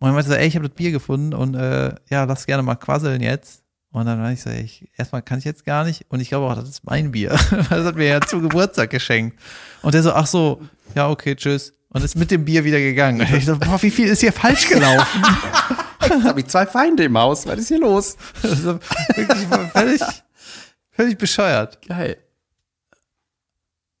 Und 0.00 0.08
er 0.08 0.12
meinte 0.12 0.30
so, 0.30 0.36
ey, 0.36 0.46
ich 0.46 0.56
habe 0.56 0.68
das 0.68 0.76
Bier 0.76 0.90
gefunden 0.90 1.34
und 1.34 1.54
äh, 1.54 1.94
ja, 2.08 2.24
lass 2.24 2.46
gerne 2.46 2.62
mal 2.62 2.74
quasseln 2.74 3.22
jetzt. 3.22 3.62
Und 3.92 4.06
dann 4.06 4.20
war 4.20 4.30
ich 4.30 4.42
so, 4.42 4.50
ich, 4.50 4.88
erstmal 4.96 5.22
kann 5.22 5.38
ich 5.38 5.44
jetzt 5.44 5.64
gar 5.64 5.84
nicht. 5.84 6.06
Und 6.08 6.20
ich 6.20 6.28
glaube 6.28 6.46
auch, 6.46 6.54
das 6.54 6.68
ist 6.68 6.84
mein 6.84 7.12
Bier. 7.12 7.30
das 7.50 7.70
hat 7.70 7.96
mir 7.96 8.06
ja 8.06 8.20
zu 8.20 8.40
Geburtstag 8.40 8.90
geschenkt. 8.90 9.38
Und 9.82 9.94
der 9.94 10.02
so, 10.02 10.12
ach 10.12 10.26
so, 10.26 10.62
ja, 10.94 11.08
okay, 11.08 11.34
tschüss. 11.34 11.72
Und 11.90 12.04
ist 12.04 12.16
mit 12.16 12.30
dem 12.30 12.44
Bier 12.44 12.64
wieder 12.64 12.78
gegangen. 12.78 13.20
Und 13.20 13.32
ich 13.32 13.44
so, 13.44 13.58
boah, 13.58 13.82
wie 13.82 13.90
viel 13.90 14.08
ist 14.08 14.20
hier 14.20 14.32
falsch 14.32 14.68
gelaufen? 14.68 15.22
Jetzt 16.02 16.24
habe 16.24 16.40
ich 16.40 16.46
zwei 16.46 16.66
Feinde 16.66 17.04
im 17.04 17.18
Haus. 17.18 17.46
Was 17.46 17.58
ist 17.58 17.68
hier 17.68 17.80
los? 17.80 18.16
also, 18.42 18.78
wirklich 19.14 19.46
völlig, 19.72 20.00
völlig 20.90 21.18
bescheuert. 21.18 21.86
Geil. 21.86 22.16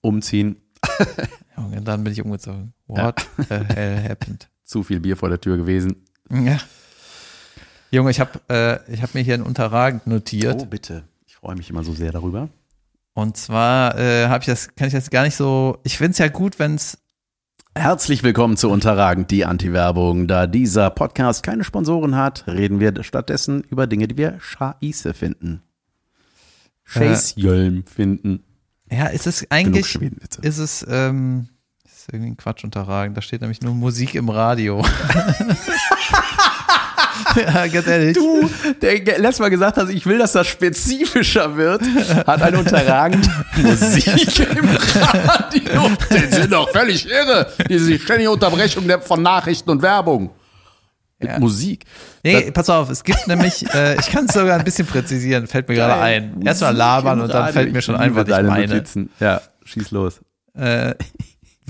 Umziehen. 0.00 0.56
Und 1.56 1.84
dann 1.84 2.02
bin 2.04 2.12
ich 2.12 2.22
umgezogen. 2.22 2.72
What 2.86 3.26
the 3.36 3.54
hell 3.74 4.02
happened? 4.08 4.48
Zu 4.64 4.82
viel 4.82 5.00
Bier 5.00 5.16
vor 5.16 5.28
der 5.28 5.40
Tür 5.40 5.56
gewesen. 5.56 6.04
Ja. 6.30 6.58
Junge, 7.90 8.10
ich 8.10 8.20
habe 8.20 8.40
äh, 8.48 8.92
ich 8.92 9.02
hab 9.02 9.14
mir 9.14 9.20
hier 9.20 9.34
ein 9.34 9.42
Unterragend 9.42 10.06
notiert. 10.06 10.60
Oh, 10.60 10.64
bitte. 10.64 11.04
Ich 11.26 11.36
freue 11.36 11.56
mich 11.56 11.68
immer 11.70 11.82
so 11.82 11.92
sehr 11.92 12.12
darüber. 12.12 12.48
Und 13.14 13.36
zwar 13.36 13.98
äh, 13.98 14.28
habe 14.28 14.42
ich 14.42 14.46
das, 14.46 14.74
kann 14.74 14.86
ich 14.86 14.94
das 14.94 15.10
gar 15.10 15.24
nicht 15.24 15.34
so. 15.34 15.78
Ich 15.82 15.98
finde 15.98 16.12
es 16.12 16.18
ja 16.18 16.28
gut, 16.28 16.58
wenn 16.58 16.76
es. 16.76 16.98
Herzlich 17.76 18.24
willkommen 18.24 18.56
zu 18.56 18.68
Unterragend, 18.68 19.30
die 19.30 19.44
Anti-Werbung. 19.44 20.26
Da 20.26 20.48
dieser 20.48 20.90
Podcast 20.90 21.44
keine 21.44 21.62
Sponsoren 21.62 22.16
hat, 22.16 22.44
reden 22.48 22.80
wir 22.80 23.04
stattdessen 23.04 23.62
über 23.62 23.86
Dinge, 23.86 24.08
die 24.08 24.18
wir 24.18 24.38
scheiße 24.40 25.14
finden. 25.14 25.62
Scheißjölm 26.82 27.86
finden. 27.86 28.42
Ja, 28.90 29.06
ist 29.06 29.28
es 29.28 29.46
eigentlich. 29.50 29.96
Ist 30.42 30.58
es. 30.58 30.84
Ähm, 30.90 31.48
ist 31.84 32.12
irgendwie 32.12 32.32
ein 32.32 32.36
Quatsch 32.36 32.64
unterragend. 32.64 33.16
Da 33.16 33.22
steht 33.22 33.40
nämlich 33.40 33.60
nur 33.60 33.74
Musik 33.74 34.16
im 34.16 34.30
Radio. 34.30 34.84
ja, 37.36 37.66
ganz 37.66 37.86
ehrlich. 37.86 38.14
Du, 38.16 38.48
der 38.82 39.18
letztes 39.18 39.38
Mal 39.40 39.48
gesagt 39.50 39.76
hast, 39.76 39.88
ich 39.90 40.04
will, 40.06 40.18
dass 40.18 40.32
das 40.32 40.46
spezifischer 40.46 41.56
wird, 41.56 41.82
hat 42.26 42.42
ein 42.42 42.56
unterragend 42.56 43.28
Musik 43.56 44.06
im 44.40 44.68
Radio. 44.68 45.90
Die 46.10 46.34
sind 46.34 46.52
doch 46.52 46.68
völlig 46.70 47.08
irre. 47.08 47.46
Diese 47.68 47.98
ständige 47.98 48.30
Unterbrechung 48.30 48.84
von 49.02 49.22
Nachrichten 49.22 49.70
und 49.70 49.82
Werbung. 49.82 50.30
Mit 51.18 51.28
Ja. 51.30 51.38
Musik. 51.38 51.84
Nee, 52.22 52.50
pass 52.50 52.70
auf, 52.70 52.88
es 52.90 53.04
gibt 53.04 53.26
nämlich, 53.28 53.64
äh, 53.74 53.98
ich 54.00 54.10
kann 54.10 54.26
es 54.26 54.34
sogar 54.34 54.58
ein 54.58 54.64
bisschen 54.64 54.86
präzisieren, 54.86 55.46
fällt 55.46 55.68
mir 55.68 55.74
gerade 55.74 56.00
ein. 56.00 56.40
Erstmal 56.44 56.74
labern 56.74 57.20
und 57.20 57.28
dann 57.32 57.52
fällt 57.52 57.72
mir 57.72 57.82
schon 57.82 57.96
ein, 57.96 58.14
was 58.14 58.26
ich 58.26 58.42
meine. 58.46 58.66
Notizen. 58.74 59.10
Ja, 59.20 59.40
schieß 59.64 59.90
los. 59.90 60.20
äh, 60.58 60.94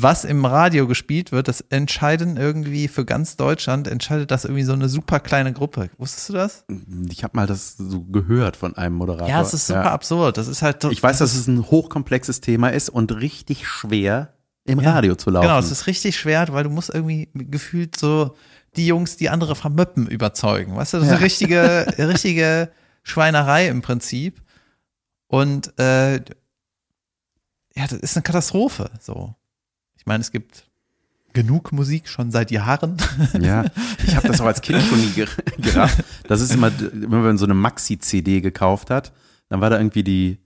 was 0.03 0.25
im 0.25 0.45
Radio 0.45 0.87
gespielt 0.87 1.33
wird, 1.33 1.49
das 1.49 1.61
entscheiden 1.63 2.37
irgendwie 2.37 2.89
für 2.89 3.05
ganz 3.05 3.37
Deutschland, 3.37 3.89
entscheidet 3.89 4.31
das 4.31 4.45
irgendwie 4.45 4.65
so 4.65 4.73
eine 4.73 4.89
super 4.89 5.21
kleine 5.21 5.53
Gruppe. 5.53 5.91
Wusstest 5.99 6.29
du 6.29 6.33
das? 6.33 6.65
Ich 7.11 7.25
habe 7.25 7.37
mal 7.37 7.47
das 7.47 7.77
so 7.77 8.03
gehört 8.03 8.57
von 8.57 8.77
einem 8.77 8.97
Moderator. 8.97 9.29
Ja, 9.29 9.41
es 9.43 9.55
ist 9.55 9.67
super 9.67 9.91
absurd. 9.91 10.37
Das 10.37 10.49
ist 10.49 10.63
halt. 10.63 10.85
Ich 10.85 11.03
weiß, 11.03 11.19
dass 11.19 11.35
es 11.35 11.47
ein 11.47 11.71
hochkomplexes 11.71 12.41
Thema 12.41 12.69
ist 12.69 12.89
und 12.89 13.13
richtig 13.13 13.67
schwer 13.67 14.35
im 14.65 14.79
Radio 14.79 15.15
zu 15.15 15.31
laufen. 15.31 15.47
Genau, 15.47 15.59
es 15.59 15.71
ist 15.71 15.87
richtig 15.87 16.19
schwer, 16.19 16.47
weil 16.51 16.65
du 16.65 16.71
musst 16.71 16.91
irgendwie 16.95 17.29
gefühlt 17.35 17.99
so 17.99 18.37
die 18.77 18.87
Jungs, 18.87 19.17
die 19.17 19.29
andere 19.29 19.57
vermöppen, 19.57 20.07
überzeugen. 20.07 20.77
Weißt 20.77 20.95
du, 20.95 20.99
das 20.99 21.07
ist 21.07 21.13
eine 21.13 21.23
richtige, 21.23 21.87
richtige 21.99 22.71
Schweinerei 23.03 23.69
im 23.69 23.83
Prinzip. 23.83 24.43
Und 25.27 25.79
äh, 25.79 26.17
ja, 27.75 27.87
das 27.89 27.93
ist 27.95 28.17
eine 28.17 28.23
Katastrophe. 28.23 28.91
So. 29.01 29.35
Ich 30.01 30.07
meine, 30.07 30.21
es 30.23 30.33
gibt 30.33 30.65
genug 31.33 31.71
Musik 31.73 32.09
schon 32.09 32.33
seit 32.33 32.51
Jahren. 32.51 32.97
Ja, 33.41 33.65
ich 34.05 34.17
habe 34.17 34.27
das 34.27 34.41
auch 34.41 34.47
als 34.47 34.61
Kind 34.63 34.83
schon 34.83 34.99
nie 35.01 35.13
ger- 35.15 35.61
gerafft. 35.63 36.03
Das 36.27 36.41
ist 36.41 36.53
immer, 36.53 36.73
wenn 36.93 37.23
man 37.23 37.39
so 37.39 37.45
eine 37.45 37.55
Maxi-CD 37.55 38.41
gekauft 38.41 38.91
hat, 38.91 39.13
dann 39.49 39.61
war 39.61 39.71
da 39.71 39.79
irgendwie 39.79 40.03
die 40.03 40.39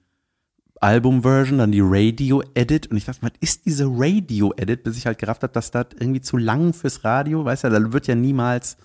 Album-Version, 0.80 1.58
dann 1.58 1.72
die 1.72 1.80
Radio-Edit 1.82 2.88
und 2.88 2.96
ich 2.98 3.04
dachte, 3.06 3.22
was 3.22 3.30
ist 3.40 3.64
diese 3.64 3.86
Radio-Edit, 3.88 4.82
bis 4.82 4.98
ich 4.98 5.06
halt 5.06 5.18
gerafft 5.18 5.42
habe, 5.42 5.52
dass 5.52 5.70
das 5.70 5.86
irgendwie 5.98 6.20
zu 6.20 6.36
lang 6.36 6.74
fürs 6.74 7.04
Radio, 7.04 7.44
weißt 7.44 7.64
du, 7.64 7.70
da 7.70 7.92
wird 7.92 8.06
ja 8.06 8.14
niemals, 8.14 8.76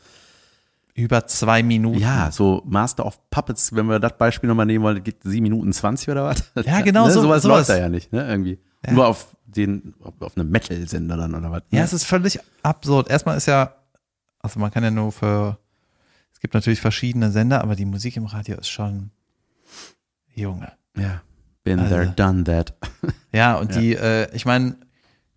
Über 0.94 1.26
zwei 1.28 1.62
Minuten. 1.64 2.00
ja, 2.00 2.32
so 2.32 2.62
Master 2.66 3.06
of 3.06 3.20
Puppets, 3.30 3.76
wenn 3.76 3.88
wir 3.88 4.00
das 4.00 4.18
Beispiel 4.18 4.48
nochmal 4.48 4.66
nehmen 4.66 4.84
wollen, 4.84 5.04
geht 5.04 5.24
7 5.24 5.42
Minuten 5.44 5.74
20 5.74 6.10
oder 6.10 6.26
was? 6.26 6.44
Ja, 6.66 6.82
genau 6.82 7.08
ne? 7.08 7.12
so- 7.12 7.22
Sowas 7.22 7.44
sowas. 7.44 7.58
läuft 7.68 7.70
da 7.70 7.78
ja 7.78 7.90
nicht, 7.90 8.14
ne, 8.14 8.26
irgendwie. 8.30 8.60
Nur 8.90 9.08
auf 9.08 9.36
den, 9.46 9.94
auf 10.00 10.38
einem 10.38 10.50
Metal-Sender 10.50 11.18
dann 11.18 11.36
oder 11.36 11.52
was. 11.52 11.64
Ja, 11.72 11.80
ne? 11.80 11.86
es 11.86 11.94
ist 11.94 12.06
völlig 12.06 12.40
absurd. 12.64 13.10
Erstmal 13.10 13.36
ist 13.38 13.48
ja, 13.48 13.74
also 14.40 14.60
man 14.60 14.72
kann 14.72 14.84
ja 14.84 14.92
nur 14.92 15.12
für, 15.12 15.58
es 16.32 16.40
gibt 16.40 16.54
natürlich 16.54 16.80
verschiedene 16.82 17.32
Sender, 17.32 17.62
aber 17.62 17.76
die 17.76 17.86
Musik 17.86 18.16
im 18.16 18.26
Radio 18.26 18.58
ist 18.58 18.70
schon, 18.70 19.12
Junge. 20.34 20.72
ja. 20.98 21.22
Been 21.64 21.80
Also- 21.80 21.94
there, 21.96 22.14
done 22.16 22.44
that. 22.46 22.74
Ja, 23.34 23.58
und 23.58 23.76
die, 23.76 23.94
äh, 23.96 24.34
ich 24.34 24.46
meine, 24.46 24.78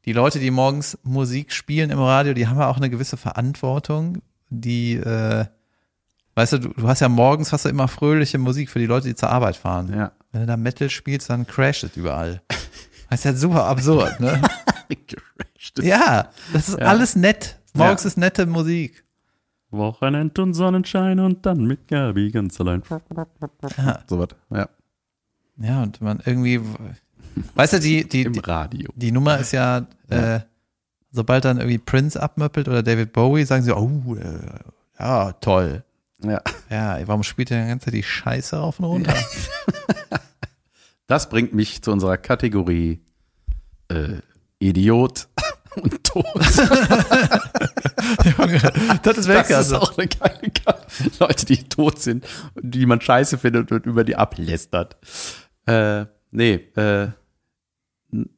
die 0.05 0.13
Leute, 0.13 0.39
die 0.39 0.51
morgens 0.51 0.97
Musik 1.03 1.53
spielen 1.53 1.91
im 1.91 1.99
Radio, 1.99 2.33
die 2.33 2.47
haben 2.47 2.59
ja 2.59 2.69
auch 2.69 2.77
eine 2.77 2.89
gewisse 2.91 3.17
Verantwortung, 3.17 4.23
die, 4.49 4.95
äh, 4.95 5.45
weißt 6.37 6.53
du, 6.55 6.59
du, 6.59 6.69
du 6.71 6.89
hast 6.89 7.01
ja 7.01 7.09
morgens 7.09 7.53
hast 7.53 7.65
du 7.65 7.69
immer 7.69 7.89
fröhliche 7.89 8.39
Musik 8.39 8.71
für 8.71 8.79
die 8.79 8.87
Leute, 8.87 9.09
die 9.09 9.15
zur 9.15 9.31
Arbeit 9.31 9.57
fahren. 9.57 9.93
Ja. 9.95 10.13
Wenn 10.31 10.43
du 10.43 10.47
da 10.47 10.57
Metal 10.57 10.89
spielst, 10.91 11.29
dann 11.29 11.47
crasht 11.47 11.85
es 11.85 11.97
überall. 11.97 12.41
Das 13.13 13.21
ist 13.21 13.25
ja 13.25 13.35
super 13.35 13.65
absurd, 13.67 14.21
ne? 14.21 14.41
Ja, 15.83 16.31
das 16.53 16.69
ist 16.71 16.79
Ja. 16.79 16.87
alles 16.87 17.15
nett. 17.15 17.59
Morgens 17.75 18.03
Ja. 18.05 18.09
ist 18.09 18.17
nette 18.19 18.47
Musik. 18.47 19.05
Wochenend 19.71 20.39
und 20.39 20.55
Sonnenschein 20.55 21.19
und 21.21 21.45
dann 21.47 21.65
mit 21.67 21.89
Gabi 21.89 22.31
ganz 22.31 22.61
allein. 22.61 22.83
Ja. 23.77 24.01
So 24.09 24.19
was, 24.19 24.29
ja. 24.51 24.69
Ja, 25.59 25.83
und 25.83 26.01
man 26.01 26.21
irgendwie, 26.25 26.61
weißt 27.55 27.75
du, 27.75 27.81
die, 27.81 28.09
die, 28.09 28.23
Im 28.23 28.33
die, 28.33 28.41
Radio. 28.41 28.91
die 28.97 29.13
Nummer 29.13 29.39
ist 29.39 29.53
ja, 29.53 29.87
Äh, 30.09 30.41
sobald 31.11 31.45
dann 31.45 31.59
irgendwie 31.59 31.79
Prince 31.79 32.21
abmöppelt 32.21 32.69
oder 32.69 32.83
David 32.83 33.13
Bowie, 33.13 33.45
sagen 33.45 33.63
sie, 33.63 33.75
oh, 33.77 34.15
äh, 34.17 34.41
Ja, 34.99 35.33
toll. 35.33 35.85
Ja. 36.23 36.41
Ja, 36.71 36.99
warum 37.07 37.23
spielt 37.23 37.51
er 37.51 37.63
die 37.63 37.69
ganze 37.69 37.87
Zeit 37.87 37.95
die 37.95 38.03
Scheiße 38.03 38.57
rauf 38.57 38.79
und 38.79 38.85
runter? 38.87 39.15
Das 41.07 41.29
bringt 41.29 41.53
mich 41.55 41.83
zu 41.83 41.93
unserer 41.93 42.17
Kategorie 42.17 43.01
äh, 43.89 44.19
Idiot 44.59 45.29
und 45.77 46.03
Tod. 46.05 46.25
das 49.03 49.19
ist 49.19 49.29
weg. 49.29 49.47
Das 49.49 49.51
ist 49.51 49.55
Also. 49.57 49.77
auch 49.79 49.97
eine 49.99 50.09
geile 50.09 50.51
Karte. 50.51 50.87
Leute, 51.21 51.47
die 51.47 51.65
tot 51.65 51.99
sind 52.01 52.25
und 52.55 52.75
die 52.75 52.87
man 52.87 53.01
scheiße 53.01 53.39
findet 53.39 53.73
und 53.73 53.87
über 53.87 54.05
die 54.05 54.17
ablästert. 54.17 54.97
Äh, 55.67 56.07
nee, 56.31 56.55
äh, 56.77 57.09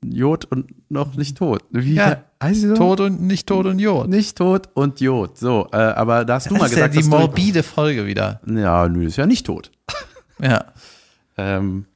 Jod 0.05 0.45
und 0.47 0.73
noch 0.91 1.17
nicht 1.17 1.37
tot. 1.37 1.65
Wie 1.71 1.95
Ja, 1.95 2.23
heißt 2.43 2.61
sie 2.61 2.69
so? 2.69 2.75
Tod 2.75 3.01
und 3.01 3.23
nicht 3.23 3.49
Tod 3.49 3.67
und 3.67 3.81
Jod. 3.81 4.09
Nicht 4.09 4.39
tot 4.39 4.69
und 4.75 5.01
Jod. 5.01 5.37
So, 5.37 5.67
äh, 5.73 5.77
aber 5.77 6.25
da 6.25 6.35
hast 6.35 6.49
du 6.49 6.55
mal 6.55 6.61
Das 6.61 6.71
ist 6.73 6.79
ja 6.79 6.87
gesagt, 6.87 7.05
die 7.07 7.09
morbide 7.11 7.63
Folge 7.65 8.07
wieder. 8.07 8.41
Ja, 8.47 8.89
nö, 8.89 9.05
ist 9.07 9.17
ja 9.17 9.27
nicht 9.27 9.47
tot. 9.47 9.73
Ja. 10.41 10.67
Ähm, 11.37 11.87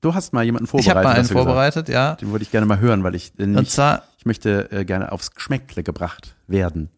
du 0.00 0.14
hast 0.14 0.32
mal 0.32 0.44
jemanden 0.44 0.64
Ich 0.64 0.70
vorbereitet. 0.70 0.96
habe 0.96 1.08
mal 1.08 1.14
einen 1.18 1.28
vorbereitet, 1.28 1.88
ja. 1.88 2.14
Den 2.16 2.30
würde 2.30 2.42
ich 2.42 2.50
gerne 2.50 2.66
mal 2.66 2.78
hören, 2.80 3.02
weil 3.04 3.14
ich 3.14 3.32
äh, 3.38 3.44
Und 3.44 3.68
zwar 3.70 4.04
ich 4.18 4.26
möchte 4.26 4.70
äh, 4.70 4.84
gerne 4.84 5.12
aufs 5.12 5.30
Geschmäckle 5.32 5.82
gebracht 5.82 6.34
werden. 6.46 6.90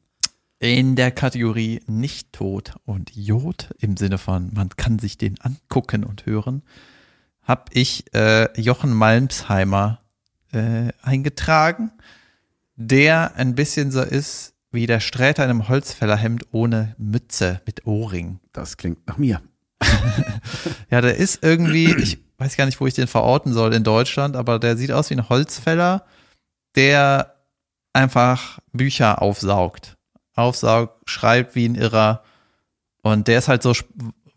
in 0.58 0.96
der 0.96 1.10
Kategorie 1.10 1.80
nicht 1.86 2.32
tot 2.32 2.74
und 2.84 3.14
Jod 3.14 3.70
im 3.78 3.96
Sinne 3.96 4.18
von 4.18 4.50
man 4.54 4.70
kann 4.70 4.98
sich 4.98 5.18
den 5.18 5.40
angucken 5.40 6.04
und 6.04 6.26
hören, 6.26 6.62
habe 7.42 7.64
ich 7.72 8.04
äh, 8.14 8.48
Jochen 8.60 8.92
Malmsheimer 8.92 10.00
äh, 10.52 10.88
eingetragen, 11.02 11.90
der 12.76 13.34
ein 13.36 13.54
bisschen 13.54 13.90
so 13.90 14.02
ist 14.02 14.54
wie 14.70 14.86
der 14.86 15.00
Sträter 15.00 15.44
in 15.44 15.50
einem 15.50 15.68
Holzfällerhemd 15.68 16.46
ohne 16.52 16.94
Mütze 16.98 17.60
mit 17.66 17.86
Ohrring. 17.86 18.38
Das 18.52 18.76
klingt 18.76 19.06
nach 19.06 19.18
mir. 19.18 19.40
Ja, 20.90 21.00
der 21.00 21.16
ist 21.16 21.42
irgendwie, 21.42 21.94
ich 21.94 22.18
weiß 22.42 22.56
gar 22.56 22.66
nicht, 22.66 22.80
wo 22.80 22.86
ich 22.86 22.94
den 22.94 23.06
verorten 23.06 23.52
soll 23.52 23.72
in 23.74 23.84
Deutschland, 23.84 24.36
aber 24.36 24.58
der 24.58 24.76
sieht 24.76 24.92
aus 24.92 25.10
wie 25.10 25.14
ein 25.14 25.28
Holzfäller, 25.28 26.04
der 26.76 27.34
einfach 27.92 28.58
Bücher 28.72 29.20
aufsaugt. 29.22 29.96
Aufsaugt, 30.34 31.08
schreibt 31.08 31.54
wie 31.54 31.68
ein 31.68 31.74
Irrer. 31.74 32.22
Und 33.02 33.28
der 33.28 33.38
ist 33.38 33.48
halt 33.48 33.62
so 33.62 33.72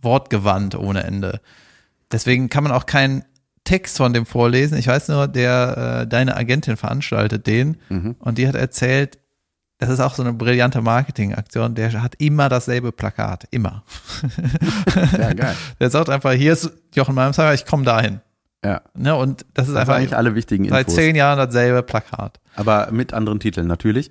wortgewandt 0.01 0.75
ohne 0.75 1.03
Ende. 1.03 1.39
Deswegen 2.11 2.49
kann 2.49 2.63
man 2.63 2.73
auch 2.73 2.85
keinen 2.85 3.23
Text 3.63 3.97
von 3.97 4.13
dem 4.13 4.25
vorlesen. 4.25 4.77
Ich 4.77 4.87
weiß 4.87 5.07
nur, 5.07 5.27
der, 5.27 6.01
äh, 6.03 6.07
deine 6.07 6.35
Agentin 6.35 6.77
veranstaltet 6.77 7.47
den 7.47 7.77
Mhm. 7.89 8.15
und 8.19 8.37
die 8.37 8.47
hat 8.47 8.55
erzählt, 8.55 9.17
das 9.85 9.93
ist 9.95 9.99
auch 9.99 10.13
so 10.15 10.23
eine 10.23 10.33
brillante 10.33 10.81
Marketingaktion, 10.81 11.75
der 11.75 12.01
hat 12.01 12.15
immer 12.19 12.49
dasselbe 12.49 12.91
Plakat. 12.91 13.45
Immer. 13.51 13.83
Ja, 15.17 15.33
geil. 15.33 15.55
Der 15.79 15.89
sagt 15.89 16.09
einfach, 16.09 16.31
hier 16.33 16.53
ist 16.53 16.71
Jochen 16.93 17.15
Malmsheimer, 17.15 17.53
ich 17.53 17.65
komme 17.65 17.83
dahin. 17.83 18.21
Ja. 18.63 18.81
Ne, 18.93 19.15
und 19.15 19.45
das 19.53 19.67
ist 19.67 19.73
Das 19.73 19.81
einfach 19.81 19.95
eigentlich 19.95 20.15
alle 20.15 20.33
wichtigen 20.35 20.67
seit 20.69 20.87
Infos. 20.87 20.95
zehn 20.95 21.15
Jahren 21.15 21.37
dasselbe 21.37 21.83
Plakat. 21.83 22.39
aber 22.55 22.89
mit 22.91 23.13
anderen 23.13 23.39
Titeln 23.39 23.67
natürlich. 23.67 24.09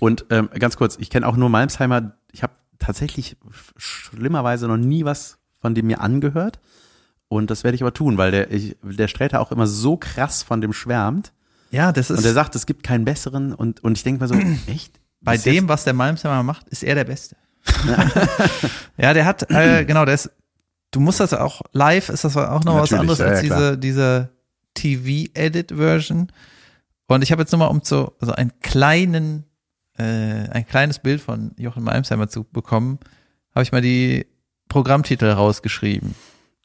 Und 0.00 0.26
ähm, 0.30 0.48
ganz 0.58 0.76
kurz, 0.76 0.96
ich 0.98 1.10
kenne 1.10 1.26
auch 1.26 1.36
nur 1.36 1.48
Malmsheimer. 1.48 2.12
Ich 2.32 2.42
habe 2.42 2.52
tatsächlich 2.78 3.36
schlimmerweise 3.76 4.66
noch 4.66 4.76
nie 4.76 5.04
was 5.04 5.38
von 5.60 5.74
dem 5.74 5.86
mir 5.86 6.00
angehört. 6.00 6.58
Und 7.28 7.50
das 7.50 7.64
werde 7.64 7.74
ich 7.76 7.82
aber 7.82 7.94
tun, 7.94 8.18
weil 8.18 8.30
der, 8.30 8.50
ich, 8.50 8.76
der 8.82 9.08
Sträter 9.08 9.40
auch 9.40 9.52
immer 9.52 9.66
so 9.66 9.96
krass 9.96 10.42
von 10.42 10.60
dem 10.60 10.72
schwärmt. 10.72 11.32
Ja, 11.70 11.90
das 11.92 12.10
ist 12.10 12.18
Und 12.18 12.24
er 12.24 12.32
sagt, 12.32 12.54
es 12.54 12.66
gibt 12.66 12.82
keinen 12.82 13.04
besseren. 13.04 13.52
Und, 13.54 13.82
und 13.82 13.96
ich 13.96 14.04
denke 14.04 14.22
mir 14.22 14.28
so, 14.28 14.34
echt? 14.66 15.00
Bei 15.24 15.34
Bis 15.34 15.44
dem, 15.44 15.68
was 15.68 15.84
der 15.84 15.94
Malmsheimer 15.94 16.42
macht, 16.42 16.68
ist 16.68 16.82
er 16.84 16.94
der 16.94 17.04
Beste. 17.04 17.36
ja, 18.96 19.14
der 19.14 19.24
hat, 19.24 19.50
äh, 19.50 19.84
genau, 19.84 20.04
der 20.04 20.14
ist, 20.14 20.30
du 20.90 21.00
musst 21.00 21.20
das 21.20 21.32
auch, 21.32 21.62
live 21.72 22.10
ist 22.10 22.24
das 22.24 22.36
auch 22.36 22.62
noch 22.64 22.74
was 22.74 22.90
Natürlich, 22.90 23.00
anderes 23.00 23.18
ja, 23.18 23.26
als 23.26 23.42
ja, 23.42 23.42
diese, 23.42 23.78
diese 23.78 24.30
TV-Edit-Version. 24.74 26.30
Und 27.06 27.22
ich 27.22 27.32
habe 27.32 27.42
jetzt 27.42 27.52
nochmal, 27.52 27.68
um 27.68 27.82
zu, 27.82 28.12
also 28.20 28.32
einen 28.32 28.52
kleinen, 28.60 29.44
äh, 29.96 30.02
ein 30.02 30.66
kleines 30.66 30.98
Bild 30.98 31.20
von 31.20 31.52
Jochen 31.56 31.84
Malmsheimer 31.84 32.28
zu 32.28 32.44
bekommen, 32.44 32.98
habe 33.54 33.62
ich 33.62 33.72
mal 33.72 33.82
die 33.82 34.26
Programmtitel 34.68 35.30
rausgeschrieben. 35.30 36.14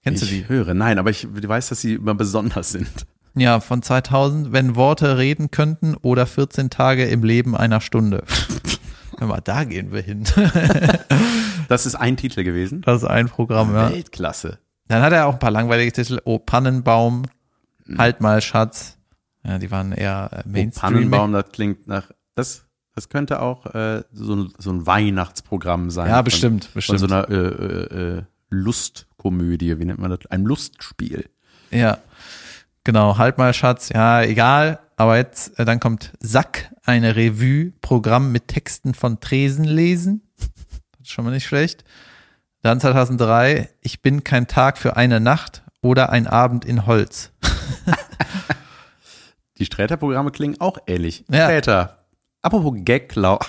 Kennst 0.04 0.24
ich 0.24 0.30
du 0.30 0.36
die? 0.36 0.50
höre, 0.50 0.74
nein, 0.74 0.98
aber 0.98 1.10
ich 1.10 1.28
weiß, 1.32 1.70
dass 1.70 1.82
sie 1.82 1.96
immer 1.96 2.16
besonders 2.16 2.72
sind. 2.72 3.06
Ja, 3.36 3.60
von 3.60 3.82
2000, 3.82 4.52
wenn 4.52 4.76
Worte 4.76 5.18
reden 5.18 5.52
könnten 5.52 5.96
oder 5.96 6.26
14 6.26 6.70
Tage 6.70 7.06
im 7.06 7.24
Leben 7.24 7.56
einer 7.56 7.80
Stunde. 7.82 8.24
Hör 9.18 9.28
mal, 9.28 9.42
da 9.42 9.64
gehen 9.64 9.92
wir 9.92 10.02
hin. 10.02 10.24
Das 11.68 11.86
ist 11.86 11.94
ein 11.94 12.18
Titel 12.18 12.44
gewesen. 12.44 12.82
Das 12.82 13.04
ist 13.04 13.08
ein 13.08 13.28
Programm, 13.30 13.76
ja. 13.76 13.92
Weltklasse. 13.92 14.58
Dann 14.88 15.04
hat 15.04 15.14
er 15.14 15.28
auch 15.28 15.34
ein 15.34 15.40
paar 15.40 15.52
langweilige 15.52 15.92
Titel. 15.92 16.20
Oh, 16.26 16.40
Pannenbaum, 16.40 17.24
Hm. 17.86 17.98
Halt 18.00 18.22
mal 18.22 18.42
Schatz. 18.42 18.98
Ja, 19.44 19.60
die 19.60 19.70
waren 19.70 19.92
eher 19.92 20.30
äh, 20.32 20.42
Oh, 20.46 20.50
Mainstream. 20.50 20.82
Pannenbaum, 20.94 21.32
das 21.34 21.46
klingt 21.52 21.88
nach. 21.88 22.10
Das, 22.34 22.66
das 22.96 23.10
könnte 23.10 23.40
auch 23.42 23.68
äh, 23.68 24.04
so, 24.12 24.36
ein, 24.36 24.54
so 24.58 24.72
ein 24.72 24.88
Weihnachtsprogramm 24.88 25.92
sein. 25.92 26.08
ja, 26.10 26.16
Von- 26.16 26.24
bestimmt, 26.24 26.66
Von 26.66 26.74
bestimmt. 26.74 27.00
so 27.02 27.06
einer 27.06 27.30
äh, 27.30 27.36
äh, 27.36 28.18
äh, 28.18 28.22
Lustkomödie, 28.50 29.78
wie 29.80 29.86
nennt 29.86 30.00
man 30.00 30.10
das? 30.10 30.26
Ein 30.32 30.44
Lustspiel. 30.46 31.30
Ja, 31.72 32.00
genau. 32.84 33.18
Halt 33.18 33.38
mal 33.38 33.54
Schatz. 33.54 33.90
Ja, 33.90 34.22
egal. 34.22 34.80
Aber 34.96 35.18
jetzt, 35.18 35.58
äh, 35.60 35.66
dann 35.66 35.80
kommt 35.80 36.12
Sack, 36.20 36.74
eine 36.84 37.16
Revue, 37.16 37.72
Programm 37.82 38.32
mit 38.32 38.48
Texten 38.48 38.94
von 38.94 39.20
Tresen 39.20 39.64
lesen. 39.64 40.22
Das 40.38 40.50
ist 41.04 41.12
schon 41.12 41.26
mal 41.26 41.32
nicht 41.32 41.46
schlecht. 41.46 41.84
Dann 42.62 42.82
2003, 42.82 43.70
ich 43.80 44.02
bin 44.02 44.26
kein 44.26 44.48
Tag 44.48 44.78
für 44.78 44.98
eine 44.98 45.22
Nacht 45.22 45.64
oder 45.82 46.10
ein 46.10 46.28
Abend 46.28 46.66
in 46.66 46.86
Holz. 46.86 47.32
Die 49.58 49.66
Sträter-Programme 49.66 50.32
klingen 50.32 50.60
auch 50.60 50.78
ähnlich. 50.88 51.24
Ja. 51.30 51.46
Sträter. 51.46 52.06
Apropos 52.42 52.74
Gaglau. 52.84 53.40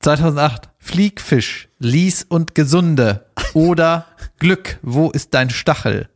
2008, 0.00 0.70
Fliegfisch, 0.78 1.68
Lies 1.78 2.24
und 2.24 2.54
Gesunde 2.54 3.26
oder 3.54 4.06
Glück, 4.38 4.78
wo 4.82 5.10
ist 5.10 5.34
dein 5.34 5.50
Stachel? 5.50 6.08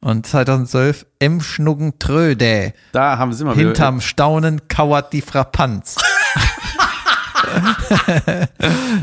Und 0.00 0.26
2012, 0.26 1.06
M. 1.18 1.40
Schnuggen 1.40 1.98
Trödä, 1.98 2.72
Da 2.92 3.18
haben 3.18 3.32
sie 3.32 3.44
mal 3.44 3.56
wieder- 3.56 3.66
hinterm 3.68 4.00
Staunen 4.00 4.68
kauert 4.68 5.12
die 5.12 5.22
Frappanz. 5.22 5.96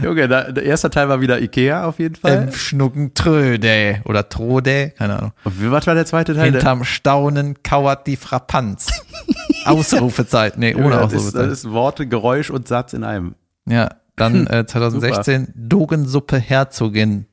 Junge, 0.04 0.28
da, 0.30 0.52
der 0.52 0.64
erste 0.64 0.90
Teil 0.90 1.10
war 1.10 1.22
wieder 1.22 1.42
Ikea 1.42 1.86
auf 1.86 2.00
jeden 2.00 2.16
Fall. 2.16 2.44
M. 2.48 2.54
Schnuggen 2.54 3.14
Trödä 3.14 4.02
oder 4.06 4.30
Trodä, 4.30 4.92
keine 4.98 5.18
Ahnung. 5.18 5.32
Und 5.44 5.62
wie, 5.62 5.72
was 5.72 5.88
war 5.88 5.96
der 5.96 6.06
zweite 6.06 6.34
Teil? 6.36 6.52
Hinterm 6.52 6.84
Staunen 6.84 7.62
kauert 7.64 8.08
die 8.08 8.16
Frappanz. 8.18 8.88
Ausrufezeit, 9.66 10.58
nee, 10.58 10.72
Junge, 10.72 10.86
ohne 10.86 10.96
das, 10.98 11.12
ist, 11.14 11.20
Ausrufezeit. 11.20 11.52
das 11.52 11.60
ist 11.60 11.72
Worte, 11.72 12.08
Geräusch 12.08 12.50
und 12.50 12.68
Satz 12.68 12.94
in 12.94 13.04
einem. 13.04 13.36
Ja, 13.68 13.90
dann 14.16 14.48
äh, 14.48 14.66
2016 14.66 15.52
Dogensuppe 15.56 16.38
Herzogin. 16.38 17.26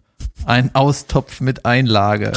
Ein 0.46 0.74
Austopf 0.74 1.40
mit 1.40 1.66
Einlage. 1.66 2.32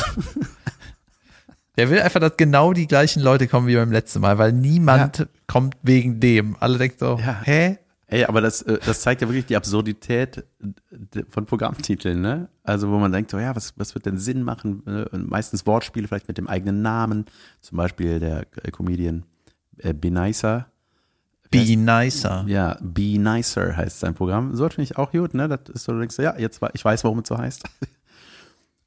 Der 1.78 1.90
will 1.90 2.00
einfach, 2.00 2.20
dass 2.20 2.38
genau 2.38 2.74
die 2.74 2.88
gleichen 2.88 3.22
Leute 3.22 3.48
kommen 3.48 3.68
wie 3.68 3.76
beim 3.76 3.92
letzten 3.92 4.22
Mal, 4.22 4.38
weil 4.38 4.54
niemand 4.54 5.28
kommt 5.48 5.76
wegen 5.84 6.20
dem. 6.20 6.56
Alle 6.60 6.78
denken 6.78 6.98
so, 7.00 7.18
Ja. 7.20 7.42
hä? 7.44 7.78
Ey, 8.08 8.24
aber 8.26 8.40
das, 8.40 8.62
äh, 8.62 8.78
das 8.86 9.02
zeigt 9.02 9.22
ja 9.22 9.28
wirklich 9.28 9.48
die 9.48 9.56
Absurdität 9.56 10.46
von 11.30 11.46
Programmtiteln, 11.48 12.22
ne? 12.22 12.50
Also 12.64 12.90
wo 12.90 12.98
man 13.00 13.12
denkt, 13.12 13.32
so 13.32 13.40
ja, 13.40 13.56
was, 13.56 13.74
was 13.78 13.96
wird 13.96 14.06
denn 14.06 14.20
Sinn 14.20 14.44
machen? 14.44 14.84
ne? 14.86 15.08
Meistens 15.12 15.66
Wortspiele 15.66 16.08
vielleicht 16.08 16.28
mit 16.28 16.38
dem 16.38 16.48
eigenen 16.48 16.84
Namen. 16.84 17.26
Zum 17.62 17.78
Beispiel 17.78 18.20
der 18.20 18.46
äh, 18.64 18.70
Comedian 18.72 19.24
äh, 19.80 19.92
Be 19.94 20.12
Nicer. 20.12 20.68
Be 21.50 21.78
nicer. 21.78 22.44
Ja, 22.48 22.78
Be 22.82 23.18
Nicer 23.18 23.76
heißt 23.78 24.00
sein 24.02 24.14
Programm. 24.14 24.56
So 24.56 24.68
finde 24.70 24.84
ich 24.84 24.98
auch 24.98 25.12
gut, 25.12 25.34
ne? 25.34 25.48
Das 25.48 25.62
ist 25.74 25.84
so, 25.86 25.94
du 25.94 26.00
denkst, 26.00 26.18
ja, 26.20 26.38
jetzt 26.38 26.60
ich 26.74 26.84
weiß, 26.86 27.04
warum 27.04 27.20
es 27.20 27.28
so 27.28 27.38
heißt. 27.38 27.64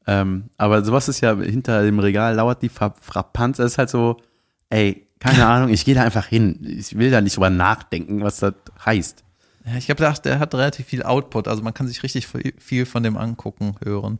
ähm, 0.08 0.44
aber 0.56 0.82
sowas 0.82 1.06
ist 1.08 1.20
ja 1.20 1.36
hinter 1.36 1.82
dem 1.82 1.98
Regal 1.98 2.34
lauert 2.34 2.62
die 2.62 2.70
Fra 2.70 2.94
Frappanz. 2.98 3.58
Das 3.58 3.72
ist 3.72 3.78
halt 3.78 3.90
so, 3.90 4.16
ey, 4.70 5.06
keine 5.20 5.46
Ahnung, 5.46 5.68
ich 5.68 5.84
gehe 5.84 5.94
da 5.94 6.02
einfach 6.02 6.26
hin. 6.26 6.58
Ich 6.62 6.96
will 6.96 7.10
da 7.10 7.20
nicht 7.20 7.36
drüber 7.36 7.50
nachdenken, 7.50 8.22
was 8.22 8.38
das 8.38 8.54
heißt. 8.86 9.22
Ja, 9.66 9.76
ich 9.76 9.90
habe 9.90 9.98
gedacht, 9.98 10.24
der 10.24 10.38
hat 10.38 10.54
relativ 10.54 10.86
viel 10.86 11.02
Output, 11.02 11.46
also 11.46 11.62
man 11.62 11.74
kann 11.74 11.86
sich 11.86 12.02
richtig 12.02 12.26
viel 12.58 12.86
von 12.86 13.02
dem 13.02 13.18
angucken, 13.18 13.74
hören. 13.84 14.18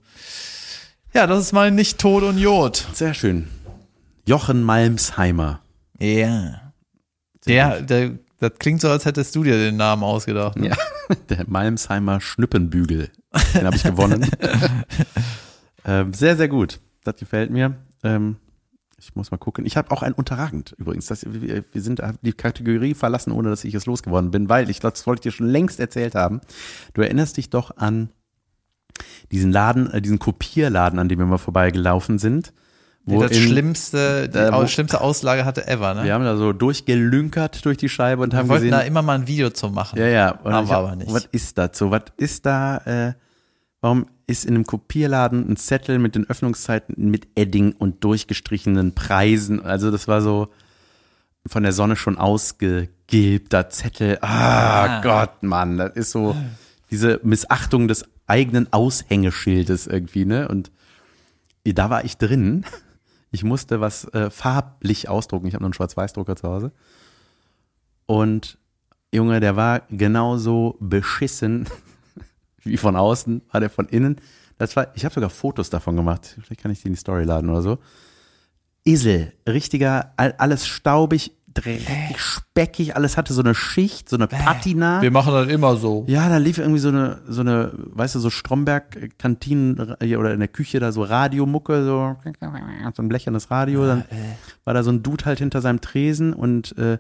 Ja, 1.14 1.26
das 1.26 1.41
ist 1.41 1.53
mal 1.55 1.70
nicht 1.70 1.99
Tod 1.99 2.22
und 2.22 2.36
Jod. 2.36 2.86
Sehr 2.93 3.14
schön. 3.14 3.49
Jochen 4.26 4.62
Malmsheimer. 4.62 5.62
Ja. 5.99 6.70
Der, 7.47 7.80
der, 7.80 8.18
das 8.41 8.53
klingt 8.59 8.82
so, 8.82 8.91
als 8.91 9.07
hättest 9.07 9.34
du 9.34 9.43
dir 9.43 9.57
den 9.57 9.78
Namen 9.78 10.03
ausgedacht. 10.03 10.59
Ne? 10.59 10.68
Ja, 10.68 10.76
der 11.30 11.49
Malmsheimer 11.49 12.20
Schnüppenbügel. 12.20 13.09
Den 13.55 13.64
habe 13.64 13.76
ich 13.76 13.84
gewonnen. 13.84 14.30
ähm, 15.85 16.12
sehr, 16.12 16.37
sehr 16.37 16.49
gut. 16.49 16.81
Das 17.05 17.16
gefällt 17.16 17.51
mir. 17.51 17.76
Ähm, 18.03 18.37
Ich 19.01 19.14
muss 19.14 19.31
mal 19.31 19.37
gucken. 19.39 19.64
Ich 19.64 19.76
habe 19.76 19.91
auch 19.93 20.03
ein 20.03 20.12
Unterragend 20.12 20.74
übrigens. 20.79 21.07
Das, 21.07 21.24
wir, 21.24 21.64
wir 21.72 21.83
sind 21.83 22.03
die 22.22 22.33
Kategorie 22.33 22.95
verlassen, 22.95 23.31
ohne 23.33 23.49
dass 23.51 23.64
ich 23.64 23.74
es 23.74 23.87
losgeworden 23.87 24.31
bin, 24.33 24.49
weil 24.49 24.68
ich 24.70 24.81
das 24.81 25.07
wollte 25.07 25.20
ich 25.29 25.33
dir 25.33 25.37
schon 25.37 25.47
längst 25.49 25.79
erzählt 25.79 26.14
haben. 26.16 26.41
Du 26.95 27.03
erinnerst 27.03 27.37
dich 27.37 27.49
doch 27.51 27.76
an 27.76 28.11
diesen 29.31 29.53
Laden, 29.53 29.91
äh, 29.93 30.03
diesen 30.03 30.18
Kopierladen, 30.18 30.99
an 30.99 31.09
dem 31.09 31.18
wir 31.20 31.26
mal 31.26 31.39
vorbeigelaufen 31.39 32.18
sind. 32.18 32.53
Die 33.05 33.16
das 33.16 33.31
in- 33.31 33.43
schlimmste, 33.49 34.29
die 34.29 34.37
äh, 34.37 34.53
wo- 34.53 34.66
schlimmste 34.66 35.01
Auslage 35.01 35.45
hatte 35.47 35.66
ever, 35.66 35.95
ne? 35.95 36.05
Wir 36.05 36.12
haben 36.14 36.24
da 36.24 36.37
so 36.37 36.53
durchgelünkert 36.53 37.64
durch 37.64 37.79
die 37.79 37.89
Scheibe 37.89 38.22
und 38.22 38.33
wir 38.33 38.39
haben 38.41 38.49
wollten 38.49 38.64
gesehen, 38.64 38.72
da 38.79 38.81
immer 38.85 39.01
mal 39.03 39.14
ein 39.14 39.26
Video 39.29 39.49
zu 39.51 39.70
machen. 39.70 39.99
Ja, 39.99 40.09
ja. 40.09 40.39
Haben 40.45 40.68
wir 40.68 40.76
aber 40.76 40.97
nicht. 40.97 41.11
Was 41.12 41.24
ist 41.26 41.57
das 41.57 41.79
so? 41.79 41.91
Was 41.91 42.03
ist 42.18 42.45
da, 42.45 42.79
äh, 42.79 43.14
warum 43.81 44.07
ist 44.29 44.45
in 44.45 44.55
einem 44.55 44.66
Kopierladen 44.66 45.51
ein 45.51 45.57
Zettel 45.57 45.99
mit 45.99 46.14
den 46.14 46.29
Öffnungszeiten 46.31 47.11
mit 47.11 47.26
Edding 47.35 47.72
und 47.72 48.05
durchgestrichenen 48.05 48.95
Preisen? 48.95 49.61
Also 49.64 49.91
das 49.91 50.07
war 50.07 50.20
so 50.22 50.49
von 51.47 51.62
der 51.64 51.72
Sonne 51.72 51.97
schon 51.97 52.16
ausgegilbter 52.18 53.70
Zettel. 53.70 54.18
Ah, 54.20 54.85
Ah. 54.85 55.01
Gott, 55.01 55.43
Mann, 55.43 55.79
das 55.79 55.97
ist 55.97 56.11
so 56.12 56.37
diese 56.91 57.20
Missachtung 57.24 57.89
des 57.89 58.05
eigenen 58.26 58.72
Aushängeschildes 58.72 59.87
irgendwie, 59.87 60.24
ne? 60.24 60.47
Und 60.49 60.70
da 61.64 61.91
war 61.91 62.05
ich 62.05 62.16
drin. 62.18 62.64
Ich 63.31 63.45
musste 63.45 63.81
was 63.81 64.05
äh, 64.14 64.31
farblich 64.31 65.09
ausdrucken. 65.09 65.47
Ich 65.47 65.55
habe 65.55 65.62
noch 65.62 65.68
einen 65.68 65.74
Schwarz-Weiß-Drucker 65.74 66.37
zu 66.37 66.49
Hause. 66.49 66.72
Und 68.07 68.57
Junge, 69.12 69.41
der 69.41 69.57
war 69.57 69.83
genauso 69.91 70.76
beschissen 70.81 71.66
wie 72.68 72.76
von 72.76 72.96
außen, 72.96 73.42
war 73.50 73.60
der 73.60 73.70
von 73.70 73.86
innen. 73.86 74.16
Das 74.58 74.74
war, 74.76 74.88
ich 74.94 75.04
habe 75.04 75.14
sogar 75.14 75.30
Fotos 75.30 75.70
davon 75.70 75.96
gemacht. 75.96 76.36
Vielleicht 76.44 76.60
kann 76.62 76.70
ich 76.70 76.82
die 76.82 76.88
in 76.88 76.94
die 76.94 76.98
Story 77.00 77.24
laden 77.24 77.48
oder 77.50 77.62
so. 77.62 77.78
Esel, 78.84 79.32
richtiger, 79.46 80.12
all- 80.16 80.34
alles 80.38 80.66
staubig, 80.66 81.32
dreckig, 81.52 82.18
speckig, 82.18 82.96
alles 82.96 83.16
hatte 83.16 83.32
so 83.34 83.42
eine 83.42 83.54
Schicht, 83.54 84.08
so 84.08 84.16
eine 84.16 84.26
Patina. 84.28 85.02
Wir 85.02 85.10
machen 85.10 85.32
das 85.32 85.48
immer 85.48 85.76
so. 85.76 86.04
Ja, 86.08 86.28
da 86.28 86.38
lief 86.38 86.58
irgendwie 86.58 86.78
so 86.78 86.88
eine, 86.88 87.20
so 87.28 87.40
eine, 87.42 87.72
weißt 87.74 88.14
du, 88.14 88.18
so 88.20 88.30
Stromberg-Kantinen 88.30 89.96
äh, 90.00 90.16
oder 90.16 90.32
in 90.32 90.38
der 90.38 90.48
Küche 90.48 90.80
da 90.80 90.92
so 90.92 91.02
Radiomucke, 91.02 91.84
so, 91.84 92.16
so 92.94 93.02
ein 93.02 93.08
blechernes 93.08 93.50
Radio. 93.50 93.86
Dann 93.86 94.04
war 94.64 94.74
da 94.74 94.82
so 94.82 94.90
ein 94.90 95.02
Dude 95.02 95.24
halt 95.24 95.38
hinter 95.38 95.60
seinem 95.60 95.80
Tresen 95.80 96.32
und 96.32 96.76
äh, 96.78 96.98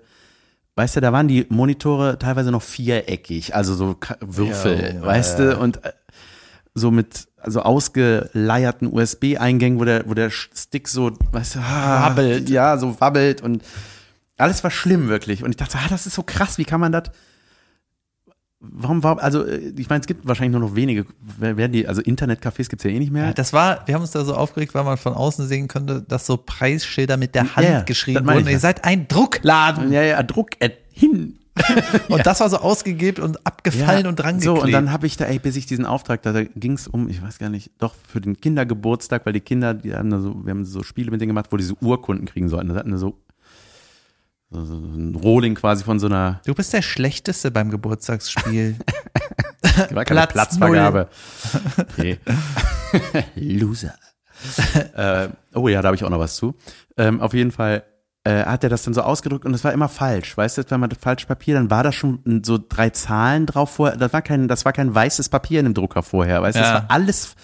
weißt 0.78 0.94
du, 0.94 1.00
da 1.00 1.12
waren 1.12 1.26
die 1.26 1.44
Monitore 1.48 2.20
teilweise 2.20 2.52
noch 2.52 2.62
viereckig, 2.62 3.52
also 3.52 3.74
so 3.74 3.96
Würfel, 4.20 4.94
Ja, 4.94 5.04
weißt 5.04 5.40
du, 5.40 5.58
und 5.58 5.84
äh, 5.84 5.92
so 6.72 6.92
mit 6.92 7.26
also 7.36 7.62
ausgeleierten 7.62 8.86
USB-Eingängen, 8.92 9.80
wo 9.80 9.84
der, 9.84 10.08
wo 10.08 10.14
der 10.14 10.30
Stick 10.30 10.86
so, 10.86 11.10
weißt 11.32 11.56
du, 11.56 11.58
ah, 11.58 12.06
Wabbelt. 12.06 12.48
Ja, 12.48 12.78
so 12.78 13.00
wabbelt 13.00 13.42
und 13.42 13.64
alles 14.36 14.62
war 14.62 14.70
schlimm 14.70 15.08
wirklich. 15.08 15.42
Und 15.42 15.50
ich 15.50 15.56
dachte, 15.56 15.78
ah, 15.78 15.88
das 15.90 16.06
ist 16.06 16.14
so 16.14 16.22
krass, 16.22 16.58
wie 16.58 16.64
kann 16.64 16.80
man 16.80 16.92
das 16.92 17.10
Warum 18.60 19.04
war, 19.04 19.22
also 19.22 19.44
äh, 19.44 19.72
ich 19.76 19.88
meine, 19.88 20.00
es 20.00 20.06
gibt 20.08 20.26
wahrscheinlich 20.26 20.58
nur 20.58 20.68
noch 20.68 20.74
wenige, 20.76 21.06
wer- 21.38 21.56
werden 21.56 21.70
die, 21.72 21.86
also 21.86 22.02
Internetcafés 22.02 22.68
gibt's 22.68 22.82
ja 22.84 22.90
eh 22.90 22.98
nicht 22.98 23.12
mehr. 23.12 23.26
Ja, 23.26 23.32
das 23.32 23.52
war, 23.52 23.86
wir 23.86 23.94
haben 23.94 24.02
uns 24.02 24.10
da 24.10 24.24
so 24.24 24.34
aufgeregt, 24.34 24.74
weil 24.74 24.82
man 24.84 24.96
von 24.96 25.12
außen 25.14 25.46
sehen 25.46 25.68
konnte, 25.68 26.02
dass 26.02 26.26
so 26.26 26.36
Preisschilder 26.36 27.16
mit 27.16 27.36
der 27.36 27.54
Hand 27.54 27.64
Ja, 27.66 27.72
ja, 27.74 27.80
geschrieben 27.82 28.26
wurden. 28.26 28.40
ich 28.40 28.46
ja. 28.46 28.50
Ihr 28.52 28.58
seid 28.58 28.84
ein 28.84 29.06
Druckladen. 29.06 29.92
ja, 29.92 30.02
ja, 30.02 30.22
Druck 30.24 30.50
hin. 30.90 31.38
Und 32.08 32.24
das 32.26 32.38
war 32.40 32.48
so 32.50 32.58
ausgegeben 32.58 33.24
und 33.24 33.44
abgefallen 33.44 34.06
und 34.06 34.14
dran 34.14 34.38
So, 34.38 34.62
und 34.62 34.70
dann 34.70 34.92
habe 34.92 35.08
ich 35.08 35.16
da, 35.16 35.24
ey, 35.24 35.40
bis 35.40 35.56
ich 35.56 35.66
diesen 35.66 35.86
Auftrag, 35.86 36.22
da, 36.22 36.32
da 36.32 36.44
ging's 36.44 36.86
um, 36.86 37.08
ich 37.08 37.20
weiß 37.20 37.38
gar 37.40 37.48
nicht, 37.48 37.72
doch 37.78 37.96
für 38.06 38.20
den 38.20 38.40
Kindergeburtstag, 38.40 39.26
weil 39.26 39.32
die 39.32 39.40
Kinder, 39.40 39.74
die 39.74 39.92
haben 39.92 40.08
da 40.08 40.20
so, 40.20 40.36
wir 40.46 40.50
haben 40.52 40.64
so 40.64 40.84
Spiele 40.84 41.10
mit 41.10 41.20
denen 41.20 41.30
gemacht, 41.30 41.46
wo 41.50 41.56
die 41.56 41.64
so 41.64 41.74
Urkunden 41.80 42.26
kriegen 42.26 42.48
sollten. 42.48 42.68
Da 42.68 42.76
hatten 42.76 42.92
wir 42.92 42.98
so, 42.98 43.18
so, 44.50 44.64
so 44.64 44.74
ein 44.74 45.14
Rohling 45.14 45.54
quasi 45.54 45.84
von 45.84 45.98
so 46.00 46.06
einer, 46.06 46.40
Du 46.46 46.54
bist 46.54 46.72
der 46.72 46.82
Schlechteste 46.82 47.50
beim 47.50 47.70
Geburtstagsspiel. 47.70 48.76
war 49.90 50.04
keine 50.04 50.20
Platz 50.26 50.32
Platzvergabe. 50.58 51.08
Okay. 51.78 52.18
Loser. 53.34 53.94
äh, 54.96 55.28
oh 55.54 55.68
ja, 55.68 55.82
da 55.82 55.88
habe 55.88 55.96
ich 55.96 56.04
auch 56.04 56.10
noch 56.10 56.18
was 56.18 56.36
zu. 56.36 56.54
Ähm, 56.96 57.20
auf 57.20 57.34
jeden 57.34 57.50
Fall 57.52 57.82
äh, 58.24 58.44
hat 58.44 58.62
er 58.64 58.70
das 58.70 58.82
dann 58.82 58.94
so 58.94 59.02
ausgedrückt 59.02 59.44
und 59.44 59.54
es 59.54 59.64
war 59.64 59.72
immer 59.72 59.88
falsch. 59.88 60.36
Weißt 60.36 60.58
du, 60.58 60.62
wenn 60.68 60.80
man 60.80 60.90
das 60.90 60.98
falsche 61.00 61.26
Papier, 61.26 61.54
dann 61.54 61.70
war 61.70 61.82
da 61.82 61.92
schon 61.92 62.42
so 62.44 62.58
drei 62.58 62.90
Zahlen 62.90 63.46
drauf 63.46 63.70
vorher. 63.70 63.96
Das 63.96 64.12
war 64.12 64.22
kein, 64.22 64.48
das 64.48 64.64
war 64.64 64.72
kein 64.72 64.94
weißes 64.94 65.28
Papier 65.28 65.60
in 65.60 65.66
dem 65.66 65.74
Drucker 65.74 66.02
vorher. 66.02 66.42
Weißt 66.42 66.56
du, 66.56 66.60
das 66.60 66.68
Ja. 66.68 66.74
war 66.74 66.84
alles. 66.88 67.34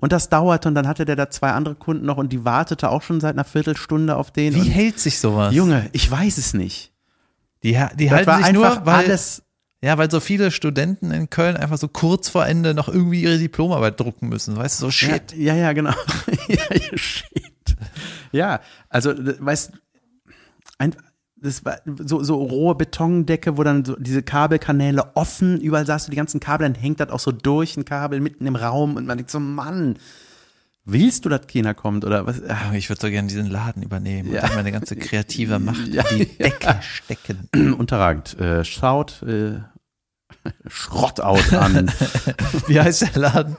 Und 0.00 0.12
das 0.12 0.30
dauerte 0.30 0.66
und 0.68 0.74
dann 0.74 0.88
hatte 0.88 1.04
der 1.04 1.14
da 1.14 1.28
zwei 1.28 1.50
andere 1.50 1.74
Kunden 1.74 2.06
noch 2.06 2.16
und 2.16 2.32
die 2.32 2.44
wartete 2.44 2.88
auch 2.90 3.02
schon 3.02 3.20
seit 3.20 3.34
einer 3.34 3.44
Viertelstunde 3.44 4.16
auf 4.16 4.30
den. 4.30 4.54
Wie 4.54 4.68
hält 4.68 4.98
sich 4.98 5.18
sowas? 5.18 5.54
Junge, 5.54 5.88
ich 5.92 6.10
weiß 6.10 6.38
es 6.38 6.54
nicht. 6.54 6.92
die, 7.62 7.78
die 7.96 8.06
Das 8.06 8.14
halten 8.14 8.26
war 8.26 8.36
sich 8.38 8.46
einfach 8.46 8.76
nur, 8.76 8.86
weil, 8.86 9.04
alles. 9.04 9.42
ja, 9.82 9.98
weil 9.98 10.10
so 10.10 10.18
viele 10.20 10.50
Studenten 10.50 11.10
in 11.10 11.28
Köln 11.28 11.56
einfach 11.56 11.76
so 11.76 11.86
kurz 11.88 12.30
vor 12.30 12.46
Ende 12.46 12.72
noch 12.72 12.88
irgendwie 12.88 13.22
ihre 13.22 13.38
Diplomarbeit 13.38 14.00
drucken 14.00 14.28
müssen. 14.30 14.56
Weißt 14.56 14.80
du, 14.80 14.86
so 14.86 14.90
shit. 14.90 15.32
Ja, 15.32 15.54
ja, 15.54 15.56
ja 15.56 15.72
genau. 15.74 15.92
ja, 16.48 16.58
shit. 16.94 17.76
Ja, 18.32 18.60
also, 18.88 19.12
weißt 19.14 19.72
ein, 20.78 20.96
das 21.42 21.64
war 21.64 21.78
so, 22.04 22.22
so 22.22 22.36
rohe 22.42 22.74
Betondecke, 22.74 23.56
wo 23.56 23.62
dann 23.62 23.84
so 23.84 23.96
diese 23.98 24.22
Kabelkanäle 24.22 25.16
offen, 25.16 25.60
überall 25.60 25.86
sahst 25.86 26.06
du 26.06 26.10
die 26.10 26.16
ganzen 26.16 26.40
Kabel, 26.40 26.70
dann 26.70 26.80
hängt 26.80 27.00
das 27.00 27.10
auch 27.10 27.20
so 27.20 27.32
durch 27.32 27.76
ein 27.76 27.84
Kabel 27.84 28.20
mitten 28.20 28.46
im 28.46 28.56
Raum 28.56 28.96
und 28.96 29.06
man 29.06 29.16
denkt 29.18 29.30
so, 29.30 29.40
Mann, 29.40 29.96
willst 30.84 31.24
du, 31.24 31.28
dass 31.28 31.46
keiner 31.46 31.74
kommt 31.74 32.04
oder 32.04 32.26
was? 32.26 32.42
Ah, 32.42 32.72
Ich 32.74 32.88
würde 32.88 33.00
so 33.00 33.08
gerne 33.10 33.28
diesen 33.28 33.46
Laden 33.50 33.82
übernehmen 33.82 34.32
Ja. 34.32 34.42
und 34.42 34.48
dann 34.48 34.56
meine 34.56 34.72
ganze 34.72 34.96
kreative 34.96 35.58
Macht 35.58 35.88
Ja, 35.88 36.06
in 36.08 36.18
die 36.18 36.26
Decke 36.38 36.76
stecken. 36.82 37.48
unterragend. 37.78 38.38
Äh, 38.38 38.64
schaut 38.64 39.22
äh, 39.22 39.60
Schrottout 40.68 41.54
an. 41.56 41.90
Wie 42.66 42.80
heißt 42.80 43.02
der 43.14 43.20
Laden? 43.20 43.56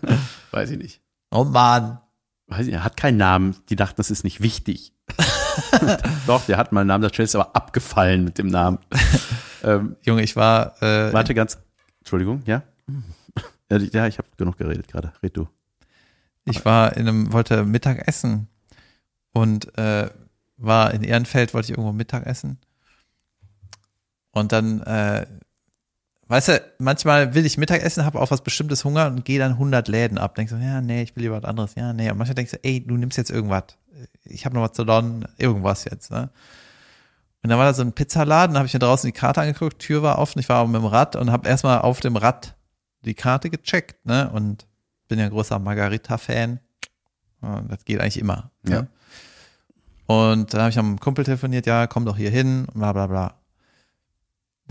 Weiß 0.51 0.69
ich 0.71 0.77
nicht. 0.77 1.01
Oh 1.31 1.43
Mann. 1.43 1.99
Weiß 2.47 2.67
ich, 2.67 2.73
er 2.73 2.83
hat 2.83 2.97
keinen 2.97 3.17
Namen. 3.17 3.55
Die 3.69 3.75
dachten, 3.75 3.95
das 3.97 4.11
ist 4.11 4.23
nicht 4.23 4.41
wichtig. 4.41 4.93
Doch, 6.27 6.45
der 6.45 6.57
hat 6.57 6.71
mal 6.71 6.81
einen 6.81 6.87
Namen, 6.87 7.03
das 7.03 7.17
ist 7.17 7.35
aber 7.35 7.55
abgefallen 7.55 8.23
mit 8.23 8.37
dem 8.37 8.47
Namen. 8.47 8.79
ähm, 9.63 9.95
Junge, 10.01 10.23
ich 10.23 10.35
war, 10.35 10.81
äh, 10.81 11.11
warte 11.13 11.33
ganz. 11.33 11.59
Entschuldigung, 11.99 12.41
ja? 12.45 12.63
Ja, 13.69 14.07
ich 14.07 14.17
habe 14.17 14.27
genug 14.37 14.57
geredet 14.57 14.87
gerade. 14.87 15.13
Red 15.23 15.37
du. 15.37 15.47
ich 16.45 16.65
war 16.65 16.97
in 16.97 17.07
einem, 17.07 17.31
wollte 17.31 17.63
Mittag 17.63 18.07
essen 18.07 18.47
und 19.31 19.77
äh, 19.77 20.09
war 20.57 20.93
in 20.93 21.03
Ehrenfeld, 21.03 21.53
wollte 21.53 21.67
ich 21.67 21.71
irgendwo 21.71 21.93
Mittag 21.93 22.25
essen. 22.25 22.59
Und 24.31 24.51
dann, 24.51 24.81
äh, 24.81 25.25
weißt 26.31 26.47
du, 26.47 26.61
manchmal 26.79 27.35
will 27.35 27.45
ich 27.45 27.57
Mittag 27.57 27.83
essen, 27.83 28.05
habe 28.05 28.19
auf 28.19 28.31
was 28.31 28.41
bestimmtes 28.41 28.85
Hunger 28.85 29.07
und 29.07 29.25
gehe 29.25 29.37
dann 29.37 29.51
100 29.53 29.87
Läden 29.87 30.17
ab. 30.17 30.35
Denkst 30.35 30.51
so, 30.51 30.57
ja, 30.57 30.81
nee, 30.81 31.03
ich 31.03 31.15
will 31.15 31.23
lieber 31.23 31.37
was 31.37 31.43
anderes. 31.43 31.75
Ja, 31.75 31.93
nee. 31.93 32.09
Und 32.09 32.17
manchmal 32.17 32.35
denkst 32.35 32.53
du, 32.53 32.63
ey, 32.63 32.79
du 32.85 32.95
nimmst 32.95 33.17
jetzt 33.17 33.29
irgendwas. 33.29 33.63
Ich 34.23 34.45
habe 34.45 34.55
noch 34.55 34.63
was 34.63 34.71
zu 34.71 34.83
lernen, 34.83 35.25
irgendwas 35.37 35.85
jetzt, 35.85 36.09
ne? 36.09 36.29
Und 37.43 37.49
dann 37.49 37.57
war 37.57 37.65
da 37.65 37.73
so 37.73 37.81
ein 37.81 37.91
Pizzaladen, 37.91 38.55
habe 38.55 38.67
ich 38.67 38.73
mir 38.73 38.79
draußen 38.79 39.07
die 39.07 39.17
Karte 39.17 39.41
angeguckt, 39.41 39.79
Tür 39.79 40.03
war 40.03 40.19
offen, 40.19 40.39
ich 40.39 40.47
war 40.47 40.65
mit 40.67 40.79
dem 40.79 40.85
Rad 40.85 41.15
und 41.15 41.31
habe 41.31 41.49
erstmal 41.49 41.79
auf 41.79 41.99
dem 41.99 42.15
Rad 42.15 42.55
die 43.03 43.15
Karte 43.15 43.49
gecheckt, 43.49 44.05
ne? 44.05 44.29
Und 44.31 44.67
bin 45.07 45.19
ja 45.19 45.25
ein 45.25 45.31
großer 45.31 45.59
Margarita-Fan. 45.59 46.59
Das 47.67 47.83
geht 47.83 47.99
eigentlich 47.99 48.19
immer. 48.19 48.51
Ja. 48.67 48.83
Ne? 48.83 48.87
Und 50.05 50.53
dann 50.53 50.61
habe 50.61 50.69
ich 50.69 50.77
am 50.77 50.99
Kumpel 50.99 51.25
telefoniert, 51.25 51.65
ja, 51.65 51.87
komm 51.87 52.05
doch 52.05 52.15
hier 52.15 52.29
hin, 52.29 52.67
bla 52.73 52.93
bla 52.93 53.07
bla. 53.07 53.40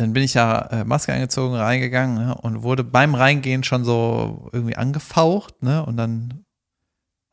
Dann 0.01 0.13
bin 0.15 0.23
ich 0.23 0.35
ja 0.35 0.59
äh, 0.71 0.85
Maske 0.85 1.13
angezogen, 1.13 1.55
reingegangen 1.55 2.27
ne? 2.27 2.35
und 2.35 2.63
wurde 2.63 2.85
beim 2.85 3.15
Reingehen 3.15 3.65
schon 3.65 3.85
so 3.85 4.49
irgendwie 4.53 4.77
angefaucht, 4.77 5.63
ne? 5.63 5.85
Und 5.85 5.97
dann 5.97 6.45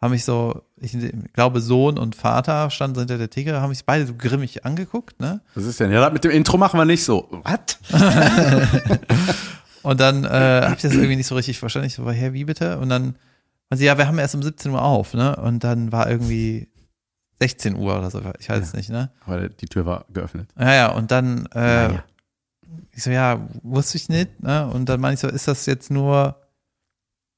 haben 0.02 0.12
mich 0.12 0.26
so, 0.26 0.64
ich 0.76 0.96
glaube, 1.34 1.62
Sohn 1.62 1.98
und 1.98 2.16
Vater 2.16 2.70
standen 2.70 3.00
hinter 3.00 3.18
der 3.18 3.30
Theke, 3.30 3.60
haben 3.62 3.70
mich 3.70 3.86
beide 3.86 4.06
so 4.06 4.14
grimmig 4.16 4.66
angeguckt, 4.66 5.20
ne? 5.20 5.42
Was 5.56 5.64
ist 5.64 5.80
denn? 5.80 5.92
Ja, 5.92 6.10
mit 6.10 6.24
dem 6.24 6.32
Intro 6.32 6.58
machen 6.58 6.78
wir 6.80 6.86
nicht 6.86 7.04
so. 7.04 7.28
Was? 7.44 7.78
Und 9.84 10.02
dann 10.02 10.26
äh, 10.26 10.28
habe 10.64 10.76
ich 10.76 10.82
das 10.82 10.94
irgendwie 10.94 11.16
nicht 11.16 11.28
so 11.28 11.36
richtig 11.36 11.60
verstanden. 11.60 11.88
Ich 11.88 11.94
so, 11.96 12.10
hä, 12.10 12.34
wie 12.34 12.44
bitte? 12.44 12.78
Und 12.80 12.90
dann, 12.90 13.16
und 13.70 13.78
sie, 13.78 13.86
ja, 13.86 13.98
wir 13.98 14.08
haben 14.08 14.20
erst 14.20 14.36
um 14.36 14.44
17 14.44 14.70
Uhr 14.72 14.82
auf, 14.82 15.14
ne? 15.14 15.38
Und 15.38 15.64
dann 15.64 15.94
war 15.94 16.10
irgendwie 16.10 16.68
16 17.40 17.76
Uhr 17.78 17.98
oder 17.98 18.12
so, 18.12 18.22
ich 18.40 18.50
weiß 18.50 18.62
es 18.62 18.74
nicht, 18.74 18.90
ne? 18.90 19.12
Weil 19.26 19.48
die 19.50 19.68
Tür 19.68 19.86
war 19.86 20.06
geöffnet. 20.12 20.50
Ja, 20.60 20.74
ja, 20.74 20.88
und 20.92 21.12
dann, 21.12 21.46
äh, 21.54 21.88
Naja. 21.88 22.04
Ich 22.98 23.04
so, 23.04 23.12
ja, 23.12 23.48
wusste 23.64 23.96
ich 23.98 24.10
nicht, 24.10 24.42
ne? 24.44 24.68
Und 24.68 24.90
dann 24.90 25.00
meine 25.00 25.14
ich 25.14 25.20
so, 25.20 25.28
ist 25.28 25.48
das 25.48 25.66
jetzt 25.68 25.90
nur, 25.92 26.36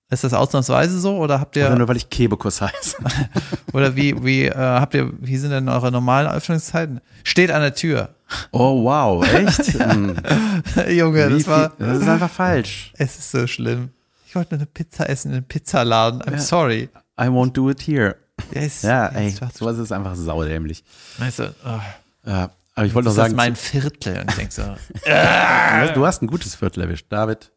ist 0.09 0.23
das 0.23 0.33
ausnahmsweise 0.33 0.99
so 0.99 1.17
oder 1.17 1.39
habt 1.39 1.55
ihr, 1.55 1.67
Oder 1.67 1.75
nur 1.77 1.87
weil 1.87 1.97
ich 1.97 2.09
Kebekus 2.09 2.61
heiße. 2.61 2.97
oder 3.73 3.95
wie, 3.95 4.23
wie, 4.23 4.45
äh, 4.45 4.55
habt 4.55 4.93
ihr, 4.95 5.11
wie 5.19 5.37
sind 5.37 5.51
denn 5.51 5.69
eure 5.69 5.91
normalen 5.91 6.27
Öffnungszeiten? 6.31 7.01
Steht 7.23 7.51
an 7.51 7.61
der 7.61 7.75
Tür. 7.75 8.15
Oh, 8.51 8.83
wow, 8.83 9.23
echt? 9.33 9.59
Hm. 9.79 10.15
Junge, 10.89 11.29
Wie 11.29 11.33
das 11.39 11.47
war, 11.47 11.71
viel- 11.71 11.85
das 11.87 11.99
ist 11.99 12.07
einfach 12.07 12.29
falsch. 12.31 12.93
es 12.97 13.17
ist 13.19 13.31
so 13.31 13.45
schlimm. 13.45 13.89
Ich 14.27 14.35
wollte 14.35 14.55
nur 14.55 14.59
eine 14.61 14.65
Pizza 14.67 15.09
essen 15.09 15.29
in 15.31 15.37
einem 15.37 15.45
Pizzaladen. 15.45 16.21
I'm 16.21 16.33
Ja. 16.33 16.37
sorry. 16.39 16.89
I 17.19 17.25
won't 17.25 17.51
do 17.53 17.69
it 17.69 17.81
here. 17.85 18.15
Ist, 18.51 18.83
Ja, 18.83 19.07
ey, 19.07 19.35
sowas 19.53 19.77
ist 19.77 19.91
einfach 19.91 20.15
saudämlich. 20.15 20.83
Weißt 21.17 21.39
du, 21.39 21.53
oh, 21.65 21.79
Ja, 22.29 22.49
aber 22.79 22.87
ich 22.87 22.93
wollte 22.93 23.09
das 23.09 23.17
noch 23.17 23.23
ist 23.23 23.31
sagen, 23.31 23.35
mein 23.35 23.55
Viertel. 23.57 24.21
Und 24.21 24.29
ich 24.29 24.35
denk 24.37 24.51
so, 24.53 24.61
du, 24.63 25.93
du 25.93 26.05
hast 26.05 26.21
ein 26.21 26.27
gutes 26.27 26.55
Viertel 26.55 26.83
erwischt, 26.83 27.07
David. 27.09 27.51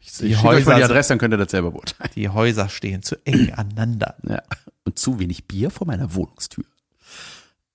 Ich, 0.00 0.12
Die 0.18 0.26
ich 0.26 0.36
schicke 0.36 0.48
euch 0.48 0.66
mal 0.66 0.74
Häuser 0.74 0.76
die 0.76 0.84
Adresse, 0.84 1.08
dann 1.08 1.18
könnt 1.18 1.32
ihr 1.32 1.38
das 1.38 1.50
selber 1.50 1.70
beurteilen. 1.70 2.10
die 2.14 2.28
Häuser 2.28 2.68
stehen 2.68 3.02
zu 3.02 3.16
eng 3.24 3.52
aneinander. 3.56 4.16
Ja. 4.28 4.42
Und 4.84 4.98
zu 4.98 5.18
wenig 5.18 5.46
Bier 5.48 5.70
vor 5.70 5.86
meiner 5.86 6.14
Wohnungstür. 6.14 6.64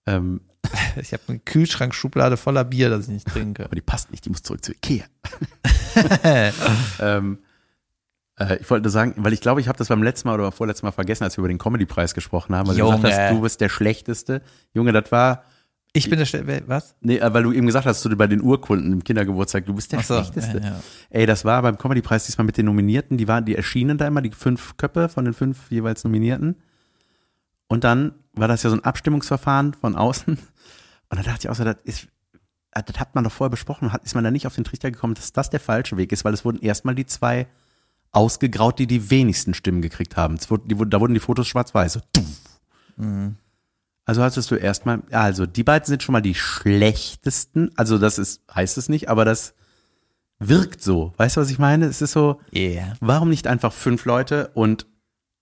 Ähm, 0.05 0.41
Ich 1.01 1.11
habe 1.13 1.23
eine 1.27 1.39
Kühlschrankschublade 1.39 2.37
voller 2.37 2.63
Bier, 2.63 2.89
das 2.91 3.05
ich 3.05 3.09
nicht 3.09 3.27
trinke. 3.27 3.65
aber 3.65 3.75
die 3.75 3.81
passt 3.81 4.11
nicht, 4.11 4.25
die 4.25 4.29
muss 4.29 4.43
zurück 4.43 4.63
zu 4.63 4.73
Ikea. 4.73 5.05
ähm, 6.99 7.39
äh, 8.39 8.57
ich 8.57 8.69
wollte 8.69 8.83
nur 8.83 8.91
sagen, 8.91 9.15
weil 9.17 9.33
ich 9.33 9.41
glaube, 9.41 9.59
ich 9.61 9.67
habe 9.67 9.77
das 9.77 9.87
beim 9.87 10.03
letzten 10.03 10.27
Mal 10.27 10.39
oder 10.39 10.51
vorletzten 10.51 10.85
Mal 10.85 10.91
vergessen, 10.91 11.23
als 11.23 11.35
wir 11.37 11.41
über 11.41 11.47
den 11.47 11.57
Comedy-Preis 11.57 12.13
gesprochen 12.13 12.55
haben, 12.55 12.67
weil 12.67 12.75
du 12.75 12.83
gesagt 12.83 13.03
Junge. 13.03 13.15
hast, 13.15 13.31
du 13.31 13.41
bist 13.41 13.61
der 13.61 13.69
Schlechteste. 13.69 14.41
Junge, 14.73 14.91
das 14.91 15.11
war, 15.11 15.43
Ich 15.95 16.09
bin 16.09 16.17
der 16.17 16.25
Stelle, 16.25 16.63
was? 16.65 16.95
nee, 17.01 17.17
äh, 17.17 17.33
weil 17.33 17.43
du 17.43 17.51
eben 17.51 17.67
gesagt 17.67 17.85
hast, 17.85 18.03
du 18.03 18.15
bei 18.17 18.25
den 18.25 18.41
Urkunden 18.41 18.91
im 18.91 19.03
Kindergeburtstag, 19.03 19.67
du 19.67 19.75
bist 19.75 19.91
der 19.91 19.99
Ach 19.99 20.03
so, 20.03 20.15
Schlechteste. 20.15 20.57
ja, 20.57 20.65
ja. 20.65 20.79
Ey, 21.11 21.27
das 21.27 21.45
war 21.45 21.61
beim 21.61 21.77
Comedy-Preis 21.77 22.25
diesmal 22.25 22.45
mit 22.45 22.57
den 22.57 22.65
Nominierten, 22.65 23.17
die 23.17 23.27
waren, 23.27 23.45
die 23.45 23.55
erschienen 23.55 23.99
da 23.99 24.07
immer, 24.07 24.23
die 24.23 24.31
fünf 24.31 24.75
Köpfe 24.77 25.07
von 25.07 25.23
den 25.25 25.35
fünf 25.35 25.69
jeweils 25.69 26.03
Nominierten. 26.03 26.55
Und 27.67 27.83
dann 27.83 28.13
war 28.33 28.47
das 28.47 28.63
ja 28.63 28.71
so 28.71 28.75
ein 28.75 28.83
Abstimmungsverfahren 28.83 29.75
von 29.75 29.95
außen. 29.95 30.33
Und 30.33 31.19
da 31.19 31.21
dachte 31.21 31.41
ich 31.41 31.49
auch 31.49 31.55
so, 31.55 31.63
das 31.63 31.77
ist, 31.83 32.07
äh, 32.71 32.81
das 32.83 32.99
hat 32.99 33.13
man 33.13 33.23
doch 33.23 33.31
vorher 33.31 33.51
besprochen, 33.51 33.93
hat, 33.93 34.03
ist 34.03 34.15
man 34.15 34.23
da 34.23 34.31
nicht 34.31 34.47
auf 34.47 34.55
den 34.55 34.63
Trichter 34.63 34.89
gekommen, 34.89 35.13
dass 35.13 35.31
das 35.31 35.51
der 35.51 35.59
falsche 35.59 35.95
Weg 35.97 36.11
ist, 36.11 36.25
weil 36.25 36.33
es 36.33 36.43
wurden 36.43 36.59
erstmal 36.59 36.95
die 36.95 37.05
zwei 37.05 37.45
ausgegraut, 38.11 38.79
die 38.79 38.87
die 38.87 39.11
wenigsten 39.11 39.53
Stimmen 39.53 39.83
gekriegt 39.83 40.17
haben. 40.17 40.37
Wurde, 40.49 40.63
die, 40.67 40.89
da 40.89 40.99
wurden 40.99 41.13
die 41.13 41.19
Fotos 41.19 41.47
schwarz-weiß. 41.47 41.93
So, 41.93 41.99
tuff. 42.11 42.25
Also 44.05 44.21
hattest 44.21 44.51
du 44.51 44.55
erstmal, 44.55 45.01
ja, 45.11 45.21
also 45.21 45.45
die 45.45 45.63
beiden 45.63 45.85
sind 45.85 46.03
schon 46.03 46.13
mal 46.13 46.21
die 46.21 46.35
schlechtesten. 46.35 47.71
Also 47.77 47.97
das 47.97 48.19
ist, 48.19 48.41
heißt 48.53 48.77
es 48.77 48.89
nicht, 48.89 49.09
aber 49.09 49.23
das 49.25 49.53
wirkt 50.39 50.81
so. 50.81 51.13
Weißt 51.17 51.37
du, 51.37 51.41
was 51.41 51.49
ich 51.49 51.59
meine? 51.59 51.85
Es 51.85 52.01
ist 52.01 52.11
so, 52.11 52.41
Yeah. 52.53 52.93
warum 52.99 53.29
nicht 53.29 53.47
einfach 53.47 53.71
fünf 53.71 54.03
Leute 54.05 54.51
und 54.55 54.87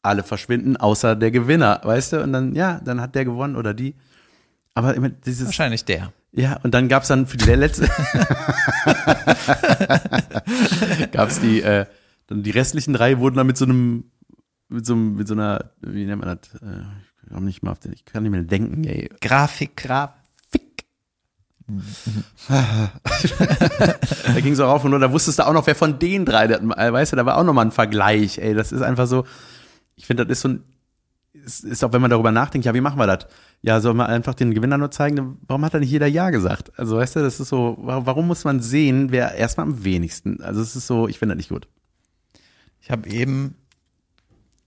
alle 0.03 0.23
verschwinden, 0.23 0.77
außer 0.77 1.15
der 1.15 1.31
Gewinner, 1.31 1.81
weißt 1.83 2.13
du? 2.13 2.23
Und 2.23 2.33
dann, 2.33 2.53
ja, 2.55 2.79
dann 2.83 3.01
hat 3.01 3.15
der 3.15 3.25
gewonnen 3.25 3.55
oder 3.55 3.73
die. 3.73 3.95
Aber 4.73 4.93
immer 4.95 5.09
dieses, 5.09 5.45
Wahrscheinlich 5.47 5.85
der. 5.85 6.13
ja, 6.31 6.57
und 6.63 6.73
dann 6.73 6.87
gab's 6.87 7.07
dann 7.09 7.27
für 7.27 7.37
die 7.37 7.45
letzte, 7.45 7.87
gab's 11.11 11.39
die, 11.39 11.61
äh, 11.61 11.85
dann 12.27 12.43
die 12.43 12.51
restlichen 12.51 12.93
drei 12.93 13.19
wurden 13.19 13.35
dann 13.37 13.47
mit 13.47 13.57
so 13.57 13.65
einem, 13.65 14.05
mit 14.69 14.85
so, 14.85 14.93
einem, 14.93 15.15
mit 15.15 15.27
so 15.27 15.33
einer, 15.33 15.71
wie 15.81 16.05
nennt 16.05 16.23
man 16.23 16.37
das? 16.39 16.61
Äh, 16.61 16.83
ich 17.31 17.35
komm 17.35 17.45
nicht 17.45 17.63
mal 17.63 17.71
auf 17.71 17.79
den, 17.79 17.93
ich 17.93 18.03
kann 18.05 18.23
nicht 18.23 18.31
mehr 18.31 18.43
denken, 18.43 18.83
ey. 18.83 19.09
Grafik. 19.21 19.77
Grafik. 19.77 20.15
da 22.49 24.39
ging 24.41 24.55
so 24.55 24.65
rauf 24.65 24.83
und 24.83 24.91
runter, 24.93 25.07
da 25.07 25.13
wusstest 25.13 25.39
du 25.39 25.47
auch 25.47 25.53
noch, 25.53 25.65
wer 25.67 25.75
von 25.75 25.97
den 25.99 26.25
drei, 26.25 26.47
das- 26.47 26.61
weißt 26.61 27.13
du, 27.13 27.15
da 27.15 27.25
war 27.25 27.37
auch 27.37 27.43
nochmal 27.43 27.65
ein 27.65 27.71
Vergleich, 27.71 28.37
ey, 28.39 28.53
das 28.53 28.71
ist 28.71 28.81
einfach 28.81 29.07
so, 29.07 29.25
ich 29.95 30.05
finde, 30.05 30.25
das 30.25 30.37
ist 30.39 30.41
so 30.41 30.49
ein, 30.49 30.63
ist, 31.33 31.63
ist 31.63 31.83
auch, 31.83 31.93
wenn 31.93 32.01
man 32.01 32.11
darüber 32.11 32.31
nachdenkt, 32.31 32.65
ja, 32.65 32.73
wie 32.73 32.81
machen 32.81 32.99
wir 32.99 33.07
das? 33.07 33.25
Ja, 33.61 33.79
soll 33.79 33.93
man 33.93 34.07
einfach 34.07 34.33
den 34.33 34.53
Gewinner 34.53 34.77
nur 34.77 34.91
zeigen? 34.91 35.37
Warum 35.47 35.63
hat 35.63 35.73
da 35.73 35.79
nicht 35.79 35.91
jeder 35.91 36.07
Ja 36.07 36.29
gesagt? 36.29 36.71
Also, 36.77 36.97
weißt 36.97 37.15
du, 37.15 37.19
das 37.21 37.39
ist 37.39 37.47
so, 37.49 37.77
wa- 37.79 38.01
warum 38.05 38.27
muss 38.27 38.43
man 38.43 38.59
sehen, 38.59 39.11
wer 39.11 39.35
erstmal 39.35 39.67
am 39.67 39.83
wenigsten? 39.85 40.41
Also, 40.41 40.61
es 40.61 40.75
ist 40.75 40.87
so, 40.87 41.07
ich 41.07 41.19
finde 41.19 41.35
das 41.35 41.37
nicht 41.39 41.49
gut. 41.49 41.67
Ich 42.81 42.91
habe 42.91 43.07
eben 43.09 43.55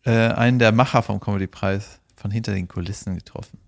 äh, 0.05 0.29
einen 0.29 0.59
der 0.59 0.73
Macher 0.73 1.03
vom 1.03 1.21
Comedy-Preis 1.21 2.01
von 2.25 2.31
hinter 2.31 2.55
den 2.55 2.69
Kulissen 2.69 3.17
getroffen. 3.17 3.59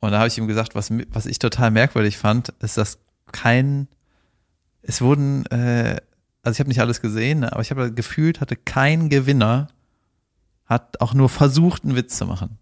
Und 0.00 0.12
da 0.12 0.20
habe 0.20 0.28
ich 0.28 0.38
ihm 0.38 0.46
gesagt, 0.46 0.74
was, 0.74 0.90
was 1.10 1.26
ich 1.26 1.38
total 1.38 1.70
merkwürdig 1.70 2.16
fand, 2.16 2.48
ist, 2.60 2.78
dass 2.78 2.98
kein, 3.30 3.88
es 4.80 5.02
wurden, 5.02 5.44
äh, 5.50 6.00
also 6.42 6.54
ich 6.54 6.60
habe 6.60 6.70
nicht 6.70 6.80
alles 6.80 7.02
gesehen, 7.02 7.44
aber 7.44 7.60
ich 7.60 7.70
habe 7.70 7.92
gefühlt, 7.92 8.40
hatte 8.40 8.56
kein 8.56 9.10
Gewinner, 9.10 9.68
hat 10.64 11.02
auch 11.02 11.12
nur 11.12 11.28
versucht, 11.28 11.84
einen 11.84 11.94
Witz 11.94 12.16
zu 12.16 12.24
machen. 12.24 12.58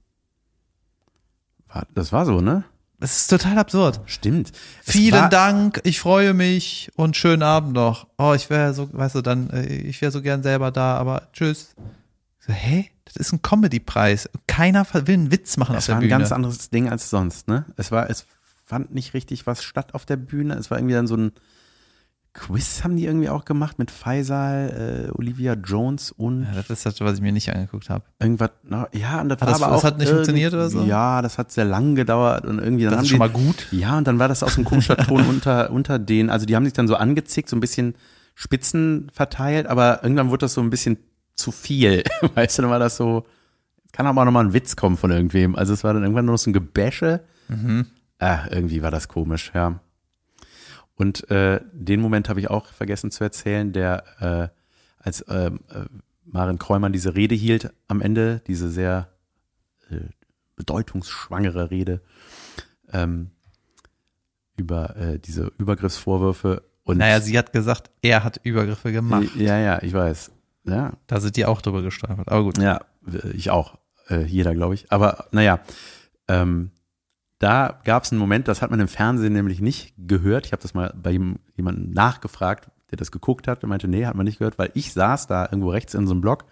Das 1.95 2.11
war 2.11 2.27
so, 2.27 2.41
ne? 2.41 2.65
Es 2.99 3.17
ist 3.17 3.29
total 3.29 3.59
absurd. 3.59 4.01
Stimmt. 4.07 4.51
Es 4.85 4.93
Vielen 4.93 5.31
Dank, 5.31 5.83
ich 5.85 6.01
freue 6.01 6.35
mich 6.35 6.91
und 6.97 7.17
schönen 7.17 7.45
Abend 7.45 7.75
noch. 7.75 8.09
Oh, 8.19 8.33
ich 8.35 8.51
wäre 8.51 8.75
so, 8.75 8.93
weißt 8.93 9.15
du, 9.15 9.21
dann, 9.21 9.51
äh, 9.51 9.67
ich 9.67 10.03
wäre 10.03 10.11
so 10.11 10.21
gern 10.21 10.43
selber 10.43 10.73
da, 10.73 10.97
aber 10.97 11.29
tschüss. 11.33 11.77
So, 12.41 12.53
hä? 12.53 12.91
Das 13.15 13.27
ist 13.29 13.33
ein 13.33 13.43
Comedy-Preis. 13.43 14.29
Keiner 14.47 14.87
will 14.93 15.15
einen 15.15 15.31
Witz 15.31 15.57
machen 15.57 15.73
auf 15.73 15.79
Es 15.79 15.87
der 15.87 15.95
war 15.95 15.99
ein 15.99 16.09
Bühne. 16.09 16.11
ganz 16.19 16.33
anderes 16.33 16.71
Ding 16.71 16.89
als 16.89 17.11
sonst, 17.11 17.49
ne? 17.49 17.65
Es 17.77 17.91
war, 17.93 18.11
es 18.11 18.27
fand 18.65 18.95
nicht 18.95 19.15
richtig 19.15 19.47
was 19.47 19.63
statt 19.63 19.95
auf 19.95 20.05
der 20.05 20.17
Bühne. 20.17 20.55
Es 20.55 20.71
war 20.71 20.79
irgendwie 20.79 20.95
dann 20.95 21.07
so 21.07 21.17
ein 21.17 21.33
Quiz 22.37 22.83
haben 22.83 22.97
die 22.97 23.05
irgendwie 23.07 23.29
auch 23.29 23.45
gemacht 23.45 23.79
mit 23.79 23.93
Faisal, 23.93 25.07
äh, 25.09 25.17
Olivia 25.17 25.55
Jones 25.55 26.11
und 26.11 26.43
ja, 26.43 26.51
das 26.57 26.69
ist 26.69 26.85
das, 26.85 27.01
was 27.01 27.15
ich 27.15 27.21
mir 27.21 27.31
nicht 27.31 27.49
angeguckt 27.55 27.89
habe. 27.89 28.05
irgendwas. 28.19 28.51
na, 28.65 28.89
Ja, 28.93 29.21
und 29.21 29.29
das 29.29 29.41
Hat 29.41 29.47
war 29.47 29.53
das- 29.53 29.63
aber 29.63 29.73
das 29.75 29.81
auch 29.81 29.85
hat 29.87 29.99
nicht 29.99 30.09
funktioniert 30.11 30.53
oder 30.53 30.69
so? 30.69 30.83
Ja, 30.83 31.23
das 31.23 31.39
hat 31.39 31.53
sehr 31.53 31.65
lang 31.65 31.95
gedauert 31.95 32.45
und 32.45 32.59
irgendwie 32.59 32.83
dann 32.85 32.95
Das 32.95 33.03
ist 33.03 33.07
die, 33.07 33.11
schon 33.11 33.19
mal 33.21 33.31
gut. 33.31 33.69
Ja, 33.71 33.97
und 33.99 34.09
dann 34.09 34.19
war 34.19 34.27
das 34.27 34.43
aus 34.43 34.57
dem 34.57 34.65
komischer 34.65 34.97
Ton 34.97 35.25
unter 35.29 35.71
unter 35.71 36.01
den. 36.01 36.29
Also 36.29 36.45
die 36.45 36.57
haben 36.57 36.65
sich 36.65 36.73
dann 36.73 36.89
so 36.89 36.97
angezickt, 36.97 37.49
so 37.49 37.55
ein 37.57 37.61
bisschen 37.61 37.95
Spitzen 38.35 39.11
verteilt, 39.15 39.69
aber 39.69 40.03
irgendwann 40.03 40.29
wurde 40.31 40.41
das 40.41 40.55
so 40.55 40.61
ein 40.61 40.71
bisschen 40.71 40.99
zu 41.35 41.53
viel. 41.53 42.05
Weißt 42.35 42.59
du, 42.59 42.63
dann 42.63 42.71
war 42.71 42.79
das 42.79 42.97
so. 42.97 43.25
Kann 43.93 44.07
aber 44.07 44.23
auch 44.23 44.25
nochmal 44.25 44.45
ein 44.45 44.53
Witz 44.53 44.75
kommen 44.77 44.97
von 44.97 45.11
irgendwem. 45.13 45.55
Also 45.55 45.73
es 45.73 45.85
war 45.85 45.95
dann 45.95 46.03
irgendwann 46.03 46.25
nur 46.25 46.35
noch 46.35 46.39
so 46.41 46.51
ein 46.51 46.55
Gebäsche. 46.55 47.25
Mhm. 47.49 47.87
Ah, 48.19 48.47
irgendwie 48.51 48.83
war 48.83 48.91
das 48.91 49.07
komisch, 49.09 49.53
ja. 49.55 49.81
Und 50.97 51.31
äh, 51.31 51.61
den 51.73 52.01
Moment 52.01 52.29
habe 52.29 52.41
ich 52.41 52.51
auch 52.51 52.67
vergessen 52.67 53.11
zu 53.11 53.23
erzählen, 53.23 53.73
der 53.73 54.05
äh, 54.21 54.49
als 54.99 55.25
ähm, 55.29 55.61
äh, 55.71 55.85
Maren 56.25 56.59
Kräumann 56.59 56.93
diese 56.93 57.15
Rede 57.15 57.35
hielt 57.35 57.73
am 57.89 58.01
Ende, 58.01 58.41
diese 58.47 58.71
sehr 58.71 59.09
äh, 59.91 59.97
bedeutungsschwangere 60.57 61.71
Rede 61.71 62.01
ähm, 62.93 63.31
über 64.57 64.97
äh, 64.97 65.19
diese 65.19 65.53
Übergriffsvorwürfe 65.59 66.63
und 66.85 66.99
Naja, 66.99 67.21
sie 67.21 67.37
hat 67.39 67.53
gesagt, 67.53 67.91
er 68.03 68.25
hat 68.25 68.41
Übergriffe 68.43 68.93
gemacht. 68.93 69.35
ja, 69.37 69.59
ja, 69.59 69.83
ich 69.83 69.93
weiß. 69.93 70.31
Ja, 70.65 70.93
Da 71.07 71.21
sind 71.21 71.37
die 71.37 71.45
auch 71.47 71.61
drüber 71.61 71.83
gestolpert. 71.83 72.29
Aber 72.29 72.43
gut. 72.43 72.59
Ja, 72.59 72.81
ich 73.35 73.51
auch. 73.51 73.79
Äh, 74.09 74.25
jeder, 74.25 74.55
glaube 74.55 74.75
ich. 74.75 74.91
Aber 74.91 75.27
naja, 75.31 75.61
ähm, 76.29 76.71
da 77.39 77.81
gab 77.85 78.05
es 78.05 78.13
einen 78.13 78.19
Moment, 78.19 78.49
das 78.49 78.63
hat 78.63 78.71
man 78.71 78.81
im 78.81 78.89
Fernsehen 78.89 79.33
nämlich 79.33 79.61
nicht 79.61 79.95
gehört. 79.99 80.47
Ich 80.47 80.53
habe 80.53 80.63
das 80.63 80.75
mal 80.75 80.95
bei 80.97 81.11
jemandem 81.57 81.91
nachgefragt, 81.91 82.71
der 82.91 82.97
das 82.97 83.13
geguckt 83.13 83.49
hat 83.49 83.63
und 83.63 83.71
meinte, 83.71 83.89
nee, 83.89 84.07
hat 84.07 84.15
man 84.15 84.25
nicht 84.25 84.39
gehört, 84.39 84.59
weil 84.59 84.71
ich 84.75 84.93
saß 84.93 85.27
da 85.27 85.45
irgendwo 85.45 85.71
rechts 85.71 85.95
in 85.95 86.07
so 86.07 86.13
einem 86.13 86.21
Block 86.21 86.47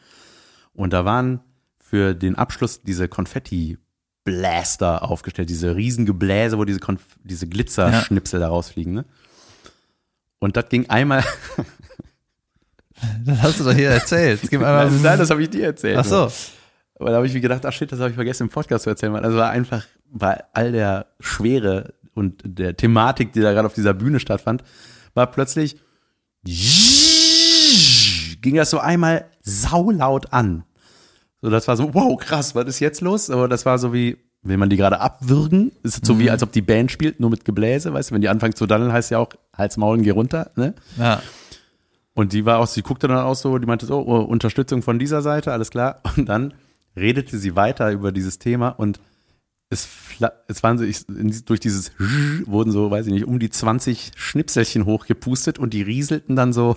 und 0.75 0.93
da 0.93 1.05
waren 1.05 1.41
für 1.79 2.15
den 2.15 2.37
Abschluss 2.37 2.83
diese 2.83 3.09
Konfetti-Blaster 3.09 5.03
aufgestellt, 5.03 5.51
diese 5.51 5.77
riesen 5.77 6.07
Gebläse, 6.07 6.59
wo 6.59 6.65
diese, 6.65 6.81
Konf 6.81 7.03
diese 7.23 7.47
Glitzerschnipsel 7.47 8.41
da 8.41 8.49
rausfliegen. 8.49 8.95
Ne? 8.95 9.05
Und 10.39 10.57
das 10.57 10.69
ging 10.69 10.89
einmal, 10.91 11.25
Das 13.25 13.43
hast 13.43 13.61
du 13.61 13.65
doch 13.65 13.73
hier 13.73 13.91
erzählt. 13.91 14.41
Einmal, 14.53 14.91
nein, 14.91 15.19
das 15.19 15.31
habe 15.31 15.43
ich 15.43 15.51
dir 15.51 15.67
erzählt. 15.67 15.99
ach 15.99 16.05
so. 16.05 16.31
Aber 16.99 17.11
da 17.11 17.17
habe 17.17 17.27
ich 17.27 17.35
mir 17.35 17.41
gedacht, 17.41 17.65
ach 17.67 17.73
shit, 17.73 17.91
das 17.91 17.99
habe 17.99 18.11
ich 18.11 18.15
vergessen 18.15 18.45
im 18.45 18.49
Podcast 18.49 18.85
zu 18.85 18.91
erzählen. 18.91 19.15
Also 19.17 19.37
war 19.37 19.51
einfach 19.51 19.85
bei 20.11 20.43
all 20.53 20.73
der 20.73 21.07
Schwere 21.21 21.95
und 22.15 22.43
der 22.45 22.77
Thematik, 22.77 23.33
die 23.33 23.41
da 23.41 23.53
gerade 23.53 23.67
auf 23.67 23.75
dieser 23.75 23.95
Bühne 23.95 24.21
stattfand, 24.21 24.63
war 25.15 25.27
plötzlich 25.29 25.77
ging 28.43 28.57
das 28.57 28.71
so 28.71 28.79
einmal 28.79 29.27
saulaut 29.43 30.33
an. 30.33 30.65
So, 31.41 31.51
das 31.51 31.67
war 31.67 31.77
so, 31.77 31.95
wow, 31.95 32.17
krass, 32.19 32.55
was 32.55 32.67
ist 32.67 32.81
jetzt 32.81 33.01
los? 33.01 33.31
Aber 33.31 33.49
das 33.49 33.65
war 33.67 33.79
so 33.79 33.93
wie, 33.93 34.19
will 34.43 34.57
man 34.57 34.71
die 34.71 34.77
gerade 34.77 35.01
abwürgen? 35.01 35.73
Ist 35.83 36.05
so 36.05 36.19
wie, 36.19 36.31
als 36.31 36.43
ob 36.43 36.53
die 36.53 36.63
Band 36.63 36.91
spielt, 36.93 37.21
nur 37.21 37.31
mit 37.31 37.45
Gebläse, 37.45 37.93
weißt 37.93 38.11
du? 38.11 38.15
Wenn 38.15 38.23
die 38.23 38.29
anfangen 38.29 38.55
zu 38.55 38.67
daddeln, 38.67 38.93
heißt 38.93 39.11
ja 39.11 39.19
auch, 39.19 39.31
Hals, 39.57 39.77
Maul, 39.77 39.99
geh 40.03 40.11
runter, 40.11 40.51
ne? 40.57 40.75
Ja. 40.99 41.23
Und 42.15 42.33
die 42.33 42.45
war 42.45 42.59
auch, 42.59 42.67
sie 42.67 42.83
guckte 42.83 43.09
dann 43.09 43.19
auch 43.19 43.35
so, 43.35 43.57
die 43.59 43.67
meinte 43.67 43.87
so, 43.87 44.01
oh, 44.01 44.21
Unterstützung 44.21 44.83
von 44.83 44.99
dieser 44.99 45.23
Seite, 45.23 45.53
alles 45.53 45.71
klar. 45.71 46.01
Und 46.17 46.29
dann 46.29 46.55
redete 46.97 47.39
sie 47.39 47.57
weiter 47.57 47.91
über 47.91 48.13
dieses 48.13 48.39
Thema 48.39 48.69
und 48.69 49.01
es, 49.71 49.89
es 50.49 50.63
waren 50.63 50.77
so, 50.77 50.85
ich, 50.85 51.07
durch 51.47 51.59
dieses 51.59 51.93
wurden 52.45 52.71
so, 52.71 52.91
weiß 52.91 53.07
ich 53.07 53.13
nicht, 53.15 53.27
um 53.27 53.39
die 53.39 53.49
20 53.49 54.13
Schnipselchen 54.15 54.85
hochgepustet 54.85 55.59
und 55.59 55.73
die 55.73 55.81
rieselten 55.81 56.37
dann 56.37 56.53
so 56.53 56.77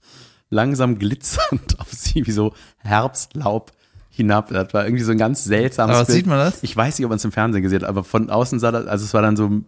langsam 0.50 0.98
glitzernd 0.98 1.78
auf 1.78 1.92
sie 1.92 2.26
wie 2.26 2.32
so 2.32 2.52
Herbstlaub 2.78 3.70
hinab. 4.10 4.48
Das 4.48 4.74
war 4.74 4.84
irgendwie 4.84 5.04
so 5.04 5.12
ein 5.12 5.18
ganz 5.18 5.44
seltsames 5.44 5.96
Aber 5.96 6.04
Bild. 6.04 6.16
sieht 6.16 6.26
man 6.26 6.38
das? 6.38 6.62
Ich 6.64 6.76
weiß 6.76 6.98
nicht, 6.98 7.06
ob 7.06 7.10
man 7.10 7.18
es 7.18 7.24
im 7.24 7.32
Fernsehen 7.32 7.62
gesehen 7.62 7.82
hat, 7.82 7.88
aber 7.88 8.02
von 8.02 8.28
außen 8.28 8.58
sah 8.58 8.72
das, 8.72 8.86
also 8.86 9.04
es 9.04 9.14
war 9.14 9.22
dann 9.22 9.36
so 9.36 9.62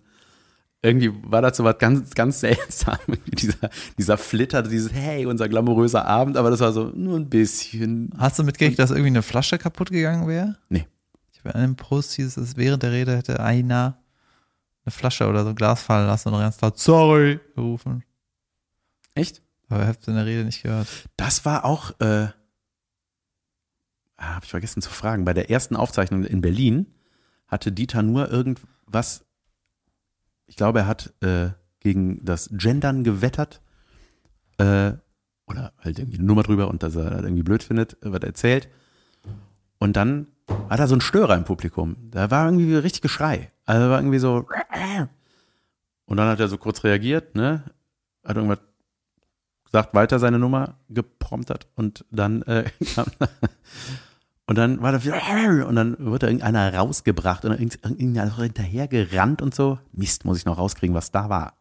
irgendwie 0.84 1.12
war 1.22 1.40
das 1.40 1.56
so 1.56 1.64
was 1.64 1.78
ganz, 1.78 2.14
ganz 2.14 2.40
seltsam. 2.40 2.98
dieser, 3.26 3.70
dieser 3.96 4.18
Flitter, 4.18 4.62
dieses 4.62 4.92
Hey, 4.92 5.24
unser 5.24 5.48
glamouröser 5.48 6.04
Abend, 6.04 6.36
aber 6.36 6.50
das 6.50 6.60
war 6.60 6.72
so 6.72 6.92
nur 6.94 7.16
ein 7.16 7.30
bisschen. 7.30 8.10
Hast 8.18 8.38
du 8.38 8.44
mitgekriegt, 8.44 8.78
dass 8.78 8.90
irgendwie 8.90 9.08
eine 9.08 9.22
Flasche 9.22 9.56
kaputt 9.56 9.90
gegangen 9.90 10.28
wäre? 10.28 10.56
Nee. 10.68 10.86
Ich 11.32 11.38
habe 11.40 11.50
in 11.50 11.64
einem 11.64 11.76
Post 11.76 12.12
hieß 12.12 12.36
es, 12.36 12.56
während 12.56 12.82
der 12.82 12.92
Rede 12.92 13.16
hätte 13.16 13.40
einer 13.40 13.98
eine 14.84 14.92
Flasche 14.92 15.26
oder 15.26 15.44
so 15.44 15.50
ein 15.50 15.54
Glas 15.54 15.82
fallen 15.82 16.06
lassen 16.06 16.28
und 16.28 16.40
ganz 16.40 16.60
laut 16.60 16.78
Sorry 16.78 17.40
gerufen. 17.54 18.04
Echt? 19.14 19.42
Aber 19.68 19.80
ihr 19.80 19.88
habt 19.88 20.06
in 20.06 20.14
der 20.14 20.26
Rede 20.26 20.44
nicht 20.44 20.62
gehört. 20.62 20.86
Das 21.16 21.46
war 21.46 21.64
auch, 21.64 21.98
äh, 22.00 22.28
ah, 24.16 24.34
habe 24.34 24.44
ich 24.44 24.50
vergessen 24.50 24.82
zu 24.82 24.90
fragen, 24.90 25.24
bei 25.24 25.32
der 25.32 25.50
ersten 25.50 25.76
Aufzeichnung 25.76 26.24
in 26.24 26.42
Berlin 26.42 26.86
hatte 27.48 27.72
Dieter 27.72 28.02
nur 28.02 28.30
irgendwas, 28.30 29.24
ich 30.46 30.56
glaube, 30.56 30.80
er 30.80 30.86
hat 30.86 31.12
äh, 31.20 31.50
gegen 31.80 32.24
das 32.24 32.50
Gendern 32.52 33.04
gewettert 33.04 33.60
äh, 34.58 34.92
oder 35.46 35.72
halt 35.78 35.98
irgendwie 35.98 36.18
eine 36.18 36.26
Nummer 36.26 36.42
drüber 36.42 36.68
und 36.68 36.82
dass 36.82 36.96
er 36.96 37.22
irgendwie 37.22 37.42
blöd 37.42 37.62
findet, 37.62 37.94
äh, 38.02 38.12
was 38.12 38.20
er 38.20 38.28
erzählt. 38.28 38.68
Und 39.78 39.96
dann 39.96 40.28
hat 40.68 40.80
er 40.80 40.88
so 40.88 40.94
einen 40.94 41.00
Störer 41.00 41.36
im 41.36 41.44
Publikum. 41.44 41.96
Da 42.10 42.30
war 42.30 42.46
irgendwie 42.46 42.74
richtig 42.74 43.02
Geschrei. 43.02 43.50
Also 43.64 43.90
war 43.90 43.98
irgendwie 43.98 44.18
so. 44.18 44.46
Und 46.06 46.16
dann 46.16 46.28
hat 46.28 46.40
er 46.40 46.48
so 46.48 46.58
kurz 46.58 46.84
reagiert, 46.84 47.34
ne? 47.34 47.64
Hat 48.24 48.36
irgendwas 48.36 48.60
gesagt, 49.64 49.94
weiter 49.94 50.18
seine 50.18 50.38
Nummer 50.38 50.76
gepromptet 50.88 51.66
und 51.74 52.04
dann 52.10 52.42
äh, 52.42 52.64
kam, 52.94 53.06
und 54.46 54.58
dann 54.58 54.82
war 54.82 54.92
da 54.92 55.02
wieder 55.02 55.66
und 55.66 55.74
dann 55.74 55.96
wird 55.98 56.22
da 56.22 56.26
irgendeiner 56.26 56.74
rausgebracht 56.74 57.44
und 57.44 57.58
irgendeiner 57.58 58.36
hinterher 58.36 58.88
gerannt 58.88 59.40
und 59.40 59.54
so. 59.54 59.78
Mist, 59.92 60.24
muss 60.24 60.38
ich 60.38 60.44
noch 60.44 60.58
rauskriegen, 60.58 60.94
was 60.94 61.10
da 61.10 61.30
war. 61.30 61.54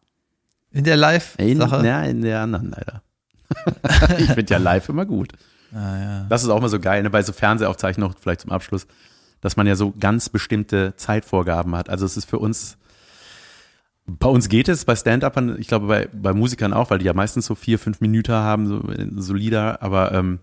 In 0.70 0.84
der 0.84 0.96
Live-Sache? 0.96 1.86
Ja, 1.86 2.02
in 2.02 2.20
der 2.20 2.40
anderen 2.40 2.70
leider. 2.70 3.02
ich 4.18 4.32
finde 4.32 4.52
ja 4.52 4.58
live 4.58 4.88
immer 4.88 5.06
gut. 5.06 5.32
Ah, 5.72 5.98
ja. 5.98 6.26
Das 6.28 6.42
ist 6.42 6.50
auch 6.50 6.58
immer 6.58 6.68
so 6.68 6.78
geil, 6.78 7.02
ne? 7.02 7.10
bei 7.10 7.22
so 7.22 7.32
Fernsehaufzeichnungen, 7.32 8.16
vielleicht 8.20 8.42
zum 8.42 8.52
Abschluss, 8.52 8.86
dass 9.40 9.56
man 9.56 9.66
ja 9.66 9.76
so 9.76 9.92
ganz 9.98 10.28
bestimmte 10.28 10.94
Zeitvorgaben 10.96 11.74
hat. 11.74 11.88
Also 11.88 12.04
es 12.04 12.16
ist 12.16 12.28
für 12.28 12.38
uns, 12.38 12.76
bei 14.06 14.28
uns 14.28 14.48
geht 14.48 14.68
es, 14.68 14.84
bei 14.84 14.94
Stand-Upern, 14.94 15.58
ich 15.58 15.68
glaube 15.68 15.86
bei, 15.86 16.08
bei 16.12 16.32
Musikern 16.32 16.72
auch, 16.72 16.90
weil 16.90 16.98
die 16.98 17.06
ja 17.06 17.14
meistens 17.14 17.46
so 17.46 17.54
vier, 17.54 17.78
fünf 17.78 18.00
Minuten 18.00 18.32
haben, 18.32 18.66
so 18.66 18.82
solider, 19.22 19.82
aber 19.82 20.12
ähm, 20.12 20.40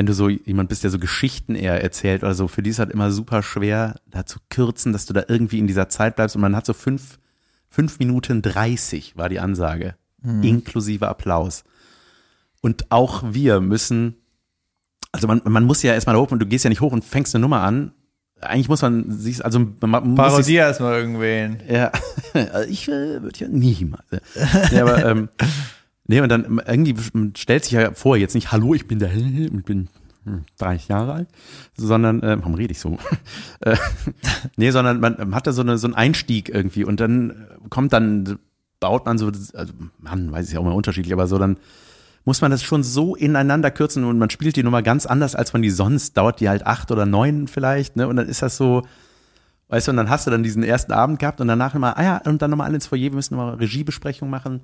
wenn 0.00 0.06
du 0.06 0.14
so 0.14 0.30
jemand 0.30 0.70
bist, 0.70 0.82
der 0.82 0.88
so 0.88 0.98
Geschichten 0.98 1.54
eher 1.54 1.82
erzählt 1.82 2.22
oder 2.22 2.32
so, 2.32 2.48
für 2.48 2.62
die 2.62 2.70
ist 2.70 2.78
halt 2.78 2.90
immer 2.90 3.10
super 3.10 3.42
schwer, 3.42 3.96
da 4.06 4.24
zu 4.24 4.38
kürzen, 4.48 4.94
dass 4.94 5.04
du 5.04 5.12
da 5.12 5.24
irgendwie 5.28 5.58
in 5.58 5.66
dieser 5.66 5.90
Zeit 5.90 6.16
bleibst 6.16 6.36
und 6.36 6.40
man 6.40 6.56
hat 6.56 6.64
so 6.64 6.72
fünf, 6.72 7.18
fünf 7.68 7.98
Minuten 7.98 8.40
dreißig 8.40 9.18
war 9.18 9.28
die 9.28 9.40
Ansage, 9.40 9.96
mhm. 10.22 10.42
inklusive 10.42 11.06
Applaus. 11.06 11.64
Und 12.62 12.90
auch 12.90 13.24
wir 13.26 13.60
müssen 13.60 14.16
also 15.12 15.26
man, 15.26 15.42
man 15.44 15.64
muss 15.64 15.82
ja 15.82 15.92
erstmal 15.92 16.16
hoch 16.16 16.30
und 16.30 16.38
du 16.38 16.46
gehst 16.46 16.64
ja 16.64 16.70
nicht 16.70 16.80
hoch 16.80 16.92
und 16.92 17.04
fängst 17.04 17.34
eine 17.34 17.42
Nummer 17.42 17.60
an. 17.60 17.92
Eigentlich 18.40 18.70
muss 18.70 18.80
man 18.80 19.10
sich, 19.10 19.44
also 19.44 19.58
man 19.80 20.14
Parodie 20.14 20.54
erstmal 20.54 20.98
irgendwen. 20.98 21.60
Ja, 21.68 21.92
ich 22.70 22.88
äh, 22.88 23.20
würde 23.20 23.38
ja 23.38 23.48
niemals. 23.48 24.06
ja, 24.72 24.80
aber 24.80 25.04
ähm, 25.04 25.28
nee, 26.10 26.20
und 26.20 26.28
dann 26.28 26.60
irgendwie 26.66 26.96
stellt 27.36 27.64
sich 27.64 27.72
ja 27.72 27.92
vor, 27.92 28.16
jetzt 28.16 28.34
nicht, 28.34 28.50
hallo, 28.50 28.74
ich 28.74 28.88
bin 28.88 28.98
der, 28.98 29.14
ich 29.14 29.64
bin 29.64 29.88
30 30.58 30.88
Jahre 30.88 31.12
alt, 31.12 31.28
sondern, 31.76 32.20
äh, 32.22 32.36
warum 32.38 32.54
rede 32.54 32.72
ich 32.72 32.80
so? 32.80 32.98
Äh, 33.60 33.76
nee, 34.56 34.70
sondern 34.70 35.00
man 35.00 35.34
hat 35.34 35.46
da 35.46 35.52
so, 35.52 35.60
eine, 35.60 35.76
so 35.76 35.86
einen 35.86 35.94
Einstieg 35.94 36.48
irgendwie 36.48 36.82
und 36.82 36.98
dann 36.98 37.46
kommt 37.68 37.92
dann, 37.92 38.38
baut 38.80 39.04
man 39.04 39.18
so, 39.18 39.26
also 39.26 39.72
man 39.98 40.32
weiß 40.32 40.48
ich 40.48 40.54
ja 40.54 40.60
auch 40.60 40.64
immer 40.64 40.74
unterschiedlich, 40.74 41.12
aber 41.12 41.26
so 41.26 41.38
dann 41.38 41.58
muss 42.24 42.40
man 42.40 42.50
das 42.50 42.62
schon 42.62 42.82
so 42.82 43.14
ineinander 43.14 43.70
kürzen 43.70 44.04
und 44.04 44.18
man 44.18 44.30
spielt 44.30 44.56
die 44.56 44.62
Nummer 44.62 44.82
ganz 44.82 45.04
anders, 45.04 45.34
als 45.34 45.52
man 45.52 45.60
die 45.60 45.70
sonst, 45.70 46.16
dauert 46.16 46.40
die 46.40 46.48
halt 46.48 46.66
acht 46.66 46.90
oder 46.90 47.04
neun 47.04 47.48
vielleicht, 47.48 47.96
ne? 47.96 48.08
Und 48.08 48.16
dann 48.16 48.28
ist 48.28 48.40
das 48.40 48.56
so, 48.56 48.82
weißt 49.70 49.86
du, 49.86 49.92
und 49.92 49.96
dann 49.96 50.10
hast 50.10 50.26
du 50.26 50.30
dann 50.30 50.42
diesen 50.42 50.62
ersten 50.62 50.92
Abend 50.92 51.18
gehabt 51.20 51.40
und 51.40 51.48
danach 51.48 51.74
immer, 51.74 51.96
ah 51.96 52.02
ja, 52.02 52.16
und 52.18 52.42
dann 52.42 52.50
nochmal 52.50 52.66
alle 52.66 52.74
ins 52.74 52.88
Foyer, 52.88 53.02
wir 53.02 53.12
müssen 53.12 53.36
nochmal 53.36 53.54
Regiebesprechung 53.54 54.28
machen. 54.28 54.60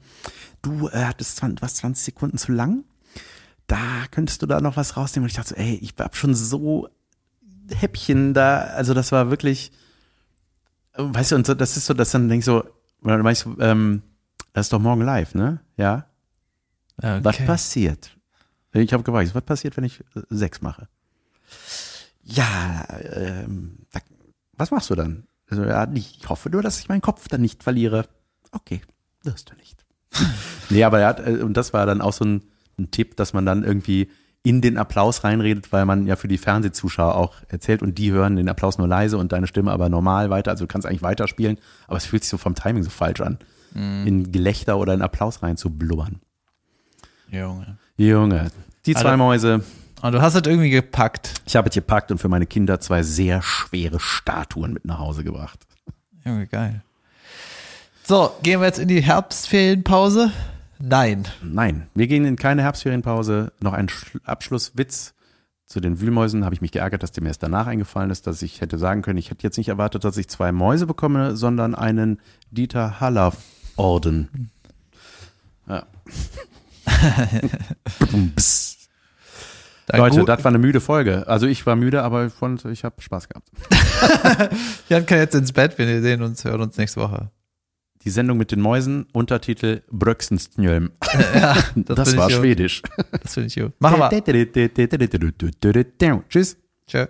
Du 0.62 0.88
äh, 0.88 1.04
hattest 1.04 1.36
20, 1.36 1.62
was, 1.62 1.76
20 1.76 2.04
Sekunden 2.04 2.38
zu 2.38 2.52
lang? 2.52 2.84
Da 3.68 3.78
könntest 4.10 4.42
du 4.42 4.46
da 4.46 4.60
noch 4.60 4.76
was 4.76 4.96
rausnehmen. 4.96 5.24
Und 5.24 5.30
ich 5.30 5.36
dachte 5.36 5.50
so, 5.50 5.54
ey, 5.54 5.78
ich 5.80 5.94
hab 5.98 6.16
schon 6.16 6.34
so 6.34 6.88
Häppchen 7.72 8.34
da, 8.34 8.58
also 8.58 8.94
das 8.94 9.12
war 9.12 9.30
wirklich, 9.30 9.72
weißt 10.96 11.32
du, 11.32 11.36
und 11.36 11.46
so, 11.46 11.54
das 11.54 11.76
ist 11.76 11.86
so, 11.86 11.94
dass 11.94 12.10
dann 12.10 12.28
denkst 12.28 12.46
so, 12.46 12.64
weißt 13.00 13.44
du, 13.44 13.56
ähm, 13.60 14.02
das 14.52 14.66
ist 14.66 14.72
doch 14.72 14.80
morgen 14.80 15.02
live, 15.02 15.34
ne? 15.34 15.60
Ja. 15.76 16.06
Okay. 16.98 17.20
Was 17.22 17.38
passiert? 17.38 18.16
Ich 18.72 18.92
habe 18.92 19.02
geweißt, 19.02 19.34
was 19.34 19.42
passiert, 19.42 19.76
wenn 19.76 19.84
ich 19.84 20.00
äh, 20.00 20.22
sechs 20.30 20.62
mache? 20.62 20.88
Ja, 22.22 22.86
ähm, 23.12 23.78
was 24.56 24.70
machst 24.70 24.90
du 24.90 24.94
dann? 24.94 25.26
Also, 25.48 25.64
ja, 25.64 25.88
ich 25.94 26.20
hoffe 26.28 26.50
nur, 26.50 26.62
dass 26.62 26.80
ich 26.80 26.88
meinen 26.88 27.02
Kopf 27.02 27.28
dann 27.28 27.40
nicht 27.40 27.62
verliere. 27.62 28.06
Okay, 28.52 28.80
wirst 29.22 29.50
du 29.50 29.54
nicht. 29.56 29.84
nee, 30.70 30.84
aber 30.84 31.00
er 31.00 31.08
hat, 31.08 31.26
äh, 31.26 31.42
und 31.42 31.56
das 31.56 31.72
war 31.72 31.86
dann 31.86 32.00
auch 32.00 32.12
so 32.12 32.24
ein, 32.24 32.42
ein 32.78 32.90
Tipp, 32.90 33.16
dass 33.16 33.32
man 33.32 33.46
dann 33.46 33.64
irgendwie 33.64 34.10
in 34.42 34.60
den 34.60 34.78
Applaus 34.78 35.24
reinredet, 35.24 35.72
weil 35.72 35.84
man 35.86 36.06
ja 36.06 36.14
für 36.14 36.28
die 36.28 36.38
Fernsehzuschauer 36.38 37.16
auch 37.16 37.34
erzählt 37.48 37.82
und 37.82 37.98
die 37.98 38.12
hören 38.12 38.36
den 38.36 38.48
Applaus 38.48 38.78
nur 38.78 38.86
leise 38.86 39.18
und 39.18 39.32
deine 39.32 39.48
Stimme 39.48 39.72
aber 39.72 39.88
normal 39.88 40.30
weiter. 40.30 40.52
Also 40.52 40.66
du 40.66 40.68
kannst 40.68 40.86
eigentlich 40.86 41.02
weiterspielen, 41.02 41.58
aber 41.88 41.96
es 41.96 42.06
fühlt 42.06 42.22
sich 42.22 42.30
so 42.30 42.38
vom 42.38 42.54
Timing 42.54 42.84
so 42.84 42.90
falsch 42.90 43.20
an, 43.20 43.38
mm. 43.74 44.06
in 44.06 44.30
Gelächter 44.30 44.78
oder 44.78 44.94
in 44.94 45.02
Applaus 45.02 45.42
rein 45.42 45.56
zu 45.56 45.70
blubbern. 45.70 46.20
Junge. 47.28 47.78
Junge. 47.96 48.52
Die 48.86 48.94
zwei 48.94 49.10
also, 49.10 49.16
Mäuse. 49.16 49.64
Und 50.02 50.12
du 50.12 50.20
hast 50.20 50.34
es 50.34 50.42
irgendwie 50.46 50.70
gepackt. 50.70 51.34
Ich 51.46 51.56
habe 51.56 51.68
es 51.68 51.74
gepackt 51.74 52.10
und 52.10 52.18
für 52.18 52.28
meine 52.28 52.46
Kinder 52.46 52.80
zwei 52.80 53.02
sehr 53.02 53.42
schwere 53.42 53.98
Statuen 53.98 54.72
mit 54.72 54.84
nach 54.84 54.98
Hause 54.98 55.24
gebracht. 55.24 55.66
Junge, 56.24 56.46
geil. 56.46 56.82
So, 58.04 58.30
gehen 58.42 58.60
wir 58.60 58.66
jetzt 58.66 58.78
in 58.78 58.88
die 58.88 59.02
Herbstferienpause? 59.02 60.30
Nein. 60.78 61.24
Nein, 61.42 61.88
wir 61.94 62.06
gehen 62.06 62.24
in 62.24 62.36
keine 62.36 62.62
Herbstferienpause. 62.62 63.52
Noch 63.60 63.72
ein 63.72 63.88
Abschlusswitz 64.24 65.14
zu 65.64 65.80
den 65.80 66.00
Wühlmäusen. 66.00 66.44
Habe 66.44 66.54
ich 66.54 66.60
mich 66.60 66.72
geärgert, 66.72 67.02
dass 67.02 67.18
mir 67.18 67.28
erst 67.28 67.42
danach 67.42 67.66
eingefallen 67.66 68.10
ist, 68.10 68.26
dass 68.26 68.42
ich 68.42 68.60
hätte 68.60 68.78
sagen 68.78 69.02
können, 69.02 69.18
ich 69.18 69.30
hätte 69.30 69.42
jetzt 69.42 69.56
nicht 69.56 69.68
erwartet, 69.68 70.04
dass 70.04 70.16
ich 70.18 70.28
zwei 70.28 70.52
Mäuse 70.52 70.86
bekomme, 70.86 71.36
sondern 71.36 71.74
einen 71.74 72.20
Dieter 72.50 73.00
Haller 73.00 73.32
Orden. 73.76 74.50
Ja. 75.68 75.86
Leute, 79.92 80.24
das 80.24 80.42
war 80.44 80.50
eine 80.50 80.58
müde 80.58 80.80
Folge. 80.80 81.26
Also 81.28 81.46
ich 81.46 81.64
war 81.66 81.76
müde, 81.76 82.02
aber 82.02 82.26
ich, 82.26 82.64
ich 82.64 82.84
habe 82.84 83.00
Spaß 83.00 83.28
gehabt. 83.28 83.48
Jan 84.88 85.06
kann 85.06 85.18
jetzt 85.18 85.34
ins 85.34 85.52
Bett, 85.52 85.78
wir 85.78 86.02
sehen 86.02 86.22
uns, 86.22 86.44
hören 86.44 86.60
uns 86.60 86.76
nächste 86.76 87.00
Woche. 87.00 87.30
Die 88.02 88.10
Sendung 88.10 88.38
mit 88.38 88.52
den 88.52 88.60
Mäusen, 88.60 89.06
Untertitel 89.12 89.82
Bröxenstnjölm. 89.90 90.92
Ja, 91.34 91.56
das, 91.76 91.96
das 91.96 92.16
war 92.16 92.30
schwedisch. 92.30 92.82
Das 93.22 93.34
finde 93.34 93.46
ich 93.48 93.56
gut. 93.56 93.72
Machen 93.78 93.98
wir. 93.98 94.08
Tschüss. 96.28 96.56
Tschö. 96.86 97.06